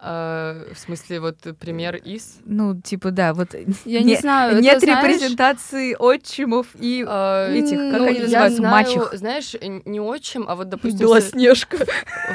А, 0.00 0.64
в 0.72 0.78
смысле, 0.78 1.20
вот 1.20 1.38
пример 1.58 1.96
из? 1.96 2.38
Ну, 2.44 2.80
типа, 2.80 3.10
да, 3.10 3.34
вот 3.34 3.54
я 3.84 4.00
не, 4.00 4.04
не 4.04 4.16
знаю. 4.16 4.60
Нет 4.60 4.76
это, 4.76 4.86
репрезентации 4.86 5.94
знаешь, 5.94 5.96
отчимов 5.98 6.68
и 6.78 7.04
а, 7.06 7.50
этих, 7.50 7.76
как 7.90 8.00
ну, 8.00 8.06
они 8.06 8.20
называются, 8.20 8.58
знаю, 8.58 8.72
мачех. 8.72 9.10
Знаешь, 9.14 9.56
не 9.60 10.00
отчим, 10.00 10.44
а 10.48 10.54
вот, 10.54 10.68
допустим... 10.68 11.00
Белоснежка. 11.00 11.78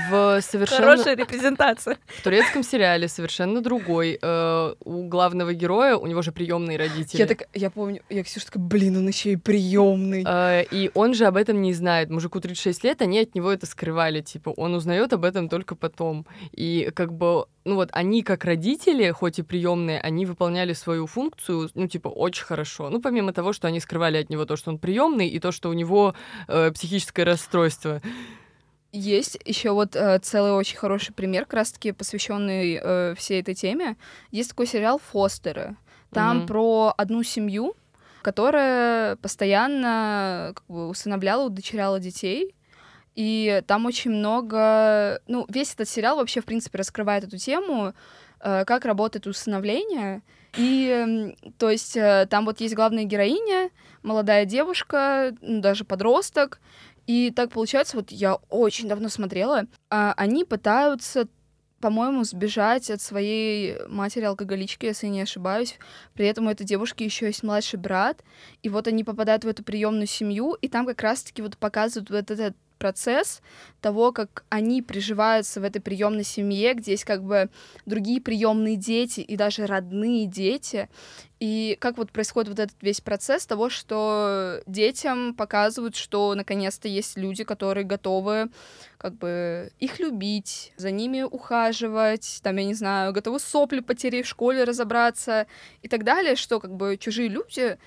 В 0.10 0.42
совершенно... 0.42 0.82
Хорошая 0.82 1.16
репрезентация. 1.16 1.98
В 2.08 2.22
турецком 2.24 2.64
сериале 2.64 3.08
совершенно 3.08 3.62
другой. 3.62 4.20
Э, 4.22 4.74
у 4.84 5.08
главного 5.08 5.54
героя, 5.54 5.96
у 5.96 6.06
него 6.06 6.22
же 6.22 6.34
приемные 6.34 6.78
родители. 6.78 7.22
Я 7.22 7.28
так, 7.28 7.44
я 7.54 7.70
помню, 7.70 8.02
я 8.10 8.24
Ксюша 8.24 8.48
такая, 8.48 8.64
блин, 8.64 8.98
он 8.98 9.08
еще 9.08 9.32
и 9.32 9.36
приемный. 9.38 10.26
Э, 10.28 10.66
и 10.70 10.92
он 10.94 11.14
же 11.14 11.26
об 11.26 11.38
этом 11.38 11.62
не 11.62 11.74
знает. 11.74 12.10
Мужику 12.10 12.42
36 12.42 12.84
лет, 12.84 13.02
они 13.02 13.20
от 13.20 13.36
него 13.36 13.52
это 13.52 13.66
скрывали. 13.66 14.20
Типа, 14.20 14.50
он 14.50 14.74
узнает 14.74 15.14
об 15.14 15.24
этом 15.24 15.48
только 15.48 15.76
потом. 15.76 16.26
И 16.52 16.92
как 16.94 17.14
бы 17.14 17.46
ну 17.66 17.76
вот 17.76 17.90
они 17.94 18.24
как 18.24 18.46
родители, 18.46 19.12
хоть 19.12 19.40
и 19.40 19.44
приемные, 19.44 20.00
они 20.00 20.26
выполняли 20.26 20.74
свою 20.74 21.08
функцию, 21.08 21.70
ну 21.74 21.88
типа 21.88 22.10
очень 22.10 22.44
хорошо. 22.44 22.90
Ну 22.90 23.02
помимо 23.02 23.34
того, 23.34 23.54
что 23.54 23.68
они 23.68 23.80
скрывали 23.80 24.18
от 24.18 24.30
него 24.30 24.46
то, 24.46 24.56
что 24.56 24.72
он 24.72 24.78
приемный, 24.78 25.28
и 25.28 25.40
то, 25.40 25.52
что 25.52 25.70
у 25.70 25.74
него 25.74 26.16
э, 26.48 26.72
психическое 26.72 27.24
расстройство. 27.24 28.02
Есть 28.92 29.40
еще 29.46 29.72
вот 29.72 29.96
э, 29.96 30.20
целый 30.20 30.52
очень 30.52 30.78
хороший 30.78 31.14
пример, 31.14 31.46
как 31.46 31.54
раз-таки 31.54 31.92
посвященный 31.92 32.80
э, 32.82 33.16
всей 33.18 33.42
этой 33.42 33.56
теме. 33.56 33.98
Есть 34.30 34.50
такой 34.50 34.68
сериал 34.68 35.02
Фостеры. 35.12 35.76
Там 36.12 36.42
mm-hmm. 36.42 36.48
про 36.48 36.94
одну 36.96 37.24
семью, 37.24 37.76
которая 38.22 39.16
постоянно 39.16 40.52
как 40.54 40.64
бы, 40.68 40.90
усыновляла, 40.90 41.48
удочеряла 41.48 42.00
детей 42.00 42.54
и 43.16 43.64
там 43.68 43.86
очень 43.86 44.12
много... 44.12 45.22
Ну, 45.28 45.46
весь 45.50 45.74
этот 45.74 45.88
сериал 45.88 46.18
вообще, 46.18 46.42
в 46.42 46.46
принципе, 46.46 46.78
раскрывает 46.80 47.24
эту 47.24 47.38
тему, 47.38 47.94
э, 48.40 48.66
как 48.66 48.86
работает 48.86 49.28
усыновление. 49.28 50.22
И, 50.58 51.36
то 51.58 51.70
есть, 51.70 51.98
э, 51.98 52.28
там 52.30 52.46
вот 52.46 52.60
есть 52.62 52.76
главная 52.76 53.04
героиня, 53.04 53.70
молодая 54.02 54.46
девушка, 54.46 55.36
ну, 55.42 55.62
даже 55.62 55.84
подросток. 55.86 56.60
И 57.06 57.32
так 57.32 57.52
получается, 57.52 57.98
вот 57.98 58.12
я 58.12 58.36
очень 58.50 58.88
давно 58.88 59.10
смотрела, 59.10 59.66
а 59.90 60.14
они 60.16 60.46
пытаются 60.46 61.28
по-моему, 61.84 62.24
сбежать 62.24 62.90
от 62.90 63.02
своей 63.02 63.76
матери-алкоголички, 63.90 64.86
если 64.86 65.08
не 65.08 65.20
ошибаюсь. 65.20 65.78
При 66.14 66.26
этом 66.26 66.48
у 66.48 66.50
этой 66.50 66.64
девушки 66.64 67.04
еще 67.04 67.26
есть 67.26 67.44
младший 67.44 67.78
брат. 67.78 68.24
И 68.62 68.70
вот 68.70 68.88
они 68.88 69.04
попадают 69.04 69.44
в 69.44 69.50
эту 69.50 69.66
приемную 69.66 70.08
семью, 70.08 70.54
и 70.54 70.70
там 70.70 70.86
как 70.86 71.02
раз-таки 71.02 71.42
вот 71.42 71.58
показывают 71.58 72.10
вот 72.10 72.32
этот 72.32 72.56
процесс 72.78 73.42
того, 73.82 74.12
как 74.12 74.46
они 74.50 74.82
приживаются 74.82 75.62
в 75.62 75.64
этой 75.64 75.82
приемной 75.82 76.24
семье, 76.24 76.74
где 76.74 76.92
есть 76.92 77.06
как 77.06 77.24
бы 77.24 77.50
другие 77.86 78.22
приемные 78.22 78.76
дети 78.76 79.20
и 79.20 79.36
даже 79.36 79.66
родные 79.66 80.26
дети, 80.26 80.90
и 81.40 81.78
как 81.82 81.98
вот 81.98 82.12
происходит 82.12 82.50
вот 82.50 82.60
этот 82.60 82.78
весь 82.82 83.02
процесс 83.02 83.46
того, 83.46 83.70
что 83.70 84.62
детям 84.66 85.34
показывают, 85.34 85.96
что 85.96 86.36
наконец-то 86.36 86.88
есть 86.88 87.18
люди, 87.18 87.44
которые 87.44 87.84
готовы 87.84 88.50
как 88.98 89.16
бы 89.16 89.72
их 89.80 90.00
любить, 90.00 90.72
за 90.78 90.92
ними 90.92 91.24
ухаживать, 91.24 92.40
там, 92.44 92.56
я 92.56 92.64
не 92.64 92.74
знаю, 92.74 93.12
готовы 93.12 93.40
сопли 93.40 93.82
потерять 93.82 94.26
в 94.26 94.30
школе 94.30 94.64
разобраться 94.64 95.46
и 95.82 95.90
так 95.90 96.06
далее, 96.06 96.38
что 96.38 96.62
как 96.62 96.74
бы 96.74 96.98
чужие 96.98 97.28
люди 97.28 97.78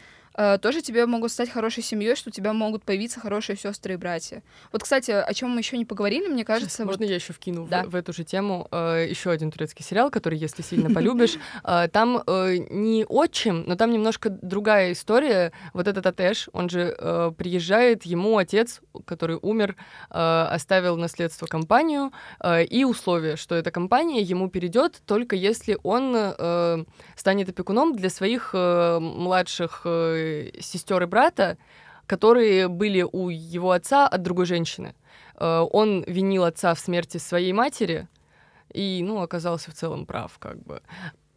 тоже 0.61 0.83
тебе 0.83 1.07
могут 1.07 1.33
стать 1.33 1.51
хорошей 1.51 1.83
семьей, 1.83 2.17
что 2.17 2.31
у 2.31 2.33
тебя 2.33 2.53
могут 2.53 2.85
появиться 2.85 3.21
хорошие 3.21 3.57
сестры 3.57 3.95
и 3.95 3.97
братья. 3.97 4.43
Вот, 4.73 4.83
кстати, 4.83 5.11
о 5.11 5.33
чем 5.35 5.51
мы 5.51 5.61
еще 5.61 5.79
не 5.79 5.85
поговорили, 5.85 6.29
мне 6.29 6.45
кажется. 6.45 6.77
Сейчас, 6.77 6.79
вот... 6.81 6.87
Можно 6.87 7.05
я 7.05 7.15
еще 7.15 7.33
вкину 7.33 7.67
да. 7.67 7.85
в, 7.85 7.91
в 7.91 7.95
эту 7.97 8.13
же 8.13 8.25
тему 8.25 8.69
э, 8.71 9.07
еще 9.09 9.31
один 9.31 9.51
турецкий 9.51 9.85
сериал, 9.85 10.11
который, 10.11 10.39
если 10.39 10.63
сильно 10.63 10.93
полюбишь, 10.93 11.39
э, 11.65 11.89
там 11.89 12.23
э, 12.27 12.57
не 12.71 13.05
отчим, 13.09 13.65
но 13.67 13.77
там 13.77 13.91
немножко 13.91 14.31
другая 14.31 14.93
история. 14.93 15.53
Вот 15.73 15.89
этот 15.89 16.07
Атеш, 16.07 16.49
он 16.53 16.69
же 16.69 16.95
э, 16.99 17.33
приезжает, 17.37 18.05
ему 18.05 18.39
отец, 18.39 18.81
который 19.05 19.39
умер, 19.41 19.77
э, 20.11 20.49
оставил 20.51 20.97
наследство 20.97 21.47
компанию 21.47 22.13
э, 22.41 22.65
и 22.65 22.85
условие, 22.85 23.37
что 23.37 23.55
эта 23.55 23.71
компания 23.71 24.23
ему 24.23 24.49
перейдет 24.49 25.01
только 25.07 25.37
если 25.37 25.79
он 25.83 26.15
э, 26.17 26.85
станет 27.15 27.49
опекуном 27.49 27.95
для 27.95 28.11
своих 28.11 28.51
э, 28.53 28.99
младших 29.01 29.83
э, 29.85 30.26
сестер 30.61 31.03
и 31.03 31.07
брата, 31.07 31.59
которые 32.07 32.69
были 32.69 33.03
у 33.03 33.29
его 33.29 33.73
отца 33.73 34.07
от 34.07 34.23
другой 34.23 34.47
женщины. 34.47 34.95
Э, 35.37 35.67
он 35.71 36.05
винил 36.07 36.45
отца 36.45 36.75
в 36.75 36.81
смерти 36.81 37.19
своей 37.19 37.53
матери 37.53 38.09
и, 38.73 39.03
ну, 39.03 39.23
оказался 39.23 39.71
в 39.71 39.75
целом 39.75 40.07
прав, 40.07 40.39
как 40.39 40.63
бы. 40.63 40.83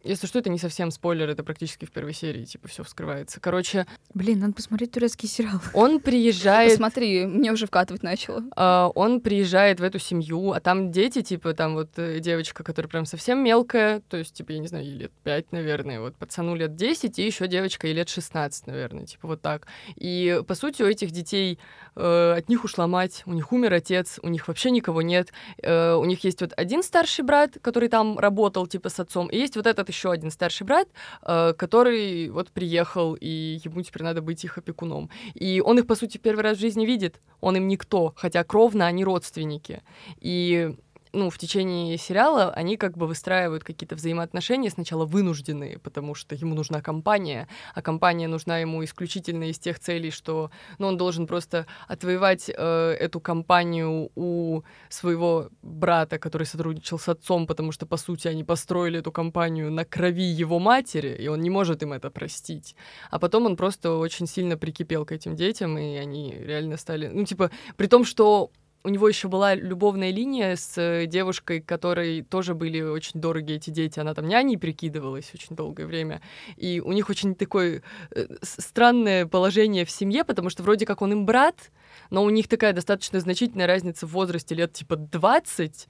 Если 0.02 0.26
что, 0.26 0.38
это 0.38 0.48
не 0.48 0.58
совсем 0.58 0.90
спойлер, 0.90 1.28
это 1.28 1.44
практически 1.44 1.84
в 1.84 1.92
первой 1.92 2.14
серии, 2.14 2.44
типа, 2.44 2.68
все 2.68 2.82
вскрывается. 2.82 3.38
Короче... 3.38 3.86
Блин, 4.14 4.38
надо 4.38 4.54
посмотреть 4.54 4.92
турецкий 4.92 5.28
сериал. 5.28 5.60
Он 5.74 6.00
приезжает... 6.00 6.72
Посмотри, 6.72 7.26
мне 7.26 7.52
уже 7.52 7.66
вкатывать 7.66 8.02
начало. 8.02 8.40
Uh, 8.56 8.90
он 8.94 9.20
приезжает 9.20 9.78
в 9.78 9.82
эту 9.82 9.98
семью, 9.98 10.52
а 10.52 10.60
там 10.60 10.90
дети, 10.90 11.20
типа, 11.20 11.52
там 11.52 11.74
вот 11.74 11.90
э, 11.96 12.18
девочка, 12.20 12.64
которая 12.64 12.88
прям 12.88 13.04
совсем 13.04 13.44
мелкая, 13.44 14.00
то 14.08 14.16
есть, 14.16 14.34
типа, 14.34 14.52
я 14.52 14.58
не 14.58 14.68
знаю, 14.68 14.84
ей 14.86 14.96
лет 14.96 15.12
5, 15.22 15.52
наверное, 15.52 16.00
вот 16.00 16.16
пацану 16.16 16.54
лет 16.54 16.76
10, 16.76 17.18
и 17.18 17.26
еще 17.26 17.46
девочка 17.46 17.86
ей 17.86 17.92
лет 17.92 18.08
16, 18.08 18.66
наверное, 18.68 19.04
типа, 19.04 19.28
вот 19.28 19.42
так. 19.42 19.66
И, 19.96 20.42
по 20.46 20.54
сути, 20.54 20.82
у 20.82 20.86
этих 20.86 21.10
детей 21.10 21.58
uh, 21.94 22.36
от 22.38 22.48
них 22.48 22.64
ушла 22.64 22.86
мать, 22.86 23.22
у 23.26 23.34
них 23.34 23.52
умер 23.52 23.74
отец, 23.74 24.18
у 24.22 24.28
них 24.28 24.48
вообще 24.48 24.70
никого 24.70 25.02
нет. 25.02 25.28
Uh, 25.62 25.96
у 25.96 26.06
них 26.06 26.24
есть 26.24 26.40
вот 26.40 26.54
один 26.56 26.82
старший 26.82 27.22
брат, 27.22 27.58
который 27.60 27.90
там 27.90 28.18
работал, 28.18 28.66
типа, 28.66 28.88
с 28.88 28.98
отцом, 28.98 29.26
и 29.26 29.36
есть 29.36 29.56
вот 29.56 29.66
этот 29.66 29.89
еще 29.90 30.10
один 30.10 30.30
старший 30.30 30.66
брат, 30.66 30.88
э, 31.22 31.52
который 31.54 32.30
вот 32.30 32.50
приехал, 32.50 33.14
и 33.14 33.60
ему 33.64 33.82
теперь 33.82 34.02
надо 34.02 34.22
быть 34.22 34.44
их 34.44 34.58
опекуном. 34.58 35.10
И 35.34 35.60
он 35.60 35.78
их, 35.78 35.86
по 35.86 35.94
сути, 35.94 36.18
первый 36.18 36.42
раз 36.42 36.58
в 36.58 36.60
жизни 36.60 36.86
видит, 36.86 37.20
он 37.40 37.56
им 37.56 37.68
никто, 37.68 38.12
хотя 38.16 38.44
кровно 38.44 38.86
они 38.86 39.04
родственники. 39.04 39.82
И 40.20 40.74
ну, 41.12 41.30
в 41.30 41.38
течение 41.38 41.96
сериала 41.98 42.52
они 42.52 42.76
как 42.76 42.96
бы 42.96 43.06
выстраивают 43.06 43.64
какие-то 43.64 43.96
взаимоотношения 43.96 44.70
сначала 44.70 45.04
вынужденные, 45.04 45.78
потому 45.78 46.14
что 46.14 46.34
ему 46.34 46.54
нужна 46.54 46.80
компания, 46.80 47.48
а 47.74 47.82
компания 47.82 48.28
нужна 48.28 48.58
ему 48.58 48.84
исключительно 48.84 49.50
из 49.50 49.58
тех 49.58 49.78
целей, 49.78 50.10
что 50.10 50.50
ну, 50.78 50.88
он 50.88 50.96
должен 50.96 51.26
просто 51.26 51.66
отвоевать 51.88 52.48
э, 52.48 52.96
эту 53.00 53.20
компанию 53.20 54.10
у 54.14 54.62
своего 54.88 55.48
брата, 55.62 56.18
который 56.18 56.46
сотрудничал 56.46 56.98
с 56.98 57.08
отцом, 57.08 57.46
потому 57.46 57.72
что, 57.72 57.86
по 57.86 57.96
сути, 57.96 58.28
они 58.28 58.44
построили 58.44 59.00
эту 59.00 59.12
компанию 59.12 59.70
на 59.70 59.84
крови 59.84 60.24
его 60.24 60.58
матери, 60.58 61.16
и 61.20 61.28
он 61.28 61.40
не 61.40 61.50
может 61.50 61.82
им 61.82 61.92
это 61.92 62.10
простить. 62.10 62.76
А 63.10 63.18
потом 63.18 63.46
он 63.46 63.56
просто 63.56 63.92
очень 63.92 64.26
сильно 64.26 64.56
прикипел 64.56 65.04
к 65.04 65.12
этим 65.12 65.36
детям, 65.36 65.78
и 65.78 65.96
они 65.96 66.32
реально 66.32 66.76
стали... 66.76 67.08
Ну, 67.08 67.24
типа, 67.24 67.50
при 67.76 67.86
том, 67.86 68.04
что 68.04 68.50
у 68.82 68.88
него 68.88 69.08
еще 69.08 69.28
была 69.28 69.54
любовная 69.54 70.10
линия 70.10 70.56
с 70.56 70.78
э, 70.78 71.06
девушкой, 71.06 71.60
которой 71.60 72.22
тоже 72.22 72.54
были 72.54 72.80
очень 72.80 73.20
дороги 73.20 73.54
эти 73.54 73.70
дети. 73.70 74.00
Она 74.00 74.14
там 74.14 74.26
няней 74.26 74.56
прикидывалась 74.56 75.30
очень 75.34 75.54
долгое 75.54 75.86
время. 75.86 76.22
И 76.56 76.80
у 76.80 76.92
них 76.92 77.10
очень 77.10 77.34
такое 77.34 77.82
э, 78.10 78.26
странное 78.42 79.26
положение 79.26 79.84
в 79.84 79.90
семье, 79.90 80.24
потому 80.24 80.48
что 80.48 80.62
вроде 80.62 80.86
как 80.86 81.02
он 81.02 81.12
им 81.12 81.26
брат, 81.26 81.70
но 82.08 82.24
у 82.24 82.30
них 82.30 82.48
такая 82.48 82.72
достаточно 82.72 83.20
значительная 83.20 83.66
разница 83.66 84.06
в 84.06 84.12
возрасте, 84.12 84.54
лет 84.54 84.72
типа 84.72 84.96
20. 84.96 85.88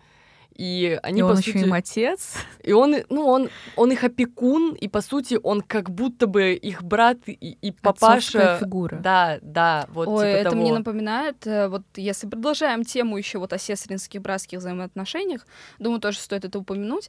И 0.55 0.99
они, 1.03 1.21
и 1.21 1.23
он 1.23 1.35
по 1.35 1.39
еще 1.39 1.53
сути... 1.53 1.65
им 1.65 1.73
отец. 1.73 2.35
И 2.63 2.73
он, 2.73 2.97
ну, 3.09 3.27
он, 3.27 3.49
он 3.77 3.93
их 3.93 4.05
опекун, 4.05 4.75
и, 4.75 4.89
по 4.89 5.01
сути, 5.01 5.39
он 5.43 5.63
как 5.63 5.91
будто 5.91 6.27
бы 6.27 6.53
их 6.53 6.83
брат 6.83 7.19
и, 7.27 7.33
и 7.33 7.73
папаша. 7.73 8.59
фигура. 8.61 8.97
Да, 8.97 9.39
да, 9.43 9.87
вот 9.89 10.09
Ой, 10.09 10.17
типа 10.19 10.27
это 10.27 10.51
того. 10.51 10.63
мне 10.63 10.73
напоминает, 10.73 11.47
э, 11.47 11.69
вот 11.69 11.83
если 11.97 12.27
продолжаем 12.27 12.85
тему 12.85 13.17
еще 13.17 13.39
вот 13.39 13.53
о 13.53 13.59
сестринских 13.59 14.21
братских 14.21 14.59
взаимоотношениях, 14.59 15.47
думаю, 15.79 16.01
тоже 16.01 16.19
стоит 16.19 16.45
это 16.45 16.59
упомянуть. 16.59 17.09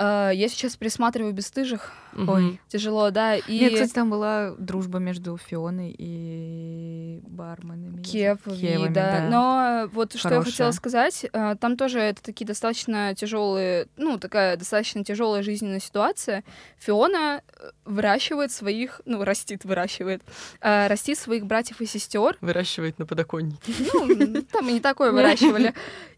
Uh, 0.00 0.34
я 0.34 0.48
сейчас 0.48 0.76
присматриваю 0.76 1.34
бесстыжих. 1.34 1.92
Ой. 2.16 2.58
Тяжело, 2.68 3.10
да. 3.10 3.36
И... 3.36 3.60
Нет, 3.60 3.74
кстати, 3.74 3.92
там 3.92 4.08
была 4.08 4.54
дружба 4.56 4.98
между 4.98 5.36
Фионой 5.36 5.94
и 5.96 7.20
барменами. 7.24 8.02
Кевами, 8.02 8.88
да. 8.88 9.20
да. 9.20 9.28
Но 9.28 9.90
вот 9.92 10.12
Хорошая. 10.12 10.18
что 10.18 10.34
я 10.36 10.42
хотела 10.42 10.70
сказать, 10.70 11.26
uh, 11.30 11.54
там 11.56 11.76
тоже 11.76 12.00
это 12.00 12.22
такие 12.22 12.46
достаточно 12.46 13.14
тяжелые, 13.14 13.88
ну, 13.98 14.18
такая 14.18 14.56
достаточно 14.56 15.04
тяжелая 15.04 15.42
жизненная 15.42 15.80
ситуация. 15.80 16.44
Фиона 16.78 17.42
э, 17.46 17.70
выращивает 17.84 18.52
своих, 18.52 19.02
ну, 19.04 19.22
растит, 19.22 19.66
выращивает, 19.66 20.22
растит 20.62 21.18
своих 21.18 21.44
братьев 21.44 21.82
и 21.82 21.86
сестер. 21.86 22.38
Выращивает 22.40 22.98
на 22.98 23.04
подоконнике. 23.04 23.74
Ну, 23.92 24.42
там 24.50 24.66
и 24.66 24.72
не 24.72 24.80
такое 24.80 25.12
выращивали. 25.12 25.74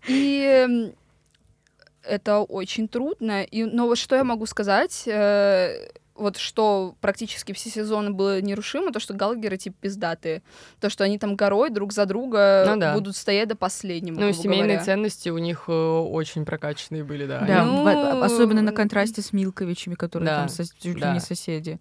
И 0.06 0.92
это 2.02 2.40
очень 2.40 2.88
трудно. 2.88 3.42
И, 3.42 3.64
но 3.64 3.86
вот 3.86 3.98
что 3.98 4.16
я 4.16 4.24
могу 4.24 4.46
сказать, 4.46 5.04
э, 5.06 5.88
вот 6.14 6.36
что 6.36 6.94
практически 7.00 7.52
все 7.52 7.70
сезоны 7.70 8.10
было 8.10 8.40
нерушимо, 8.40 8.92
то, 8.92 9.00
что 9.00 9.14
галагеры 9.14 9.56
типа 9.56 9.76
пиздатые. 9.80 10.42
То, 10.80 10.90
что 10.90 11.04
они 11.04 11.18
там 11.18 11.36
горой 11.36 11.70
друг 11.70 11.92
за 11.92 12.06
друга 12.06 12.64
ну, 12.66 12.76
да. 12.78 12.94
будут 12.94 13.16
стоять 13.16 13.48
до 13.48 13.56
последнего. 13.56 14.20
Ну, 14.20 14.32
семейные 14.32 14.76
говоря. 14.76 14.84
ценности 14.84 15.28
у 15.30 15.38
них 15.38 15.64
э, 15.68 15.72
очень 15.72 16.44
прокачанные 16.44 17.04
были, 17.04 17.26
да. 17.26 17.44
Да, 17.46 17.64
ну... 17.64 18.22
особенно 18.22 18.62
на 18.62 18.72
контрасте 18.72 19.22
с 19.22 19.32
Милковичами, 19.32 19.94
которые 19.94 20.28
да. 20.28 20.38
там 20.38 20.46
сос- 20.48 20.74
чуть 20.80 20.98
да. 20.98 21.08
ли 21.08 21.14
не 21.14 21.20
соседи. 21.20 21.80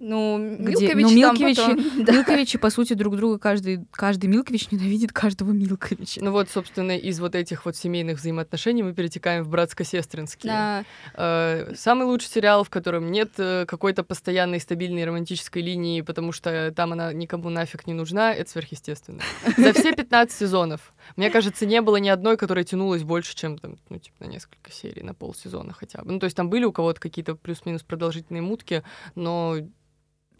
Ну, 0.00 0.56
Где, 0.60 0.94
Милкович 0.94 1.04
ну, 1.04 1.12
Милковичи, 1.12 1.60
потом, 1.60 1.84
да. 2.04 2.12
Милковичи, 2.12 2.58
по 2.58 2.70
сути, 2.70 2.92
друг 2.92 3.16
друга, 3.16 3.38
каждый, 3.38 3.84
каждый 3.90 4.26
Милкович 4.26 4.70
ненавидит 4.70 5.12
каждого 5.12 5.50
Милковича. 5.50 6.24
Ну 6.24 6.30
вот, 6.30 6.48
собственно, 6.48 6.96
из 6.96 7.18
вот 7.18 7.34
этих 7.34 7.64
вот 7.64 7.76
семейных 7.76 8.18
взаимоотношений 8.18 8.84
мы 8.84 8.94
перетекаем 8.94 9.42
в 9.42 9.48
братско-сестринские. 9.48 10.52
Да. 10.52 10.84
Э, 11.14 11.74
самый 11.74 12.06
лучший 12.06 12.28
сериал, 12.28 12.62
в 12.62 12.70
котором 12.70 13.10
нет 13.10 13.30
э, 13.38 13.64
какой-то 13.66 14.04
постоянной 14.04 14.60
стабильной 14.60 15.04
романтической 15.04 15.62
линии, 15.62 16.02
потому 16.02 16.30
что 16.30 16.72
там 16.74 16.92
она 16.92 17.12
никому 17.12 17.48
нафиг 17.48 17.86
не 17.86 17.94
нужна, 17.94 18.32
это 18.32 18.48
сверхъестественно. 18.50 19.20
За 19.56 19.72
все 19.72 19.92
15 19.92 20.36
сезонов, 20.36 20.92
мне 21.16 21.28
кажется, 21.30 21.66
не 21.66 21.80
было 21.80 21.96
ни 21.96 22.08
одной, 22.08 22.36
которая 22.36 22.64
тянулась 22.64 23.02
больше, 23.02 23.34
чем 23.34 23.58
там, 23.58 23.78
ну, 23.88 23.98
типа, 23.98 24.24
на 24.24 24.28
несколько 24.28 24.70
серий, 24.70 25.02
на 25.02 25.14
полсезона 25.14 25.72
хотя 25.72 26.02
бы. 26.02 26.12
Ну, 26.12 26.18
то 26.20 26.24
есть 26.24 26.36
там 26.36 26.50
были 26.50 26.64
у 26.64 26.72
кого-то 26.72 27.00
какие-то 27.00 27.34
плюс-минус 27.34 27.82
продолжительные 27.82 28.42
мутки, 28.42 28.84
но 29.16 29.56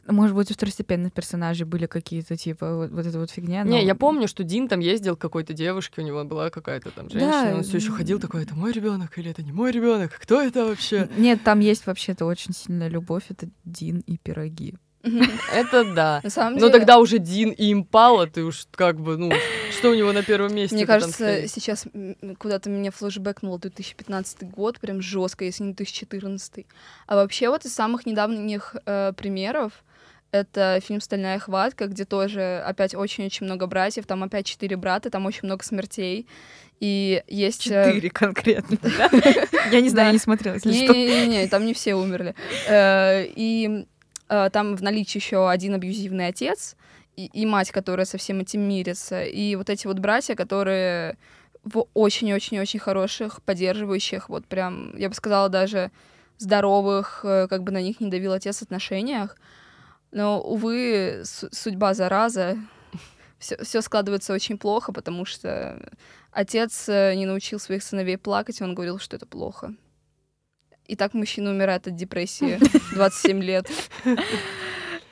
может 0.07 0.35
быть, 0.35 0.51
у 0.51 0.55
второстепенных 0.55 1.13
персонажей 1.13 1.67
были 1.67 1.87
какие-то, 1.87 2.37
типа, 2.37 2.75
вот, 2.75 2.91
вот 2.91 3.07
эта 3.07 3.19
вот 3.19 3.31
фигня. 3.31 3.65
Но... 3.65 3.71
Не, 3.71 3.85
я 3.85 3.95
помню, 3.95 4.29
что 4.29 4.45
Дин 4.45 4.69
там 4.69 4.81
ездил 4.81 5.17
к 5.17 5.21
какой-то 5.21 5.53
девушке, 5.53 6.03
у 6.03 6.05
него 6.05 6.25
была 6.25 6.51
какая-то 6.51 6.91
там 6.91 7.11
женщина, 7.11 7.51
да. 7.51 7.57
он 7.57 7.63
все 7.63 7.77
еще 7.77 7.91
ходил 7.91 8.19
такой, 8.19 8.43
это 8.43 8.55
мой 8.55 8.73
ребенок 8.73 9.19
или 9.19 9.31
это 9.31 9.43
не 9.43 9.53
мой 9.53 9.71
ребенок? 9.71 10.13
Кто 10.19 10.41
это 10.41 10.65
вообще? 10.65 11.09
Нет, 11.17 11.43
там 11.45 11.61
есть 11.61 11.87
вообще-то 11.87 12.25
очень 12.25 12.55
сильная 12.55 12.89
любовь, 12.89 13.25
это 13.29 13.49
Дин 13.65 14.01
и 14.07 14.17
пироги. 14.17 14.75
Это 15.53 15.85
да. 15.95 16.21
На 16.23 16.31
самом 16.31 16.55
деле... 16.55 16.67
Но 16.67 16.73
тогда 16.73 16.99
уже 16.99 17.19
Дин 17.19 17.51
и 17.51 17.73
Импала, 17.73 18.27
ты 18.27 18.45
уж 18.45 18.67
как 18.73 19.01
бы, 19.01 19.17
ну, 19.17 19.33
что 19.71 19.91
у 19.91 19.95
него 19.95 20.13
на 20.13 20.23
первом 20.23 20.55
месте? 20.55 20.75
Мне 20.75 20.87
кажется, 20.87 21.47
сейчас 21.47 21.87
куда-то 22.39 22.69
меня 22.69 22.91
флешбэкнуло 22.91 23.59
2015 23.59 24.51
год, 24.51 24.81
прям 24.81 25.01
жестко, 25.01 25.45
если 25.45 25.65
не 25.65 25.73
2014. 25.73 26.67
А 27.07 27.15
вообще 27.15 27.49
вот 27.49 27.65
из 27.65 27.75
самых 27.75 28.07
недавних 28.07 28.77
э, 28.87 29.13
примеров 29.17 29.85
это 30.31 30.81
фильм 30.83 31.01
«Стальная 31.01 31.39
хватка», 31.39 31.87
где 31.87 32.05
тоже 32.05 32.63
опять 32.65 32.95
очень-очень 32.95 33.47
много 33.47 33.67
братьев, 33.67 34.07
там 34.07 34.23
опять 34.23 34.47
четыре 34.47 34.77
брата, 34.77 35.11
там 35.11 35.27
очень 35.27 35.41
много 35.45 35.65
смертей. 35.65 36.27
И 36.81 37.23
есть... 37.27 37.67
Э, 37.67 37.87
четыре 37.89 38.11
конкретно, 38.11 38.79
Я 39.73 39.81
не 39.81 39.89
знаю, 39.89 40.09
я 40.09 40.13
не 40.13 40.19
смотрела, 40.19 40.55
если 40.55 40.73
что. 40.73 40.93
Не-не-не, 40.93 41.49
там 41.49 41.65
не 41.67 41.75
все 41.75 41.95
умерли. 41.95 42.35
Э, 42.69 43.25
и 43.27 43.87
э, 44.29 44.51
там 44.53 44.77
в 44.77 44.83
наличии 44.83 45.19
еще 45.19 45.51
один 45.51 45.75
абьюзивный 45.75 46.29
отец 46.29 46.77
и 47.17 47.47
мать, 47.47 47.73
которая 47.73 48.07
со 48.07 48.17
всем 48.17 48.41
этим 48.41 48.61
мирится. 48.61 49.25
И 49.25 49.57
вот 49.57 49.71
эти 49.71 49.89
вот 49.89 49.99
братья, 49.99 50.37
которые 50.37 51.17
в 51.65 51.87
очень-очень-очень 51.95 52.79
хороших, 52.79 53.43
поддерживающих, 53.43 54.29
вот 54.29 54.47
прям, 54.47 54.97
я 54.97 55.09
бы 55.09 55.17
сказала, 55.17 55.49
даже 55.49 55.91
здоровых, 56.39 57.19
как 57.23 57.65
бы 57.65 57.73
на 57.73 57.83
них 57.83 57.99
не 57.99 58.09
давил 58.09 58.35
отец 58.35 58.63
отношениях. 58.63 59.37
Но, 60.13 60.41
увы, 60.41 61.23
судьба 61.25 61.95
зараза. 61.95 62.57
Все 63.39 63.81
складывается 63.83 64.33
очень 64.33 64.59
плохо, 64.59 64.93
потому 64.93 65.25
что 65.25 65.81
отец 66.33 66.89
э, 66.89 67.15
не 67.15 67.27
научил 67.27 67.59
своих 67.61 67.83
сыновей 67.83 68.19
плакать, 68.19 68.61
и 68.61 68.65
он 68.65 68.75
говорил, 68.75 68.99
что 68.99 69.17
это 69.17 69.27
плохо. 69.27 69.75
И 70.87 70.97
так 70.97 71.13
мужчина 71.15 71.51
умирает 71.51 71.87
от 71.87 71.95
депрессии 71.97 72.59
27 72.95 73.43
лет. 73.43 73.67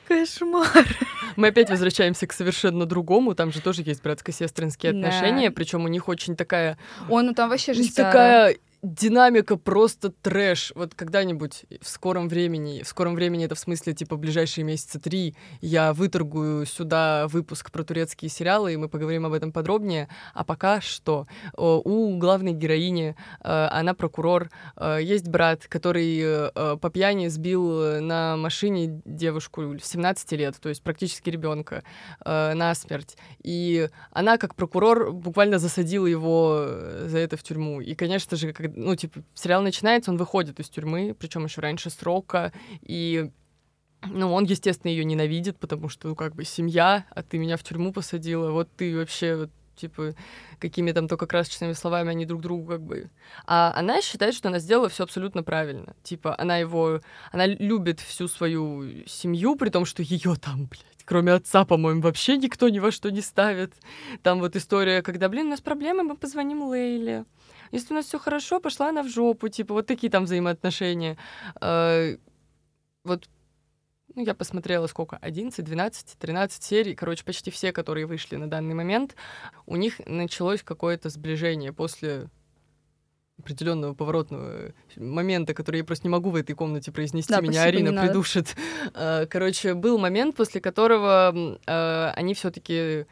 Кошмар. 0.07 0.87
Мы 1.35 1.49
опять 1.49 1.69
возвращаемся 1.69 2.25
к 2.27 2.33
совершенно 2.33 2.85
другому. 2.85 3.35
Там 3.35 3.51
же 3.51 3.61
тоже 3.61 3.83
есть 3.83 4.01
братско-сестринские 4.01 4.93
Да. 4.93 4.99
отношения, 4.99 5.51
причем 5.51 5.83
у 5.83 5.87
них 5.89 6.07
очень 6.07 6.35
такая 6.35 6.77
Он 7.09 7.27
ну, 7.27 7.33
там 7.33 7.49
вообще 7.49 7.73
жестяра. 7.73 8.07
такая 8.11 8.57
динамика 8.87 9.57
просто 9.57 10.09
трэш. 10.09 10.71
Вот 10.75 10.95
когда-нибудь 10.95 11.65
в 11.81 11.89
скором 11.89 12.29
времени, 12.29 12.83
в 12.83 12.87
скором 12.87 13.15
времени 13.15 13.45
это 13.45 13.55
в 13.55 13.59
смысле 13.59 13.93
типа 13.93 14.15
ближайшие 14.15 14.63
месяца 14.63 14.99
три, 14.99 15.35
я 15.61 15.93
выторгую 15.93 16.65
сюда 16.65 17.27
выпуск 17.27 17.71
про 17.71 17.83
турецкие 17.83 18.29
сериалы, 18.29 18.73
и 18.73 18.77
мы 18.77 18.87
поговорим 18.87 19.25
об 19.25 19.33
этом 19.33 19.51
подробнее. 19.51 20.07
А 20.33 20.43
пока 20.43 20.79
что 20.79 21.27
у 21.53 22.17
главной 22.17 22.53
героини, 22.53 23.15
э, 23.43 23.67
она 23.71 23.93
прокурор, 23.93 24.49
э, 24.77 24.99
есть 25.01 25.27
брат, 25.27 25.67
который 25.67 26.19
э, 26.21 26.77
по 26.79 26.89
пьяни 26.89 27.27
сбил 27.27 28.01
на 28.01 28.37
машине 28.37 29.01
девушку 29.05 29.77
17 29.81 30.31
лет, 30.33 30.55
то 30.61 30.69
есть 30.69 30.81
практически 30.81 31.29
ребенка, 31.29 31.83
э, 32.23 32.53
насмерть. 32.53 33.17
И 33.43 33.89
она, 34.11 34.37
как 34.37 34.55
прокурор, 34.55 35.11
буквально 35.11 35.59
засадила 35.59 36.07
его 36.07 36.65
за 37.03 37.17
это 37.17 37.35
в 37.35 37.43
тюрьму. 37.43 37.81
И, 37.81 37.95
конечно 37.95 38.37
же, 38.37 38.53
как, 38.53 38.76
ну, 38.77 38.95
типа, 38.95 39.23
сериал 39.33 39.61
начинается, 39.61 40.11
он 40.11 40.17
выходит 40.17 40.59
из 40.59 40.69
тюрьмы, 40.69 41.15
причем 41.17 41.45
еще 41.45 41.61
раньше 41.61 41.89
срока, 41.89 42.53
и 42.81 43.31
ну, 44.03 44.31
он, 44.31 44.45
естественно, 44.45 44.91
ее 44.91 45.03
ненавидит, 45.03 45.57
потому 45.57 45.89
что, 45.89 46.09
ну, 46.09 46.15
как 46.15 46.35
бы, 46.35 46.43
семья, 46.43 47.05
а 47.09 47.23
ты 47.23 47.37
меня 47.37 47.57
в 47.57 47.63
тюрьму 47.63 47.91
посадила, 47.91 48.51
вот 48.51 48.69
ты 48.77 48.95
вообще, 48.95 49.35
вот, 49.35 49.49
типа, 49.75 50.13
какими 50.59 50.91
там 50.91 51.07
только 51.07 51.25
красочными 51.25 51.73
словами 51.73 52.09
они 52.09 52.25
друг 52.25 52.41
другу 52.41 52.67
как 52.67 52.81
бы... 52.81 53.09
А 53.45 53.73
она 53.75 54.01
считает, 54.01 54.33
что 54.33 54.49
она 54.49 54.59
сделала 54.59 54.89
все 54.89 55.03
абсолютно 55.03 55.43
правильно. 55.43 55.95
Типа, 56.03 56.35
она 56.37 56.57
его... 56.57 57.01
Она 57.31 57.45
любит 57.45 57.99
всю 57.99 58.27
свою 58.27 59.05
семью, 59.05 59.55
при 59.55 59.69
том, 59.69 59.85
что 59.85 60.01
ее 60.01 60.35
там, 60.35 60.65
блядь, 60.65 60.96
кроме 61.07 61.31
отца, 61.31 61.63
по-моему, 61.63 62.01
вообще 62.01 62.37
никто 62.37 62.67
ни 62.67 62.79
во 62.79 62.91
что 62.91 63.09
не 63.09 63.21
ставит. 63.21 63.73
Там 64.23 64.39
вот 64.39 64.57
история, 64.57 65.01
когда, 65.01 65.29
блин, 65.29 65.47
у 65.47 65.49
нас 65.51 65.61
проблемы, 65.61 66.03
мы 66.03 66.17
позвоним 66.17 66.63
Лейле. 66.63 67.23
Если 67.71 67.93
у 67.93 67.95
нас 67.95 68.07
все 68.07 68.19
хорошо, 68.19 68.59
пошла 68.59 68.89
она 68.89 69.03
в 69.03 69.07
жопу, 69.07 69.47
типа, 69.47 69.73
вот 69.73 69.87
такие 69.87 70.11
там 70.11 70.25
взаимоотношения. 70.25 71.17
Э, 71.61 72.17
Вот 73.05 73.29
ну, 74.15 74.23
я 74.23 74.33
посмотрела 74.33 74.87
сколько, 74.87 75.17
11, 75.17 75.63
12, 75.63 76.17
13 76.19 76.63
серий, 76.63 76.95
короче, 76.95 77.23
почти 77.23 77.51
все, 77.51 77.71
которые 77.71 78.05
вышли 78.05 78.35
на 78.35 78.49
данный 78.49 78.73
момент, 78.73 79.15
у 79.65 79.77
них 79.77 80.01
началось 80.05 80.61
какое-то 80.61 81.09
сближение 81.09 81.71
после 81.71 82.29
определенного 83.39 83.93
поворотного 83.93 84.73
момента, 84.95 85.53
который 85.53 85.77
я 85.77 85.83
просто 85.83 86.07
не 86.07 86.11
могу 86.11 86.31
в 86.31 86.35
этой 86.35 86.53
комнате 86.53 86.91
произнести, 86.91 87.31
Да, 87.31 87.41
меня 87.41 87.63
Арина 87.63 88.01
придушит. 88.01 88.55
Э, 88.93 89.25
Короче, 89.29 89.73
был 89.73 89.97
момент, 89.97 90.35
после 90.35 90.59
которого 90.59 91.57
э, 91.65 92.11
они 92.15 92.33
все-таки 92.33 93.05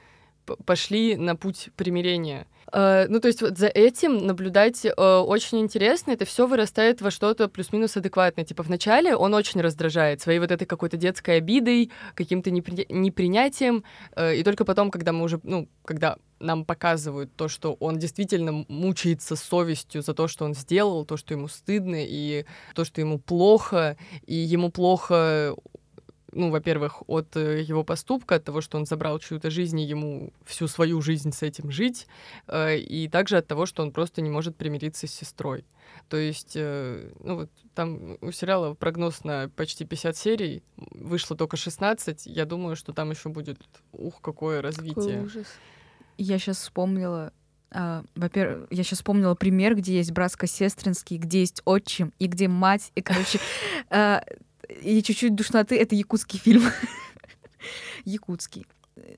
пошли 0.65 1.15
на 1.15 1.35
путь 1.35 1.69
примирения. 1.75 2.45
Э, 2.71 3.05
Ну, 3.09 3.19
то 3.19 3.27
есть 3.27 3.41
вот 3.41 3.57
за 3.57 3.67
этим 3.67 4.25
наблюдать 4.25 4.85
э, 4.85 4.91
очень 4.91 5.59
интересно. 5.59 6.11
Это 6.11 6.25
все 6.25 6.47
вырастает 6.47 7.01
во 7.01 7.11
что-то 7.11 7.47
плюс-минус 7.47 7.97
адекватное. 7.97 8.45
Типа 8.45 8.63
вначале 8.63 9.15
он 9.15 9.33
очень 9.33 9.61
раздражает 9.61 10.21
своей 10.21 10.39
вот 10.39 10.51
этой 10.51 10.65
какой-то 10.65 10.97
детской 10.97 11.37
обидой, 11.37 11.91
каким-то 12.15 12.49
непри- 12.49 12.85
непринятием. 12.89 13.83
э, 14.15 14.35
И 14.37 14.43
только 14.43 14.65
потом, 14.65 14.91
когда 14.91 15.11
мы 15.11 15.23
уже, 15.23 15.39
ну, 15.43 15.67
когда 15.85 16.17
нам 16.39 16.65
показывают 16.65 17.33
то, 17.35 17.47
что 17.47 17.73
он 17.79 17.97
действительно 17.97 18.65
мучается 18.67 19.35
совестью 19.35 20.01
за 20.01 20.13
то, 20.13 20.27
что 20.27 20.45
он 20.45 20.53
сделал, 20.53 21.05
то, 21.05 21.17
что 21.17 21.33
ему 21.33 21.47
стыдно, 21.47 21.97
и 21.99 22.45
то, 22.73 22.83
что 22.83 22.99
ему 23.01 23.19
плохо, 23.19 23.95
и 24.27 24.35
ему 24.35 24.69
плохо 24.69 25.55
ну, 26.35 26.51
во-первых, 26.51 27.01
от 27.07 27.35
э, 27.37 27.61
его 27.61 27.83
поступка, 27.83 28.35
от 28.35 28.43
того, 28.43 28.61
что 28.61 28.77
он 28.77 28.85
забрал 28.85 29.17
чью-то 29.19 29.49
жизнь, 29.49 29.79
и 29.79 29.85
ему 29.85 30.33
всю 30.43 30.67
свою 30.67 31.01
жизнь 31.01 31.31
с 31.31 31.41
этим 31.41 31.71
жить, 31.71 32.07
э, 32.47 32.77
и 32.77 33.07
также 33.07 33.37
от 33.37 33.47
того, 33.47 33.65
что 33.65 33.81
он 33.81 33.91
просто 33.91 34.21
не 34.21 34.29
может 34.29 34.55
примириться 34.55 35.07
с 35.07 35.11
сестрой. 35.11 35.65
То 36.09 36.17
есть, 36.17 36.53
э, 36.55 37.09
ну 37.23 37.35
вот 37.35 37.49
там 37.73 38.17
у 38.21 38.31
сериала 38.31 38.73
прогноз 38.73 39.23
на 39.23 39.49
почти 39.55 39.85
50 39.85 40.17
серий, 40.17 40.63
вышло 40.75 41.37
только 41.37 41.55
16, 41.55 42.25
я 42.25 42.45
думаю, 42.45 42.75
что 42.75 42.91
там 42.91 43.11
еще 43.11 43.29
будет, 43.29 43.57
ух, 43.93 44.19
какое 44.21 44.61
развитие. 44.61 44.93
Какой 44.93 45.25
ужас. 45.25 45.47
Я 46.17 46.37
сейчас 46.37 46.57
вспомнила, 46.57 47.31
а, 47.71 48.03
во-первых, 48.15 48.67
я 48.71 48.83
сейчас 48.83 48.99
вспомнила 48.99 49.35
пример, 49.35 49.75
где 49.75 49.97
есть 49.97 50.11
братско-сестринский, 50.11 51.17
где 51.17 51.39
есть 51.39 51.61
отчим 51.65 52.13
и 52.19 52.27
где 52.27 52.47
мать, 52.47 52.91
и, 52.95 53.01
короче, 53.01 53.39
а, 53.89 54.23
и 54.69 55.01
чуть-чуть 55.01 55.35
душноты. 55.35 55.77
Это 55.77 55.95
якутский 55.95 56.39
фильм. 56.39 56.63
Якутский. 58.05 58.65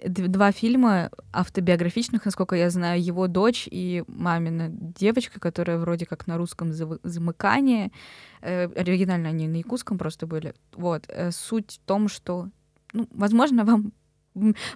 Два 0.06 0.52
фильма 0.52 1.12
автобиографичных, 1.32 2.26
насколько 2.26 2.56
я 2.56 2.70
знаю, 2.72 3.04
его 3.04 3.28
дочь 3.28 3.68
и 3.70 4.04
мамина 4.08 4.70
девочка, 4.70 5.40
которая 5.40 5.78
вроде 5.78 6.06
как 6.06 6.26
на 6.26 6.38
русском 6.38 6.74
замыкание. 6.74 7.92
Э, 8.42 8.68
Оригинально 8.76 9.30
они 9.30 9.48
на 9.48 9.58
якутском 9.58 9.98
просто 9.98 10.26
были. 10.26 10.56
Вот. 10.74 11.06
Э, 11.10 11.32
Суть 11.32 11.80
в 11.84 11.86
том, 11.86 12.08
что, 12.08 12.50
ну, 12.94 13.08
возможно, 13.12 13.66
вам 13.66 13.94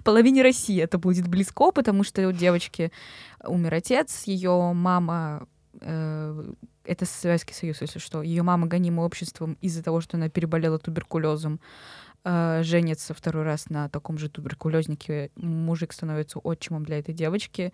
половине 0.04 0.42
России 0.42 0.80
это 0.80 0.98
будет 0.98 1.28
близко, 1.28 1.70
потому 1.72 2.04
что 2.04 2.26
у 2.28 2.32
девочки 2.32 2.92
умер 3.44 3.74
отец, 3.74 4.24
ее 4.24 4.72
мама 4.72 5.46
это 5.80 7.04
Советский 7.06 7.54
Союз, 7.54 7.80
если 7.80 7.98
что. 7.98 8.22
Ее 8.22 8.42
мама 8.42 8.66
гонима 8.66 9.02
обществом 9.02 9.56
из-за 9.60 9.82
того, 9.82 10.00
что 10.00 10.16
она 10.16 10.28
переболела 10.28 10.78
туберкулезом, 10.78 11.60
э, 12.24 12.60
женится 12.62 13.14
второй 13.14 13.44
раз 13.44 13.70
на 13.70 13.88
таком 13.88 14.18
же 14.18 14.28
туберкулезнике. 14.28 15.30
Мужик 15.36 15.92
становится 15.92 16.38
отчимом 16.38 16.84
для 16.84 16.98
этой 16.98 17.14
девочки 17.14 17.72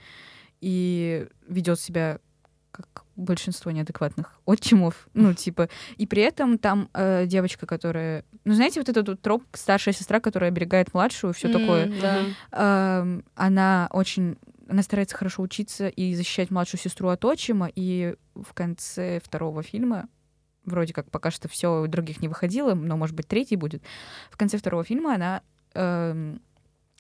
и 0.61 1.27
ведет 1.49 1.81
себя 1.81 2.19
как 2.71 3.05
большинство 3.17 3.71
неадекватных 3.73 4.35
отчимов, 4.47 5.09
ну, 5.15 5.35
типа, 5.35 5.69
и 5.97 6.07
при 6.07 6.23
этом 6.23 6.59
там 6.59 6.89
э, 6.95 7.27
девочка, 7.27 7.67
которая, 7.67 8.25
ну, 8.45 8.55
знаете, 8.55 8.79
вот 8.81 8.89
этот 8.89 9.09
вот 9.09 9.21
троп, 9.21 9.43
старшая 9.55 9.95
сестра, 9.95 10.21
которая 10.21 10.51
оберегает 10.51 10.95
младшую, 10.95 11.33
все 11.33 11.49
М, 11.49 11.53
такое, 11.53 11.93
Да. 12.01 13.01
Эм, 13.01 13.25
она 13.35 13.89
очень 13.91 14.37
она 14.69 14.83
старается 14.83 15.17
хорошо 15.17 15.43
учиться 15.43 15.89
и 15.89 16.15
защищать 16.15 16.51
младшую 16.51 16.81
сестру 16.81 17.09
от 17.09 17.25
отчима, 17.25 17.71
и 17.75 18.15
в 18.35 18.53
конце 18.55 19.21
второго 19.25 19.63
фильма 19.63 20.09
вроде 20.65 20.93
как 20.93 21.11
пока 21.11 21.31
что 21.31 21.49
все 21.49 21.87
других 21.87 22.21
не 22.21 22.29
выходило, 22.29 22.75
но 22.75 22.97
может 22.97 23.17
быть 23.17 23.27
третий 23.27 23.57
будет. 23.57 23.83
В 24.31 24.37
конце 24.37 24.59
второго 24.59 24.85
фильма 24.85 25.15
она 25.15 25.43
эм, 25.75 26.43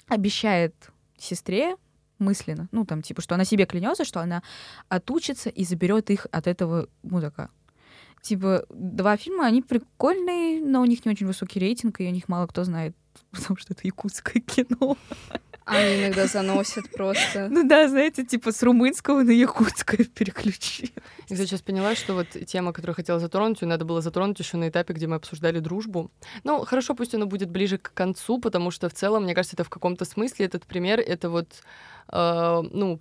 обещает 0.06 0.74
сестре 1.18 1.76
мысленно, 2.18 2.68
ну 2.72 2.84
там 2.84 3.02
типа, 3.02 3.20
что 3.22 3.34
она 3.34 3.44
себе 3.44 3.66
клянется, 3.66 4.04
что 4.04 4.20
она 4.20 4.42
отучится 4.88 5.50
и 5.50 5.64
заберет 5.64 6.10
их 6.10 6.26
от 6.32 6.46
этого 6.46 6.88
мудака. 7.02 7.50
Типа, 8.22 8.66
два 8.70 9.16
фильма, 9.16 9.46
они 9.46 9.62
прикольные, 9.62 10.64
но 10.64 10.80
у 10.80 10.84
них 10.84 11.04
не 11.04 11.12
очень 11.12 11.26
высокий 11.26 11.60
рейтинг, 11.60 12.00
и 12.00 12.06
о 12.06 12.10
них 12.10 12.28
мало 12.28 12.46
кто 12.46 12.64
знает, 12.64 12.96
потому 13.30 13.56
что 13.56 13.74
это 13.74 13.82
якутское 13.84 14.42
кино. 14.42 14.96
Они 15.68 16.00
иногда 16.00 16.26
заносят 16.26 16.90
просто. 16.90 17.48
Ну 17.50 17.68
да, 17.68 17.88
знаете, 17.88 18.24
типа 18.24 18.52
с 18.52 18.62
румынского 18.62 19.22
на 19.22 19.30
якутское 19.30 20.04
переключи. 20.04 20.92
Я, 21.28 21.34
кстати, 21.34 21.48
сейчас 21.48 21.60
поняла, 21.60 21.94
что 21.94 22.14
вот 22.14 22.28
тема, 22.46 22.72
которую 22.72 22.96
хотела 22.96 23.18
затронуть, 23.20 23.60
ее 23.60 23.68
надо 23.68 23.84
было 23.84 24.00
затронуть 24.00 24.38
еще 24.38 24.56
на 24.56 24.68
этапе, 24.68 24.94
где 24.94 25.06
мы 25.06 25.16
обсуждали 25.16 25.58
дружбу. 25.58 26.10
Ну, 26.44 26.64
хорошо, 26.64 26.94
пусть 26.94 27.14
она 27.14 27.26
будет 27.26 27.50
ближе 27.50 27.78
к 27.78 27.92
концу, 27.92 28.38
потому 28.38 28.70
что 28.70 28.88
в 28.88 28.94
целом, 28.94 29.24
мне 29.24 29.34
кажется, 29.34 29.56
это 29.56 29.64
в 29.64 29.70
каком-то 29.70 30.04
смысле 30.04 30.46
этот 30.46 30.64
пример, 30.64 31.00
это 31.00 31.28
вот, 31.28 31.62
э, 32.12 32.62
ну, 32.72 33.00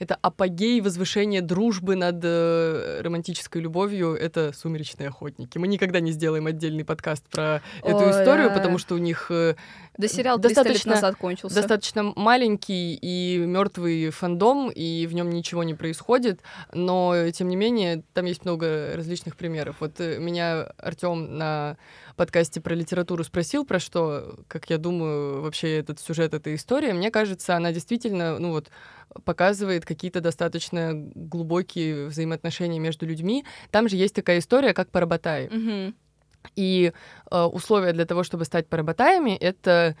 это 0.00 0.16
апогей 0.22 0.80
возвышения 0.80 1.42
дружбы 1.42 1.94
над 1.94 2.16
э, 2.24 3.00
романтической 3.02 3.60
любовью. 3.60 4.14
Это 4.14 4.52
«Сумеречные 4.56 5.08
охотники». 5.10 5.58
Мы 5.58 5.68
никогда 5.68 6.00
не 6.00 6.10
сделаем 6.10 6.46
отдельный 6.46 6.86
подкаст 6.86 7.24
про 7.28 7.60
эту 7.84 7.98
Ой, 7.98 8.10
историю, 8.10 8.48
да. 8.48 8.54
потому 8.56 8.78
что 8.78 8.94
у 8.94 8.98
них 8.98 9.26
э, 9.30 9.56
Да 9.98 10.08
сериал 10.08 10.38
300 10.40 10.48
лет 10.48 10.66
Достаточно- 10.66 10.94
назад 10.94 11.16
кончился. 11.16 11.54
достаточно 11.54 12.02
маленький 12.16 12.94
и 13.00 13.36
мертвый 13.46 14.08
фандом, 14.08 14.70
и 14.70 15.06
в 15.06 15.12
нем 15.12 15.28
ничего 15.28 15.64
не 15.64 15.74
происходит, 15.74 16.40
но 16.72 17.14
тем 17.32 17.48
не 17.48 17.56
менее 17.56 18.02
там 18.14 18.24
есть 18.24 18.44
много 18.46 18.92
различных 18.96 19.36
примеров. 19.36 19.76
Вот 19.80 20.00
э, 20.00 20.18
меня 20.18 20.62
Артем 20.78 21.36
на 21.36 21.76
подкасте 22.16 22.62
про 22.62 22.74
литературу 22.74 23.22
спросил, 23.22 23.66
про 23.66 23.78
что, 23.78 24.36
как 24.48 24.70
я 24.70 24.78
думаю, 24.78 25.42
вообще 25.42 25.78
этот 25.78 26.00
сюжет, 26.00 26.32
эта 26.32 26.54
история. 26.54 26.94
Мне 26.94 27.10
кажется, 27.10 27.54
она 27.54 27.70
действительно, 27.72 28.38
ну 28.38 28.52
вот, 28.52 28.70
показывает 29.24 29.84
какие-то 29.84 30.20
достаточно 30.20 30.92
глубокие 30.94 32.06
взаимоотношения 32.06 32.78
между 32.78 33.06
людьми. 33.06 33.44
Там 33.70 33.88
же 33.88 33.96
есть 33.96 34.14
такая 34.14 34.38
история, 34.38 34.74
как 34.74 34.90
Парабатай. 34.90 35.48
Мгм. 35.48 35.94
И 36.56 36.92
э, 37.30 37.42
условия 37.42 37.92
для 37.92 38.06
того, 38.06 38.22
чтобы 38.24 38.44
стать 38.44 38.66
парабатаями, 38.66 39.36
это 39.36 39.96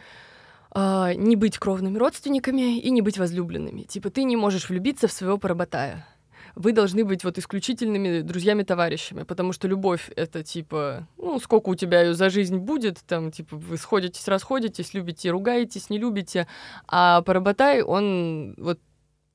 э, 0.74 1.12
не 1.14 1.36
быть 1.36 1.58
кровными 1.58 1.98
родственниками 1.98 2.78
и 2.78 2.90
не 2.90 3.02
быть 3.02 3.18
возлюбленными. 3.18 3.82
Типа 3.82 4.10
ты 4.10 4.24
не 4.24 4.36
можешь 4.36 4.68
влюбиться 4.68 5.06
в 5.06 5.12
своего 5.12 5.38
парабатая. 5.38 6.06
вы 6.54 6.72
должны 6.72 7.04
быть 7.04 7.24
вот 7.24 7.38
исключительными 7.38 8.20
друзьями-товарищами, 8.20 9.22
потому 9.22 9.52
что 9.52 9.68
любовь— 9.68 10.10
это 10.16 10.42
типа, 10.42 11.06
ну, 11.16 11.38
сколько 11.40 11.68
у 11.68 11.74
тебя 11.74 12.02
ее 12.02 12.14
за 12.14 12.30
жизнь 12.30 12.56
будет, 12.56 12.98
там, 13.06 13.30
типа, 13.30 13.56
вы 13.56 13.76
сходитесь, 13.76 14.26
расходитесь, 14.28 14.94
любите, 14.94 15.30
ругаетесь, 15.30 15.90
не 15.90 15.98
любите, 15.98 16.46
а 16.88 17.22
Парабатай, 17.22 17.82
он 17.82 18.54
вот 18.58 18.80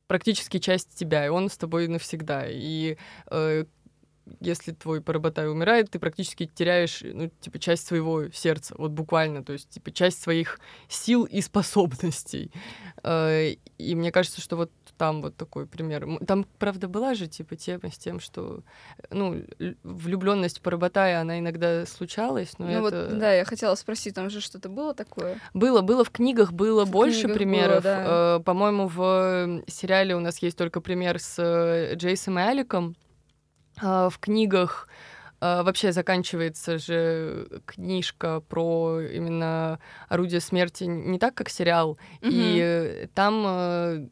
практически 0.08 0.60
часть 0.60 0.96
тебя, 0.96 1.26
и 1.26 1.30
он 1.30 1.50
с 1.50 1.58
тобой 1.58 1.88
навсегда. 1.88 2.46
И 2.48 2.98
э, 3.32 3.66
если 4.40 4.72
твой 4.72 5.02
парабатай 5.02 5.50
умирает, 5.50 5.92
ты 5.92 6.00
практически 6.00 6.46
теряешь, 6.46 7.02
ну, 7.04 7.30
типа, 7.40 7.60
часть 7.60 7.86
своего 7.86 8.30
сердца, 8.30 8.76
вот 8.78 8.92
буквально, 8.92 9.44
то 9.44 9.54
есть, 9.54 9.70
типа, 9.70 9.92
часть 9.92 10.22
своих 10.22 10.60
сил 10.88 11.26
и 11.26 11.42
способностей. 11.42 12.52
Э, 13.04 13.54
и 13.78 13.96
мне 13.96 14.12
кажется, 14.12 14.42
что 14.42 14.56
вот 14.56 14.72
там 14.98 15.22
вот 15.22 15.36
такой 15.36 15.68
пример. 15.68 16.08
Там, 16.26 16.46
правда, 16.58 16.88
была 16.88 17.14
же, 17.14 17.28
типа, 17.28 17.56
тема 17.56 17.92
с 17.92 17.98
тем, 17.98 18.20
что, 18.20 18.62
ну, 19.12 19.44
влюбленность 19.84 20.62
парабатая, 20.62 21.22
она 21.22 21.40
иногда 21.40 21.86
случалась, 21.86 22.58
но 22.58 22.66
ну, 22.66 22.88
это... 22.88 23.08
вот, 23.10 23.20
да, 23.20 23.34
я 23.34 23.46
хотела 23.46 23.76
спросить, 23.76 24.16
там 24.16 24.30
же 24.30 24.42
что-то 24.42 24.70
было 24.70 24.94
такое? 24.94 25.40
Было, 25.54 25.82
было 25.82 26.04
в 26.04 26.12
книгах, 26.12 26.54
было 26.54 26.86
В 26.86 26.92
больше 26.92 27.22
книгах 27.22 27.38
примеров. 27.38 27.74
было, 27.74 27.82
да. 27.82 28.38
Э, 28.38 28.44
По-моему, 28.44 28.88
в 28.88 29.64
сериале 29.68 30.16
у 30.16 30.20
нас 30.20 30.40
есть 30.40 30.58
только 30.58 30.82
пример 30.82 31.20
с 31.20 31.36
э, 31.38 31.96
Джейсом 31.96 32.40
и 32.40 32.42
Аликом, 32.42 32.96
в 33.82 34.14
книгах 34.20 34.88
а, 35.42 35.64
вообще 35.64 35.92
заканчивается 35.92 36.78
же 36.78 37.62
книжка 37.66 38.40
про 38.42 39.02
именно 39.02 39.80
орудие 40.08 40.40
смерти 40.40 40.86
не 40.86 41.20
так, 41.20 41.36
как 41.36 41.50
сериал. 41.50 41.98
Мгм. 42.22 42.32
И 42.34 43.08
там, 43.14 43.44
э, 43.46 44.08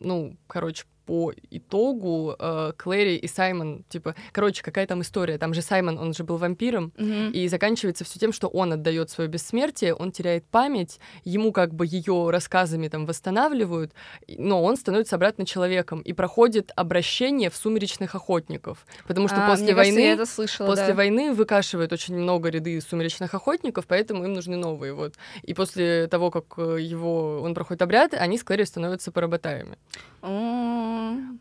ну, 0.00 0.36
короче, 0.46 0.84
по 1.10 1.32
итогу 1.50 2.36
э, 2.38 2.72
Клэри 2.76 3.16
и 3.16 3.26
Саймон, 3.26 3.82
типа, 3.88 4.14
короче, 4.30 4.62
какая 4.62 4.86
там 4.86 5.00
история? 5.02 5.38
Там 5.38 5.54
же 5.54 5.60
Саймон, 5.60 5.98
он 5.98 6.14
же 6.14 6.22
был 6.22 6.36
вампиром, 6.36 6.92
Мгм. 6.96 7.32
и 7.32 7.48
заканчивается 7.48 8.04
все 8.04 8.20
тем, 8.20 8.32
что 8.32 8.46
он 8.46 8.72
отдает 8.72 9.10
свое 9.10 9.28
бессмертие, 9.28 9.92
он 9.92 10.12
теряет 10.12 10.44
память, 10.44 11.00
ему 11.24 11.50
как 11.50 11.74
бы 11.74 11.84
ее 11.84 12.30
рассказами 12.30 12.86
там 12.86 13.06
восстанавливают, 13.06 13.90
но 14.28 14.62
он 14.62 14.76
становится 14.76 15.16
обратно 15.16 15.44
человеком 15.44 16.00
и 16.00 16.12
проходит 16.12 16.70
обращение 16.76 17.50
в 17.50 17.56
сумеречных 17.56 18.14
охотников, 18.14 18.86
потому 19.08 19.26
что 19.26 19.44
А, 19.44 19.48
после 19.48 19.64
мне 19.64 19.74
кажется, 19.74 19.94
войны 19.96 20.06
я 20.06 20.12
это 20.14 20.26
слышала, 20.26 20.66
После 20.68 20.86
да. 20.86 20.94
войны 20.94 21.32
выкашивают 21.32 21.92
очень 21.92 22.14
много 22.16 22.50
ряды 22.50 22.80
сумеречных 22.80 23.34
охотников, 23.34 23.84
поэтому 23.88 24.24
им 24.26 24.32
нужны 24.34 24.56
новые. 24.56 24.92
Вот. 24.92 25.14
И 25.42 25.54
после 25.54 26.06
того, 26.06 26.30
как 26.30 26.44
э, 26.58 26.76
его, 26.80 27.40
он 27.42 27.52
проходит 27.54 27.82
обряд, 27.82 28.14
они 28.14 28.38
с 28.38 28.44
Клэри 28.44 28.62
становятся 28.64 29.10
поработаями. 29.10 29.76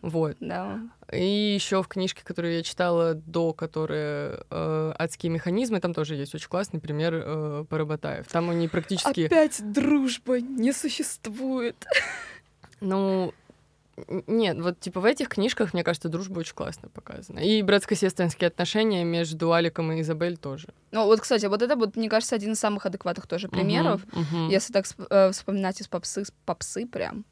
Вот. 0.01 0.37
Да. 0.39 0.79
И 1.11 1.53
еще 1.55 1.81
в 1.81 1.87
книжке, 1.87 2.21
которую 2.23 2.55
я 2.55 2.63
читала 2.63 3.13
до, 3.13 3.53
которая 3.53 4.43
э, 4.49 4.93
«Адские 4.97 5.31
механизмы», 5.31 5.79
там 5.79 5.93
тоже 5.93 6.15
есть 6.15 6.35
очень 6.35 6.49
классный 6.49 6.79
пример 6.79 7.13
э, 7.15 7.65
поработаев. 7.69 8.27
Там 8.27 8.49
они 8.49 8.67
практически... 8.67 9.25
Опять 9.25 9.59
дружба 9.71 10.39
не 10.39 10.71
существует. 10.71 11.75
Ну, 12.81 13.33
нет, 14.27 14.59
вот 14.61 14.79
типа 14.79 14.99
в 14.99 15.05
этих 15.05 15.29
книжках, 15.29 15.73
мне 15.73 15.83
кажется, 15.83 16.09
дружба 16.09 16.39
очень 16.39 16.55
классно 16.55 16.89
показана. 16.89 17.39
И 17.39 17.61
братско-сестринские 17.61 18.47
отношения 18.47 19.03
между 19.03 19.51
Аликом 19.53 19.91
и 19.91 20.01
Изабель 20.01 20.37
тоже. 20.37 20.69
Ну 20.91 21.05
вот, 21.05 21.21
кстати, 21.21 21.45
вот 21.47 21.61
это, 21.61 21.75
вот, 21.75 21.95
мне 21.95 22.09
кажется, 22.09 22.35
один 22.35 22.53
из 22.53 22.59
самых 22.59 22.85
адекватных 22.85 23.27
тоже 23.27 23.49
примеров. 23.49 24.01
Мгм. 24.13 24.49
Если 24.49 24.73
так 24.73 24.85
э, 25.09 25.31
вспоминать 25.31 25.81
из 25.81 25.87
попсы, 25.87 26.23
попсы 26.45 26.85
прям. 26.85 27.25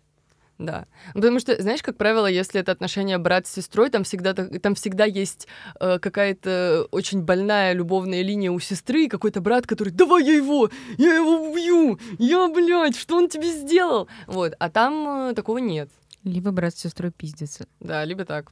Да. 0.58 0.86
Потому 1.14 1.39
что, 1.39 1.62
знаешь, 1.62 1.84
как 1.84 1.97
правило, 1.97 2.26
если 2.26 2.60
это 2.60 2.72
отношение 2.72 3.18
брат 3.20 3.45
с 3.45 3.51
сестрой, 3.51 3.89
там 3.89 4.03
всегда, 4.03 4.34
там 4.34 4.74
всегда 4.74 5.05
есть 5.05 5.47
э, 5.80 5.99
какая-то 5.99 6.88
очень 6.91 7.22
больная 7.22 7.74
любовная 7.74 8.24
линия 8.24 8.51
у 8.51 8.60
сестры, 8.60 9.05
и 9.05 9.08
какой-то 9.10 9.39
брат, 9.39 9.68
который 9.68 9.91
«давай 9.91 10.24
я 10.24 10.34
его, 10.34 10.70
я 10.97 11.14
его 11.14 11.49
убью, 11.49 11.99
я, 12.18 12.47
блядь, 12.49 12.97
что 12.97 13.18
он 13.18 13.30
тебе 13.30 13.51
сделал?» 13.51 14.08
Вот, 14.26 14.53
а 14.58 14.70
там 14.70 15.30
э, 15.30 15.34
такого 15.36 15.60
нет. 15.60 15.89
Либо 16.24 16.51
брат 16.51 16.76
с 16.76 16.80
сестрой 16.80 17.12
пиздится. 17.12 17.68
Да, 17.80 18.03
либо 18.03 18.26
так. 18.26 18.51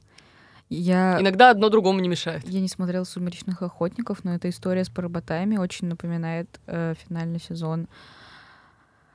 Я... 0.68 1.20
Иногда 1.20 1.50
одно 1.50 1.68
другому 1.68 2.00
не 2.00 2.08
мешает. 2.08 2.48
Я 2.48 2.60
не 2.60 2.68
смотрела 2.68 3.04
«Сумеречных 3.04 3.62
охотников», 3.62 4.24
но 4.24 4.34
эта 4.34 4.48
история 4.48 4.84
с 4.84 4.88
поработаями 4.88 5.56
очень 5.56 5.88
напоминает 5.88 6.60
э, 6.66 6.94
финальный 7.06 7.40
сезон 7.40 7.88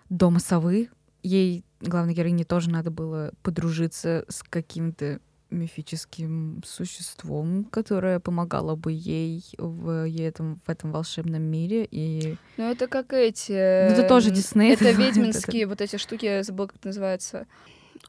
«Дома 0.09 0.39
совы». 0.39 0.89
Ей, 1.23 1.63
главной 1.81 2.13
героине, 2.13 2.43
тоже 2.43 2.69
надо 2.69 2.91
было 2.91 3.31
подружиться 3.43 4.25
с 4.27 4.43
каким-то 4.43 5.19
мифическим 5.51 6.61
существом, 6.65 7.65
которое 7.65 8.19
помогало 8.19 8.75
бы 8.75 8.91
ей 8.93 9.43
в, 9.57 10.05
ей 10.05 10.27
этом, 10.27 10.61
в 10.65 10.69
этом 10.69 10.91
волшебном 10.91 11.43
мире. 11.43 11.87
И 11.91 12.37
Ну 12.57 12.71
это 12.71 12.87
как 12.87 13.13
эти... 13.13 13.51
Ну, 13.51 13.93
это 13.93 14.07
тоже 14.07 14.31
Дисней, 14.31 14.73
Это 14.73 14.85
это- 14.85 15.01
ведьминские 15.01 15.67
вот 15.67 15.81
эти 15.81 15.97
штуки, 15.97 16.25
я 16.25 16.43
забыла, 16.43 16.67
как 16.67 16.77
это 16.77 16.87
называется. 16.87 17.47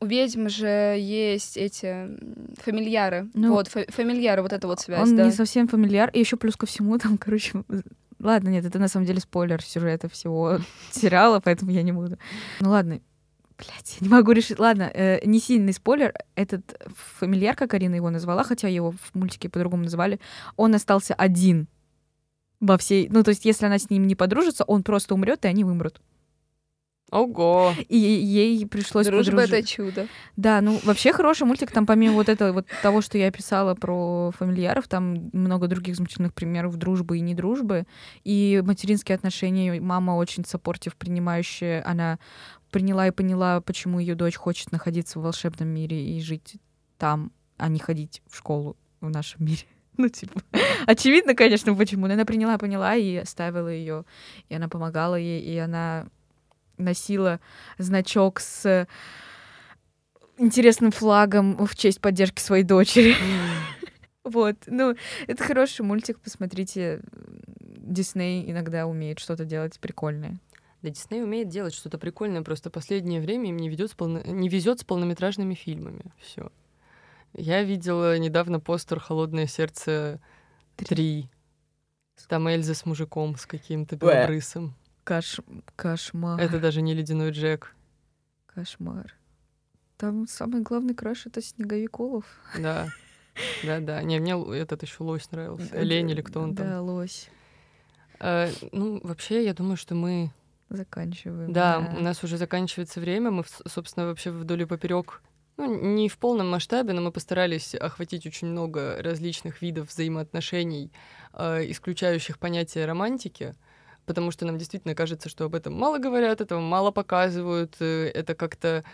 У 0.01 0.07
ведьм 0.07 0.49
же 0.49 0.97
есть 0.99 1.57
эти 1.57 2.09
фамильяры. 2.63 3.29
Ну, 3.35 3.53
вот, 3.53 3.69
фа- 3.69 3.87
фамильяры, 3.89 4.43
вот 4.43 4.53
это 4.53 4.67
вот 4.67 4.81
связь, 4.81 5.09
он 5.09 5.17
да. 5.17 5.25
не 5.25 5.33
совсем 5.33 5.69
фамильяр. 5.69 6.11
И 6.11 6.21
еще 6.21 6.37
плюс 6.37 6.57
ко 6.57 6.67
всему 6.67 6.97
там, 6.99 7.19
короче... 7.19 7.63
Ладно, 8.23 8.51
нет, 8.51 8.65
это 8.65 8.79
на 8.79 8.89
самом 8.89 9.05
деле 9.05 9.21
спойлер 9.21 9.63
сюжета 9.63 10.09
всего 10.09 10.59
сериала, 10.91 11.41
поэтому 11.41 11.73
я 11.73 11.83
не 11.83 11.93
буду. 11.93 12.19
Ну 12.61 12.71
ладно, 12.71 13.01
Блять, 13.59 13.99
я 14.01 14.07
не 14.07 14.09
могу 14.09 14.33
решить. 14.33 14.59
Ладно, 14.59 14.91
э, 14.93 15.21
не 15.25 15.39
сильный 15.39 15.73
спойлер. 15.73 16.15
Этот 16.35 16.81
фамильяр, 17.19 17.55
как 17.55 17.75
Арина 17.75 17.95
его 17.95 18.11
назвала, 18.11 18.43
хотя 18.43 18.67
его 18.67 18.93
в 18.93 19.15
мультике 19.15 19.49
по-другому 19.49 19.85
называли, 19.85 20.21
он 20.57 20.75
остался 20.75 21.15
один 21.15 21.69
во 22.61 22.79
всей... 22.79 23.09
Ну, 23.09 23.23
то 23.23 23.29
есть, 23.29 23.45
если 23.45 23.67
она 23.67 23.79
с 23.79 23.91
ним 23.91 24.07
не 24.07 24.17
подружится, 24.17 24.65
он 24.65 24.83
просто 24.83 25.15
умрет, 25.15 25.45
и 25.45 25.49
они 25.49 25.65
вымрут. 25.65 26.01
Ого! 27.13 27.75
И 27.91 27.99
ей 27.99 28.67
пришлось 28.67 29.07
Дружба— 29.07 29.33
подружи- 29.43 29.59
это 29.59 29.67
чудо. 29.69 30.09
Да, 30.37 30.63
ну 30.63 30.81
вообще 30.85 31.13
хороший 31.13 31.47
мультик. 31.47 31.71
Там 31.71 31.85
помимо 31.85 32.15
вот 32.15 32.31
этого 32.31 32.53
вот 32.53 32.67
того, 32.83 33.03
что 33.03 33.19
я 33.19 33.29
описала 33.29 33.75
про 33.75 34.31
фамильяров, 34.31 34.89
там 34.89 35.29
много 35.35 35.69
других 35.69 35.95
замечательных 35.95 36.33
примеров 36.33 36.77
дружбы 36.77 37.19
и 37.19 37.21
недружбы. 37.21 37.87
И 38.25 38.63
материнские 38.65 39.15
отношения. 39.17 39.79
Мама 39.79 40.13
очень 40.13 40.47
саппортив, 40.47 40.97
принимающая. 40.97 41.87
Она 41.87 42.19
приняла 42.71 43.07
и 43.07 43.11
поняла, 43.11 43.61
почему 43.61 43.99
ее 43.99 44.15
дочь 44.15 44.37
хочет 44.37 44.73
находиться 44.73 45.19
в 45.19 45.23
волшебном 45.23 45.69
мире 45.69 46.17
и 46.17 46.21
жить 46.23 46.57
там, 46.97 47.31
а 47.59 47.69
не 47.69 47.79
ходить 47.79 48.23
в 48.27 48.39
школу 48.39 48.79
в 49.03 49.11
нашем 49.11 49.45
мире. 49.45 49.63
Ну, 49.99 50.09
типа, 50.09 50.41
очевидно, 50.87 51.35
конечно, 51.35 51.75
почему. 51.75 52.07
Но 52.07 52.15
она 52.15 52.25
приняла, 52.25 52.57
поняла 52.57 52.97
и 52.97 53.15
оставила 53.17 53.69
ее. 53.69 54.07
И 54.49 54.55
она 54.55 54.67
помогала 54.71 55.17
ей, 55.17 55.43
и 55.43 55.59
она 55.59 56.07
носила 56.79 57.41
значок 57.79 58.41
с 58.41 58.87
интересным 60.39 60.91
флагом 60.91 61.67
в 61.67 61.77
честь 61.77 62.01
поддержки 62.01 62.41
своей 62.41 62.65
дочери. 62.65 63.15
Вот, 64.25 64.55
ну, 64.67 64.95
это 65.27 65.43
хороший 65.43 65.81
мультик, 65.85 66.21
посмотрите. 66.21 67.01
Дисней 67.59 68.49
иногда 68.49 68.87
умеет 68.87 69.19
что-то 69.19 69.45
делать 69.45 69.81
прикольное. 69.81 70.39
Да, 70.81 70.91
Дисней 70.91 71.23
умеет 71.23 71.49
делать 71.49 71.75
что-то 71.75 71.99
прикольное, 71.99 72.43
просто 72.43 72.71
последнее 72.71 73.21
время 73.21 73.49
им 73.49 73.57
не, 73.57 73.69
ведет 73.69 73.91
с 73.91 73.95
полно- 73.95 74.25
не 74.25 74.49
везет 74.49 74.79
с 74.81 74.85
полнометражными 74.85 75.55
фильмами. 75.55 76.05
Все. 76.19 76.53
Я 77.35 77.63
видела 77.63 78.19
недавно 78.19 78.61
постер 78.61 79.01
«Холодное 79.01 79.47
сердце 79.47 80.21
3». 80.77 81.25
Там 82.29 82.49
Эльза 82.49 82.75
с 82.75 82.87
мужиком, 82.87 83.37
с 83.37 83.47
каким-то 83.47 83.97
белобрысом. 83.97 84.77
Каш... 85.05 85.41
Кошмар. 85.77 86.41
Это 86.41 86.61
даже 86.61 86.83
не 86.83 86.95
«Ледяной 86.95 87.31
Джек». 87.31 87.75
Кошмар. 88.47 89.15
Там 89.97 90.27
самый 90.27 90.63
главный 90.63 90.95
краш— 90.95 91.27
это 91.27 91.41
Снеговик 91.41 92.01
Олов. 92.01 92.25
Да. 92.59 92.89
Да-да. 93.63 94.03
Не, 94.03 94.19
мне 94.19 94.33
этот 94.59 94.83
еще 94.83 95.03
лось 95.05 95.31
нравился. 95.31 95.81
Лень 95.81 96.11
или 96.11 96.21
кто 96.21 96.41
он 96.41 96.55
там. 96.55 96.67
Да, 96.67 96.83
лось. 96.83 97.31
Э, 98.21 98.51
ну, 98.73 99.01
вообще, 99.03 99.45
я 99.45 99.55
думаю, 99.55 99.77
что 99.77 99.95
мы... 99.95 100.31
Заканчиваем. 100.69 101.53
Да, 101.53 101.95
у 101.99 102.01
нас 102.01 102.23
уже 102.25 102.37
заканчивается 102.37 103.01
время. 103.01 103.31
Мы, 103.31 103.45
собственно, 103.67 104.07
вообще 104.07 104.31
вдоль 104.31 104.63
и 104.63 104.65
поперек 104.65 105.23
ну, 105.57 105.95
не 105.95 106.09
в 106.09 106.19
полном 106.19 106.51
масштабе, 106.51 106.93
но 106.95 107.03
мы 107.03 107.13
постарались 107.13 107.75
охватить 107.75 108.27
очень 108.27 108.49
много 108.49 109.03
различных 109.03 109.61
видов 109.61 109.91
взаимоотношений, 109.91 110.91
э, 111.35 111.71
исключающих 111.71 112.39
понятие 112.39 112.87
романтики, 112.87 113.55
потому 114.13 114.31
что 114.31 114.45
нам 114.45 114.59
действительно 114.59 114.95
кажется, 114.95 115.31
что 115.31 115.47
об 115.47 115.55
этом 115.55 115.73
мало 115.73 115.97
говорят, 115.97 116.43
этого 116.43 116.61
мало 116.61 116.91
показывают, 116.91 117.77
э, 117.81 118.11
это 118.15 118.35
как-то 118.35 118.85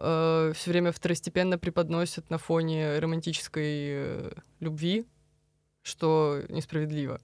все 0.00 0.70
время 0.70 0.92
второстепенно 0.92 1.58
преподносят 1.58 2.30
на 2.30 2.38
фоне 2.38 3.00
романтической 3.00 3.64
э, 3.66 4.30
любви, 4.60 5.04
что 5.82 6.40
несправедливо. 6.48 7.20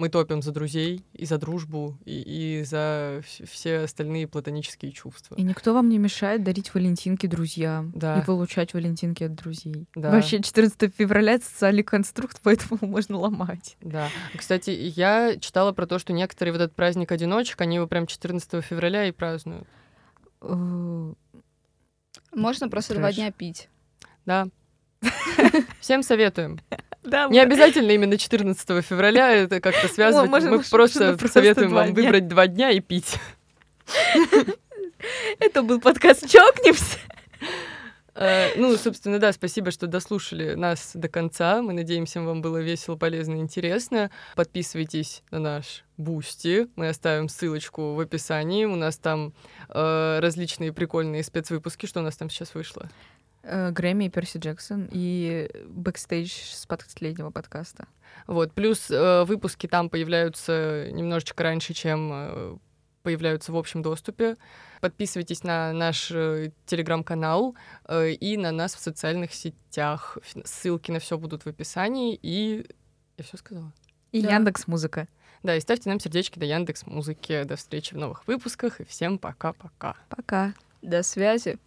Мы 0.00 0.08
топим 0.08 0.40
за 0.40 0.50
друзей 0.50 1.04
и 1.12 1.26
за 1.26 1.36
дружбу, 1.36 1.98
и, 2.06 2.60
и 2.60 2.64
за 2.64 3.22
все 3.44 3.80
остальные 3.80 4.26
платонические 4.26 4.92
чувства. 4.92 5.34
И 5.34 5.42
никто 5.42 5.74
вам 5.74 5.90
не 5.90 5.98
мешает 5.98 6.42
дарить 6.42 6.72
валентинки 6.72 7.26
друзьям 7.26 7.92
да. 7.94 8.18
и 8.18 8.24
получать 8.24 8.72
валентинки 8.72 9.24
от 9.24 9.34
друзей. 9.34 9.86
Да. 9.94 10.10
Вообще 10.10 10.42
14 10.42 10.94
февраля 10.96 11.34
это 11.34 11.44
социальный 11.44 11.82
конструкт, 11.82 12.40
поэтому 12.42 12.78
можно 12.80 13.18
ломать. 13.18 13.76
Да. 13.82 14.08
Кстати, 14.34 14.70
я 14.70 15.36
читала 15.38 15.72
про 15.72 15.86
то, 15.86 15.98
что 15.98 16.14
некоторые 16.14 16.52
вот 16.52 16.62
этот 16.62 16.74
праздник 16.74 17.12
одиночек, 17.12 17.60
они 17.60 17.76
его 17.76 17.86
прям 17.86 18.06
14 18.06 18.64
февраля 18.64 19.06
и 19.06 19.12
празднуют. 19.12 19.68
Э, 20.40 21.12
Можно 22.32 22.68
просто 22.70 22.94
два 22.94 23.12
дня 23.12 23.30
пить. 23.30 23.68
Да. 24.24 24.48
Всем 25.80 26.02
советуем. 26.02 26.58
Да, 27.02 27.28
Не 27.28 27.40
обязательно 27.40 27.90
именно 27.92 28.18
14 28.18 28.82
февраля 28.84 29.30
это 29.32 29.60
как-то 29.60 29.88
связывать. 29.88 30.28
можем- 30.30 30.50
Мы 30.50 30.62
просто 30.62 31.14
просто 31.16 31.28
советуем 31.28 31.70
вам 31.70 31.94
дня. 31.94 32.02
выбрать 32.04 32.28
два 32.28 32.46
дня 32.46 32.70
и 32.70 32.80
пить. 32.80 33.16
Это 35.38 35.62
был 35.62 35.80
подкаст 35.80 36.28
«Чокнемся». 36.28 36.98
Э, 38.14 38.48
Ну, 38.56 38.76
собственно, 38.76 39.18
да, 39.18 39.32
спасибо, 39.32 39.70
что 39.70 39.86
дослушали 39.86 40.54
нас 40.54 40.90
до 40.94 41.08
конца. 41.08 41.62
Мы 41.62 41.72
надеемся, 41.72 42.20
вам 42.20 42.42
было 42.42 42.58
весело, 42.58 42.96
полезно 42.96 43.36
и 43.36 43.38
интересно. 43.38 44.10
Подписывайтесь 44.36 45.22
на 45.30 45.38
наш 45.38 45.84
Boosty. 45.96 46.66
Мы 46.76 46.88
оставим 46.88 47.28
ссылочку 47.28 47.94
в 47.94 48.00
описании. 48.00 48.64
У 48.66 48.74
нас 48.76 48.98
там 48.98 49.32
э, 49.70 50.18
различные 50.20 50.72
прикольные 50.72 51.22
спецвыпуски. 51.22 51.86
Что 51.86 52.00
у 52.00 52.02
нас 52.02 52.16
там 52.16 52.28
сейчас 52.28 52.54
вышло? 52.54 52.90
Э, 53.42 53.70
Грэмми 53.70 54.04
и 54.04 54.10
Перси 54.10 54.38
Джексон 54.38 54.88
и 54.92 55.50
бэкстейдж 55.66 56.30
с 56.30 56.66
последнего 56.66 57.30
подкаста. 57.30 57.86
Вот. 58.26 58.52
Плюс 58.52 58.90
э, 58.90 59.24
выпуски 59.24 59.66
там 59.66 59.88
появляются 59.88 60.88
немножечко 60.92 61.42
раньше, 61.42 61.72
чем 61.72 62.10
э, 62.12 62.56
появляются 63.02 63.52
в 63.52 63.56
общем 63.56 63.82
доступе. 63.82 64.36
Подписывайтесь 64.80 65.42
на 65.42 65.72
наш 65.72 66.10
э, 66.10 66.52
телеграм-канал 66.66 67.56
э, 67.88 68.10
и 68.12 68.36
на 68.36 68.52
нас 68.52 68.74
в 68.74 68.80
социальных 68.80 69.32
сетях. 69.32 70.18
Ссылки 70.44 70.90
на 70.90 70.98
все 70.98 71.16
будут 71.16 71.44
в 71.44 71.46
описании. 71.46 72.18
И 72.20 72.66
я 73.16 73.24
все 73.24 73.38
сказала. 73.38 73.72
И 74.12 74.22
Да. 74.22 74.34
Яндекс 74.34 74.66
Музыка. 74.66 75.08
Да, 75.42 75.56
и 75.56 75.60
ставьте 75.60 75.88
нам 75.88 75.98
сердечки 75.98 76.38
до 76.38 76.44
Яндекс 76.44 76.86
Музыки. 76.86 77.44
До 77.44 77.56
встречи 77.56 77.94
в 77.94 77.96
новых 77.96 78.26
выпусках. 78.26 78.80
И 78.80 78.84
всем 78.84 79.18
пока-пока. 79.18 79.96
Пока. 80.10 80.52
До 80.82 81.02
связи. 81.02 81.58